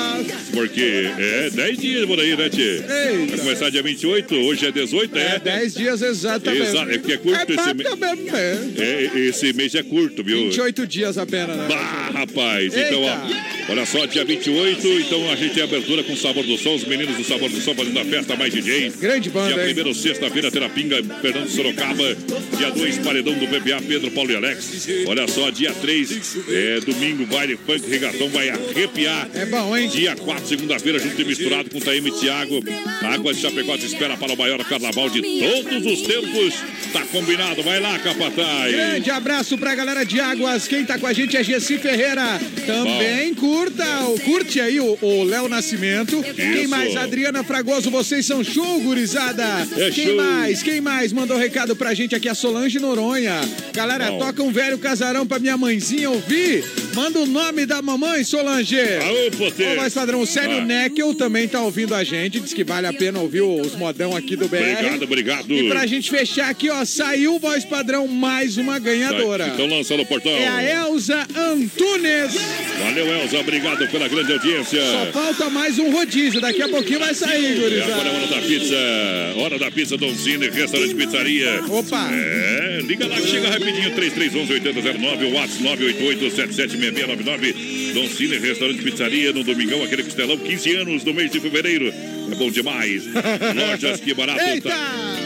[0.52, 2.82] Porque é 10 dias por aí, né, Tchê?
[3.28, 5.20] Vai começar dia 28, hoje é 18, é?
[5.20, 6.62] É, dez dias exatamente.
[6.62, 7.96] Exato, é porque é curto esse mês.
[7.96, 8.78] mês.
[8.78, 10.44] É, esse mês é curto, viu?
[10.44, 11.66] 28 dias apenas, né?
[11.68, 12.72] Bah, rapaz.
[12.76, 16.56] Então, ó, olha só, dia 28, então a gente tem abertura com o Sabor do
[16.56, 18.90] Som, os meninos do Sabor do Som fazendo a festa, mais DJ.
[19.00, 19.88] Grande banda, Dia hein?
[19.88, 22.16] 1 sexta-feira, Terapinga, Fernando Sorocaba.
[22.56, 24.88] Dia 2, Paredão do PPA, Pedro, Paulo e Alex.
[25.06, 29.28] Olha só, dia 3, é, domingo, baile funk, regatão, vai arrepiar.
[29.34, 29.88] É bom, hein?
[29.88, 32.62] Dia 4, segunda-feira, junto e misturado com Taíme e Thiago.
[33.02, 36.54] Água de Chapecó te espera para o maior carnaval de todos os tempos.
[36.92, 38.72] Tá combinado, vai lá, Capataz.
[38.72, 40.68] Grande abraço pra galera de Águas.
[40.68, 42.38] Quem tá com a gente é Gessi Ferreira.
[42.66, 46.22] Também curta, o- curte aí o Léo Nascimento.
[46.34, 46.96] Quem mais?
[46.96, 49.44] Adriana Fragoso, vocês são show, gurizada.
[49.76, 50.16] É Quem show.
[50.16, 50.62] mais?
[50.62, 52.28] Quem mais mandou recado pra gente aqui?
[52.28, 53.40] A Solange Noronha.
[53.72, 54.18] Galera, Bom.
[54.18, 56.62] toca um velho casarão pra minha mãezinha ouvir.
[56.94, 58.76] Manda o nome da mamãe, Solange.
[58.80, 59.64] Aô, Potê.
[59.72, 60.64] Ô, mais padrão, o Célio Ah.
[60.64, 62.40] Neckel também tá ouvindo a gente.
[62.40, 64.56] Diz que vale a pena ouvir os modão aqui do BR.
[64.56, 65.54] Obrigado, obrigado.
[65.54, 69.48] E pra gente fechar aqui, ó, saiu voz padrão mais uma ganhadora.
[69.48, 70.32] Então lança no portão.
[70.32, 72.34] É a Elza Antunes.
[72.82, 73.38] Valeu, Elza.
[73.38, 74.80] Obrigado pela grande audiência.
[74.80, 76.40] Só falta mais um rodízio.
[76.40, 77.92] Daqui a pouquinho vai sair, gurizada.
[77.92, 78.76] agora é hora da pizza.
[79.36, 81.62] Hora da pizza Dom Cine, restaurante pizzaria.
[81.68, 82.08] Opa!
[82.12, 87.92] É, liga lá que chega rapidinho, 3311-8009, o WhatsApp 988-776699.
[87.94, 91.92] Dom Cine, restaurante pizzaria, no domingão, aquele costelão, 15 anos no mês de fevereiro.
[92.30, 93.04] É bom demais.
[93.54, 94.38] Lojas Que Barato.
[94.62, 94.70] Tá,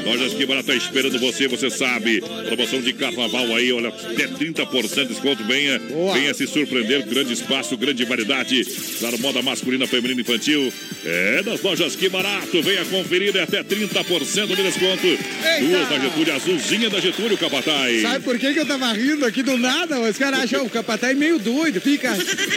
[0.05, 2.21] lojas Que Barato tá esperando você, você sabe.
[2.47, 5.45] Promoção de carnaval aí, olha, até 30% de desconto.
[5.45, 5.81] Venha,
[6.13, 7.07] venha se surpreender.
[7.07, 8.65] Grande espaço, grande variedade.
[8.99, 10.73] Claro, moda masculina, feminina e infantil.
[11.05, 12.63] É, das lojas Que Barato.
[12.63, 15.19] Venha conferir, é até 30% de desconto.
[15.61, 18.03] Duas da Getúlio, azulzinha da Getúlio, Capataz.
[18.03, 20.01] Sabe por que, que eu tava rindo aqui do nada?
[20.01, 22.09] Os caras acham o capataz é meio doido, fica.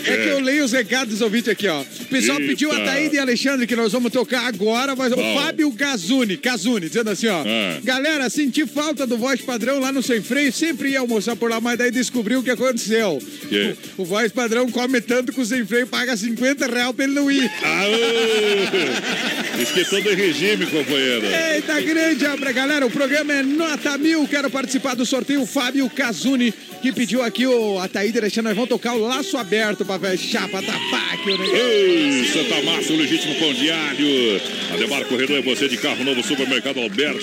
[0.05, 0.23] É, É.
[0.23, 1.81] que eu leio os recados dos ouvintes aqui, ó.
[1.81, 2.49] O pessoal Eita.
[2.49, 5.35] pediu a Taíde e Alexandre que nós vamos tocar agora, mas Bom.
[5.35, 7.36] o Fábio Gazuni, Gazuni, dizendo assim, ó.
[7.45, 7.79] Ah.
[7.83, 11.59] Galera, senti falta do voz padrão lá no Sem Freio, sempre ia almoçar por lá,
[11.59, 13.19] mas daí descobriu o que aconteceu.
[13.49, 13.75] Que?
[13.97, 17.29] O voz padrão come tanto que o Sem Freio paga 50 reais pra ele não
[17.29, 17.49] ir.
[17.63, 19.61] Aô!
[19.61, 21.25] Esqueceu do regime, companheiro.
[21.55, 22.85] Eita, grande abra, galera.
[22.85, 24.27] O programa é Nota Mil.
[24.27, 25.41] Quero participar do sorteio.
[25.41, 28.49] O Fábio Casuni, que pediu aqui o Ataíde Alexandre.
[28.49, 31.57] Nós vamos tocar o laço aberto pra fechar, pra tapar aqui o negócio.
[31.57, 34.41] Ei, Santa Márcia, o legítimo pão diário.
[34.73, 36.79] Ademar Corredor é você de carro novo, supermercado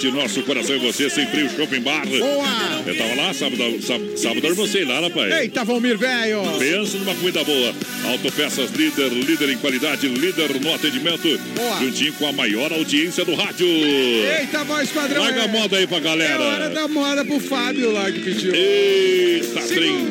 [0.09, 0.10] Alberti.
[0.10, 2.06] Nosso coração é você, sem frio, shopping bar.
[2.06, 2.82] Boa!
[2.86, 5.32] Eu tava lá, sábado, sábado, sábado almocei lá, rapaz.
[5.35, 6.43] Eita, Valmir, velho.
[6.59, 7.74] Pensa numa comida boa.
[8.10, 11.39] Autopeças líder, líder em qualidade, líder no atendimento.
[11.55, 11.78] Boa.
[11.81, 13.66] Juntinho com a maior audiência do rádio.
[13.66, 15.22] Eita, voz padrão.
[15.22, 16.35] Larga é- a moda aí pra galera.
[16.43, 18.55] É hora da moda pro Fábio lá que pediu.
[18.55, 20.06] Eita, trem.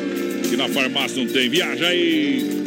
[0.48, 1.48] Que na farmácia não tem.
[1.48, 2.64] Viaja aí.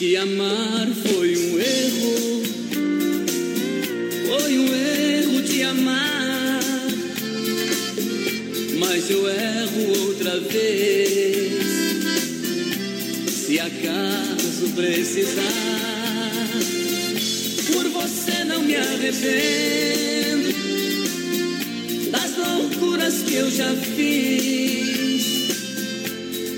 [0.00, 2.42] Te amar foi um erro,
[4.28, 6.62] foi um erro te amar,
[8.78, 11.52] mas eu erro outra vez.
[13.28, 15.42] Se acaso precisar,
[17.70, 20.54] por você não me arrependo
[22.10, 25.09] das loucuras que eu já fiz.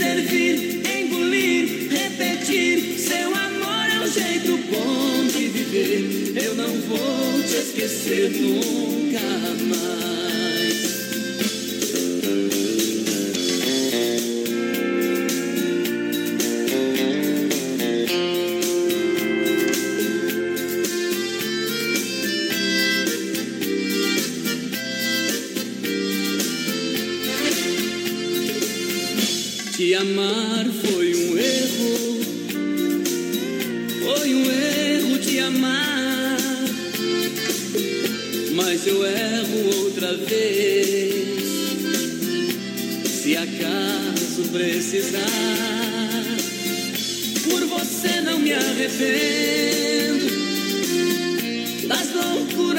[0.00, 2.98] Servir, engolir, repetir.
[2.98, 6.42] Seu amor é um jeito bom de viver.
[6.42, 9.20] Eu não vou te esquecer nunca
[9.68, 10.59] mais.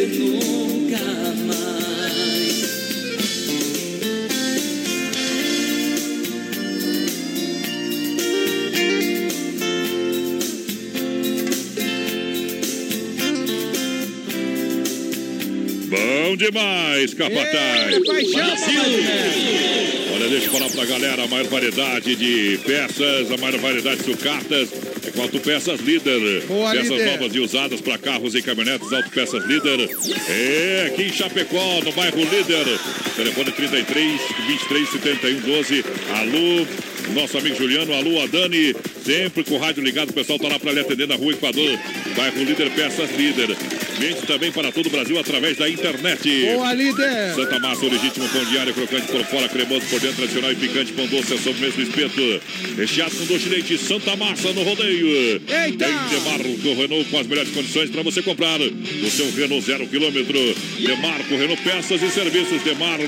[0.00, 0.06] Bom
[16.36, 18.06] demais, capataz.
[18.06, 18.80] Paixão, Brasil.
[20.14, 24.04] Olha, deixa eu falar pra galera, a maior variedade de peças, a maior variedade de
[24.04, 24.70] sucatas.
[25.18, 26.42] Autopeças Líder.
[26.46, 27.06] Boa, Peças líder.
[27.12, 29.88] novas e usadas para carros e caminhonetes, Autopeças Líder.
[30.28, 32.66] É, aqui em Chapecó, no bairro Líder.
[33.16, 35.84] Telefone 33 23 71 12.
[36.14, 36.66] Alô,
[37.14, 38.74] nosso amigo Juliano, alô, a Dani.
[39.04, 41.78] Sempre com o rádio ligado, o pessoal tá lá para lhe atender na rua Equador.
[42.16, 43.56] Bairro Líder, Peças Líder.
[44.00, 46.46] Vende também para todo o Brasil através da internet.
[46.54, 47.34] Boa, líder.
[47.34, 50.90] Santa Massa, o legítimo pão diário, crocante por fora, cremoso por dentro, tradicional e picante,
[50.94, 52.40] pão doce, é sobre o mesmo espeto.
[52.78, 55.06] Recheado com doce de leite, Santa Massa no rodeio.
[55.06, 55.84] Eita!
[55.84, 60.38] Tem Demarco Renault com as melhores condições para você comprar o seu Renault zero quilômetro.
[60.78, 63.04] Demarco Renault Peças e Serviços Demarco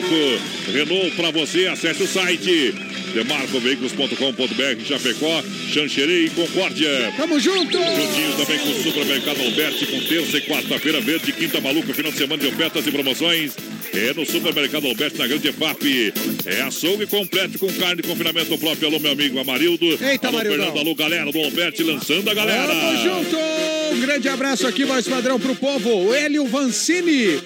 [0.71, 1.69] Renault para você.
[1.69, 2.75] Acesse o site
[3.13, 7.13] demarcoveículos.com.br Chapecó, Xanxerê e Concórdia.
[7.17, 7.79] Tamo junto!
[7.79, 12.19] Juntinho também com o Supermercado Alberti, com terça e quarta-feira verde, quinta maluca, final de
[12.19, 13.53] semana de ofertas e promoções.
[13.95, 16.13] É no Supermercado Alberti, na Grande FAP.
[16.47, 18.89] É açougue completo com carne de confinamento próprio.
[18.89, 19.85] Alô, meu amigo Amarildo.
[19.85, 20.67] Eita, alô, Marildão.
[20.67, 22.75] Fernando, alô, galera do Alberti, lançando a galera.
[22.75, 23.72] Tamo junto!
[24.03, 26.13] Grande abraço aqui, voz padrão, pro povo.
[26.13, 27.41] Hélio Vancini.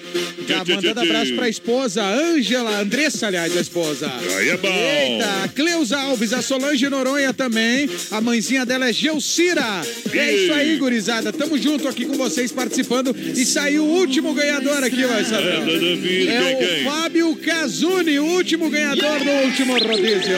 [0.47, 4.11] Tá mandando abraço pra esposa, Ângela, Andressa, aliás, a esposa.
[4.37, 4.67] Aí é bom.
[4.67, 7.87] Eita, a Cleusa Alves, a Solange Noronha também.
[8.09, 9.81] A mãezinha dela é Geucira.
[10.11, 10.43] É Ih.
[10.43, 11.31] isso aí, gurizada.
[11.31, 13.15] Tamo junto aqui com vocês participando.
[13.15, 15.63] E saiu o último ganhador aqui, voz padrão.
[15.67, 16.89] É, É o?
[16.89, 20.37] Fábio Casuni, o último ganhador do último rodízio.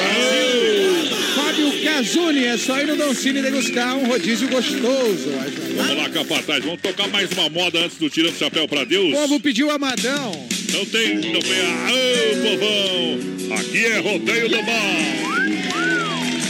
[1.35, 5.29] Fábio Casuni, é só ir no Doncini degustar um rodízio gostoso.
[5.77, 6.63] Vamos lá, capataz.
[6.63, 9.13] Vamos tocar mais uma moda antes do Tirando o Chapéu pra Deus.
[9.13, 10.47] O povo pediu amadão.
[10.71, 11.61] Não tem, não tem.
[11.61, 13.57] Aô, povão.
[13.59, 15.29] Aqui é Rodeio do Mal.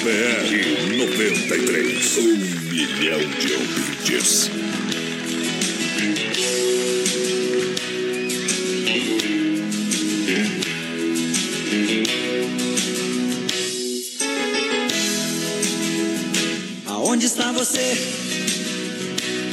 [0.03, 2.17] BR 93.
[2.17, 2.37] Um
[2.71, 4.51] milhão de ouvintes.
[16.87, 18.28] Aonde está você?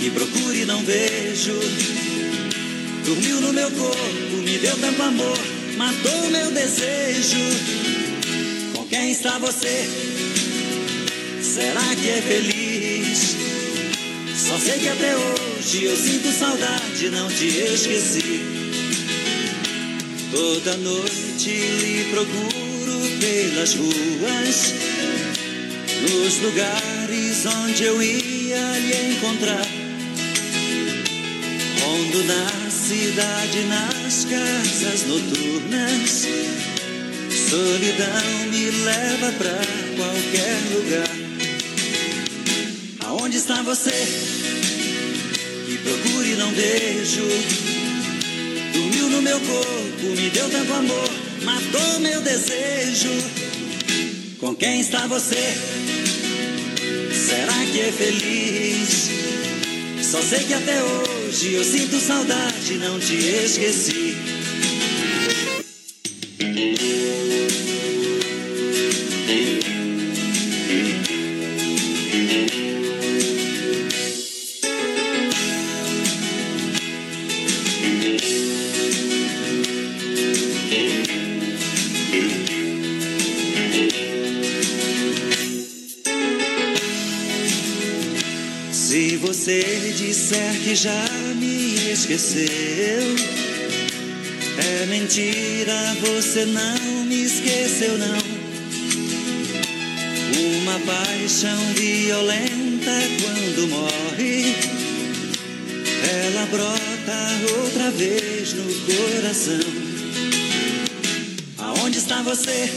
[0.07, 1.59] Que procure e não vejo.
[3.05, 5.39] Dormiu no meu corpo, me deu tanto amor,
[5.77, 7.41] matou meu desejo.
[8.73, 9.89] Com quem está você?
[11.43, 13.37] Será que é feliz?
[14.37, 18.45] Só sei que até hoje eu sinto saudade, não te esqueci.
[20.31, 24.73] Toda noite lhe procuro pelas ruas,
[26.01, 29.86] nos lugares onde eu ia lhe encontrar.
[31.87, 36.27] Rondo na cidade, nas casas noturnas.
[37.49, 39.61] Solidão me leva pra
[39.97, 41.17] qualquer lugar.
[43.05, 43.93] Aonde está você?
[45.67, 47.23] Que procure e não vejo.
[48.73, 51.11] Dormiu no meu corpo, me deu tanto amor,
[51.45, 53.13] matou meu desejo.
[54.41, 55.55] Com quem está você?
[57.15, 59.09] Será que é feliz?
[60.03, 64.36] Só sei que até hoje eu sinto saudade, não te esqueci.
[92.39, 93.17] É
[94.89, 98.19] mentira, você não me esqueceu, não.
[100.61, 102.91] Uma paixão violenta
[103.23, 104.55] quando morre,
[106.11, 109.61] ela brota outra vez no coração.
[111.59, 112.69] Aonde está você?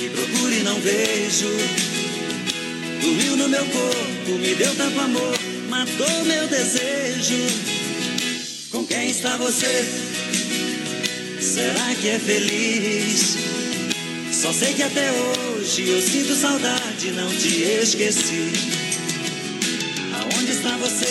[0.00, 1.48] Que procure e não vejo.
[3.00, 5.38] Dormiu no meu corpo, me deu tanto amor,
[5.68, 7.79] matou meu desejo.
[9.22, 9.84] Está você?
[11.42, 13.36] Será que é feliz?
[14.32, 18.50] Só sei que até hoje eu sinto saudade, não te esqueci.
[20.14, 21.06] Aonde está você?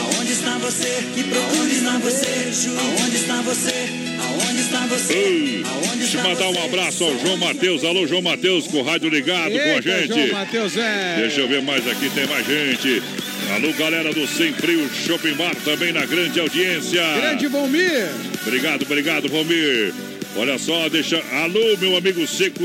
[0.00, 1.04] Aonde está você?
[1.14, 2.70] Que procure está você?
[2.76, 3.88] Aonde está você?
[4.18, 5.62] Aonde está você?
[5.64, 7.84] Aonde Deixa eu está mandar um abraço ao João Matheus.
[7.84, 10.08] Alô, João Matheus, com o rádio ligado com a Eita, gente.
[10.08, 11.18] João Matheus, é.
[11.18, 13.00] Deixa eu ver mais aqui, tem mais gente.
[13.54, 17.00] Alô, galera do Sem Frio Shopping Bar, também na grande audiência.
[17.20, 18.08] Grande Valmir.
[18.46, 19.92] Obrigado, obrigado, Valmir.
[20.36, 21.22] Olha só, deixa.
[21.32, 22.64] Alô, meu amigo Seco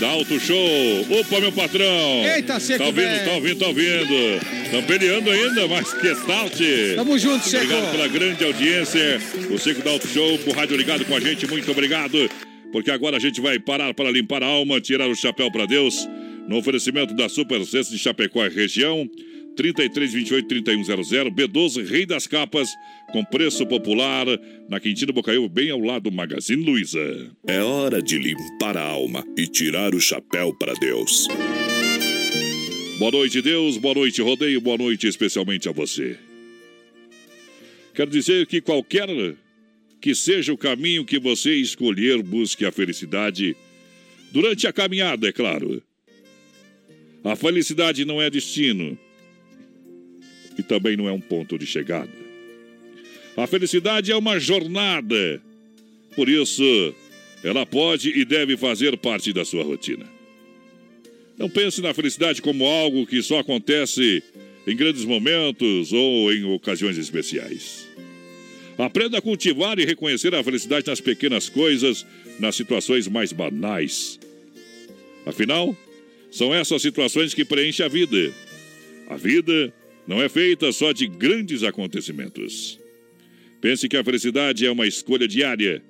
[0.00, 1.06] da Auto Show.
[1.20, 2.24] Opa, meu patrão.
[2.24, 3.24] Eita, Seco, Tá ouvindo, velho.
[3.26, 4.64] tá ouvindo, tá ouvindo.
[4.64, 6.58] Estão peleando ainda, mas que start.
[6.96, 7.64] Tamo junto, Seco.
[7.64, 9.20] Obrigado pela grande audiência.
[9.50, 12.30] O Seco da Auto Show, com o rádio ligado com a gente, muito obrigado.
[12.72, 16.08] Porque agora a gente vai parar para limpar a alma, tirar o chapéu para Deus.
[16.48, 19.08] No oferecimento da Super Sexta de Chapecó e região.
[19.56, 22.68] 3328 3100 B12 Rei das Capas
[23.12, 24.26] com preço popular
[24.68, 27.30] na Quintino Bocaiúva bem ao lado do Magazine Luiza.
[27.46, 31.28] É hora de limpar a alma e tirar o chapéu para Deus.
[32.98, 33.76] Boa noite, Deus.
[33.76, 34.60] Boa noite, Rodeio.
[34.60, 36.18] Boa noite, especialmente a você.
[37.94, 39.08] Quero dizer que qualquer
[40.00, 43.56] que seja o caminho que você escolher, busque a felicidade
[44.32, 45.82] durante a caminhada, é claro.
[47.22, 48.98] A felicidade não é destino
[50.58, 52.12] e também não é um ponto de chegada.
[53.36, 55.42] A felicidade é uma jornada.
[56.14, 56.94] Por isso,
[57.42, 60.06] ela pode e deve fazer parte da sua rotina.
[61.36, 64.22] Não pense na felicidade como algo que só acontece
[64.66, 67.88] em grandes momentos ou em ocasiões especiais.
[68.78, 72.06] Aprenda a cultivar e reconhecer a felicidade nas pequenas coisas,
[72.38, 74.18] nas situações mais banais.
[75.26, 75.76] Afinal,
[76.30, 78.32] são essas situações que preenchem a vida.
[79.08, 79.72] A vida
[80.06, 82.78] não é feita só de grandes acontecimentos.
[83.60, 85.82] Pense que a felicidade é uma escolha diária.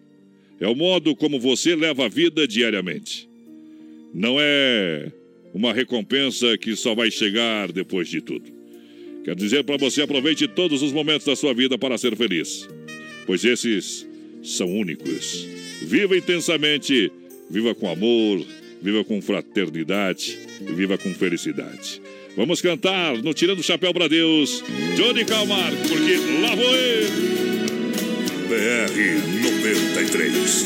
[0.61, 3.29] É o modo como você leva a vida diariamente.
[4.15, 5.11] Não é
[5.53, 8.53] uma recompensa que só vai chegar depois de tudo.
[9.25, 12.69] Quero dizer para você, aproveite todos os momentos da sua vida para ser feliz,
[13.27, 14.07] pois esses
[14.43, 15.49] são únicos.
[15.83, 17.11] Viva intensamente,
[17.51, 18.45] viva com amor,
[18.83, 22.03] viva com fraternidade, viva com felicidade.
[22.37, 24.65] Vamos cantar no Tirando o Chapéu para Deus,
[24.97, 27.09] Johnny Calmar, porque lá vou eu.
[28.49, 28.91] BR
[29.63, 30.65] 93.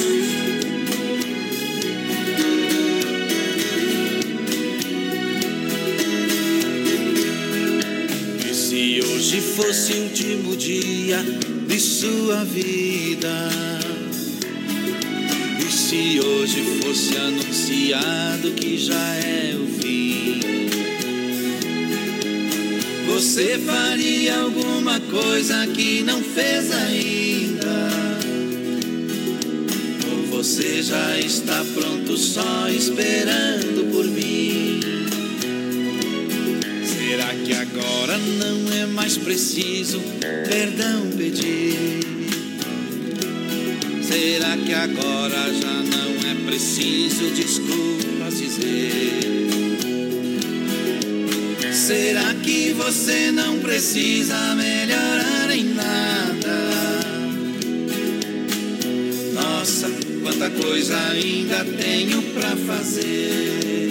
[8.51, 11.23] E se hoje fosse o último dia
[11.67, 13.51] de sua vida?
[15.61, 20.58] E se hoje fosse anunciado que já é o fim?
[23.19, 27.91] Você faria alguma coisa que não fez ainda?
[30.09, 34.79] Ou você já está pronto só esperando por mim?
[36.87, 40.01] Será que agora não é mais preciso
[40.49, 41.75] perdão pedir?
[44.01, 49.08] Será que agora já não é preciso desculpas dizer?
[51.89, 56.69] Será que você não precisa melhorar em nada?
[59.33, 59.89] Nossa,
[60.23, 63.89] quanta coisa ainda tenho pra fazer.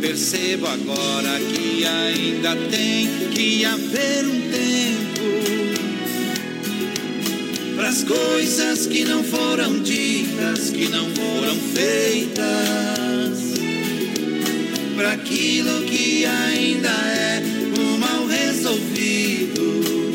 [0.00, 5.22] Percebo agora que ainda tem que haver um tempo
[7.74, 13.01] para as coisas que não foram ditas, que não foram feitas,
[15.06, 17.42] aquilo que ainda é
[17.78, 20.12] o mal resolvido.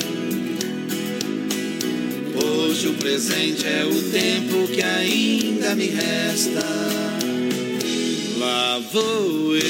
[2.36, 6.66] Hoje o presente é o tempo que ainda me resta.
[8.38, 9.62] Lá vou eu,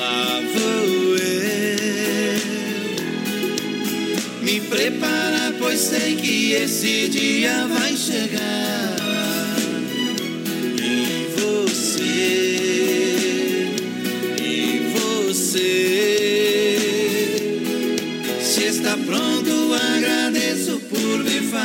[0.00, 2.40] lá vou eu.
[4.42, 8.73] Me preparar, pois sei que esse dia vai chegar.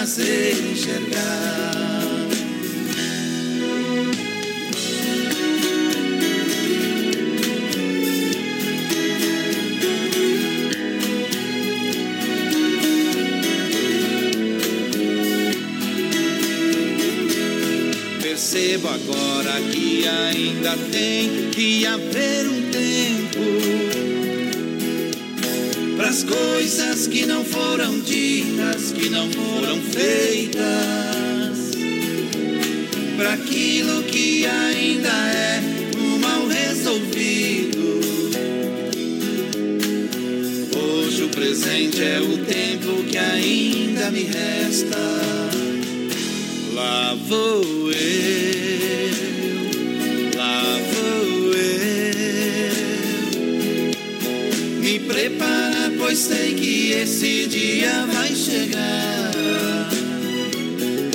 [0.09, 1.69] Fazer enxergar.
[18.19, 23.78] Percebo agora que ainda tem que haver um tempo
[26.19, 30.59] as coisas que não foram ditas, que não foram feitas,
[33.15, 35.61] para aquilo que ainda é
[35.97, 38.01] um mal resolvido.
[40.75, 44.97] Hoje o presente é o tempo que ainda me resta.
[46.73, 48.48] Lá vou eu,
[56.09, 59.31] pois sei que esse dia vai chegar.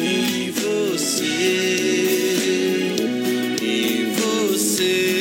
[0.01, 1.25] E você,
[3.61, 5.17] e você.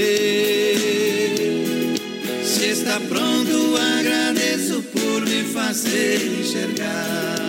[2.43, 7.42] Se está pronto, agradeço por me fazer enxergar.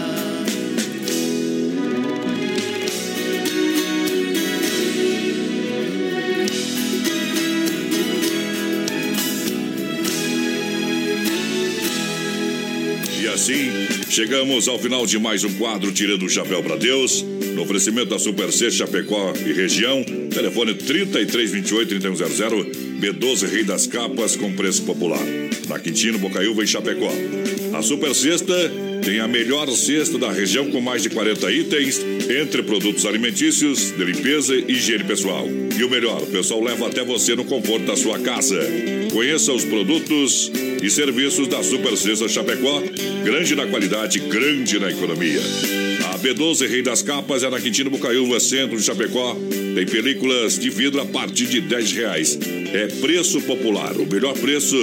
[13.44, 13.70] Assim,
[14.08, 17.22] chegamos ao final de mais um quadro Tirando o Chapéu para Deus.
[17.54, 20.02] No oferecimento da Super C, Chapecó e região.
[20.30, 22.70] Telefone 3328-3100.
[22.98, 25.20] B12 Rei das Capas com preço popular.
[25.68, 27.12] Na Quintino, Bocaiúva e Chapecó.
[27.74, 28.54] A Super Sexta
[29.04, 32.00] tem a melhor cesta da região com mais de 40 itens,
[32.40, 35.46] entre produtos alimentícios, de limpeza e higiene pessoal.
[35.78, 38.58] E o melhor, o pessoal leva até você no conforto da sua casa.
[39.14, 40.50] Conheça os produtos
[40.82, 42.82] e serviços da Super Sexta Chapecó,
[43.22, 45.40] grande na qualidade, grande na economia.
[46.12, 49.36] A B12 Rei das Capas é na Quintino Bocaiúva, centro de Chapecó.
[49.76, 52.36] Tem películas de vidro a partir de 10 reais.
[52.72, 54.76] É preço popular, o melhor preço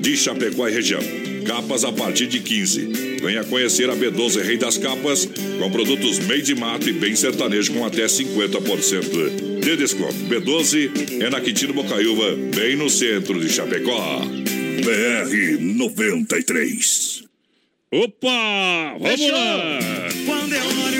[0.00, 1.00] de Chapecó e região.
[1.46, 3.20] Capas a partir de 15.
[3.22, 5.28] Venha conhecer a B12 Rei das Capas
[5.60, 10.14] com produtos meio de mato e bem sertanejo com até 50% de desconto.
[10.28, 14.20] B12 é na Quintino Bocaiúva, bem no centro de Chapecó.
[14.20, 17.24] BR 93.
[17.90, 18.96] Opa!
[19.00, 19.32] Vamos Fechou.
[19.32, 19.78] lá!
[20.24, 20.96] Quando é hora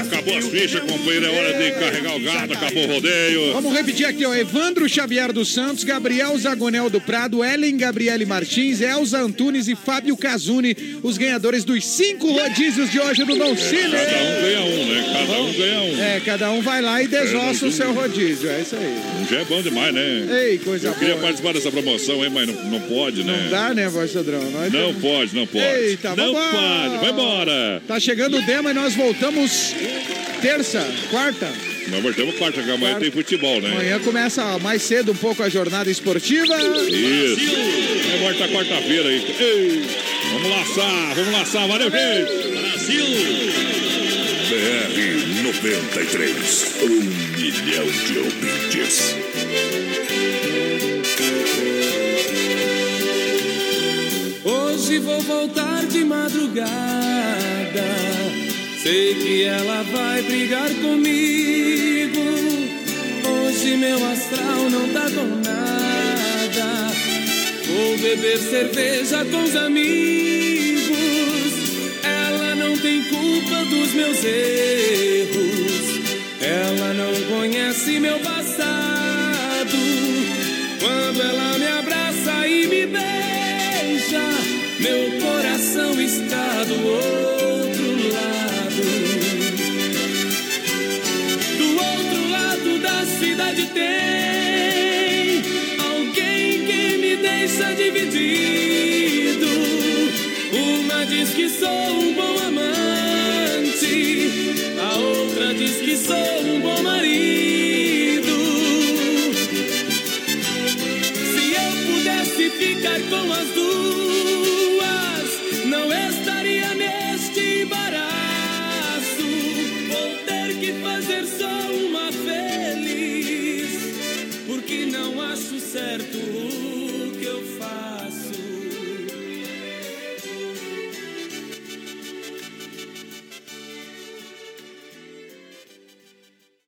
[0.00, 1.26] Acabou as fichas, companheiro.
[1.26, 3.52] É hora de carregar o gado, acabou o rodeio.
[3.52, 4.34] Vamos repetir aqui, ó.
[4.34, 10.16] Evandro Xavier dos Santos, Gabriel Zagonel do Prado, Ellen Gabriele Martins, Elza Antunes e Fábio
[10.16, 13.82] Casuni, os ganhadores dos cinco rodízios de hoje do Don Cine.
[13.92, 15.04] Cada um ganha um, né?
[15.12, 16.02] Cada um ganha um.
[16.02, 18.50] É, cada um vai lá e desossa É, o seu rodízio.
[18.50, 18.94] É isso aí.
[19.30, 20.26] Já é bom demais, né?
[20.50, 21.22] Ei, coisa Eu queria boa.
[21.22, 23.40] participar dessa promoção aí, mas não, não pode, né?
[23.44, 24.42] Não dá, né, voz padrão?
[24.50, 25.64] Nós Não temos- pode, não pode.
[25.64, 26.50] Eita, não vambora.
[26.50, 26.98] pode.
[27.00, 27.82] Vai embora.
[27.86, 29.74] Tá chegando o Dema e nós voltamos
[30.40, 31.50] terça, quarta.
[31.88, 33.70] Nós voltamos quarta, que amanhã tem futebol, né?
[33.70, 36.54] Amanhã começa mais cedo um pouco a jornada esportiva.
[36.56, 37.54] Isso.
[38.12, 39.36] É volta quarta-feira aí.
[39.38, 39.82] Ei,
[40.32, 41.68] vamos laçar, vamos laçar.
[41.68, 42.58] Valeu, gente.
[42.58, 43.04] Brasil.
[44.48, 46.74] BR 93.
[46.82, 47.00] Um
[47.36, 49.14] milhão de ouvintes.
[54.44, 56.74] Hoje vou voltar de madrugada.
[58.84, 62.20] Sei que ela vai brigar comigo.
[63.26, 66.92] Hoje meu astral não tá com nada.
[67.66, 70.98] Vou beber cerveja com os amigos.
[72.02, 75.40] Ela não tem culpa dos meus erros.
[76.42, 79.78] Ela não conhece meu passado.
[80.78, 84.28] Quando ela me abraça e me beija,
[84.78, 87.33] meu coração está do outro
[93.34, 95.42] cidade tem
[95.84, 99.46] alguém que me deixa dividido.
[100.52, 104.20] Uma diz que sou um bom amante,
[104.78, 107.73] a outra diz que sou um bom marido.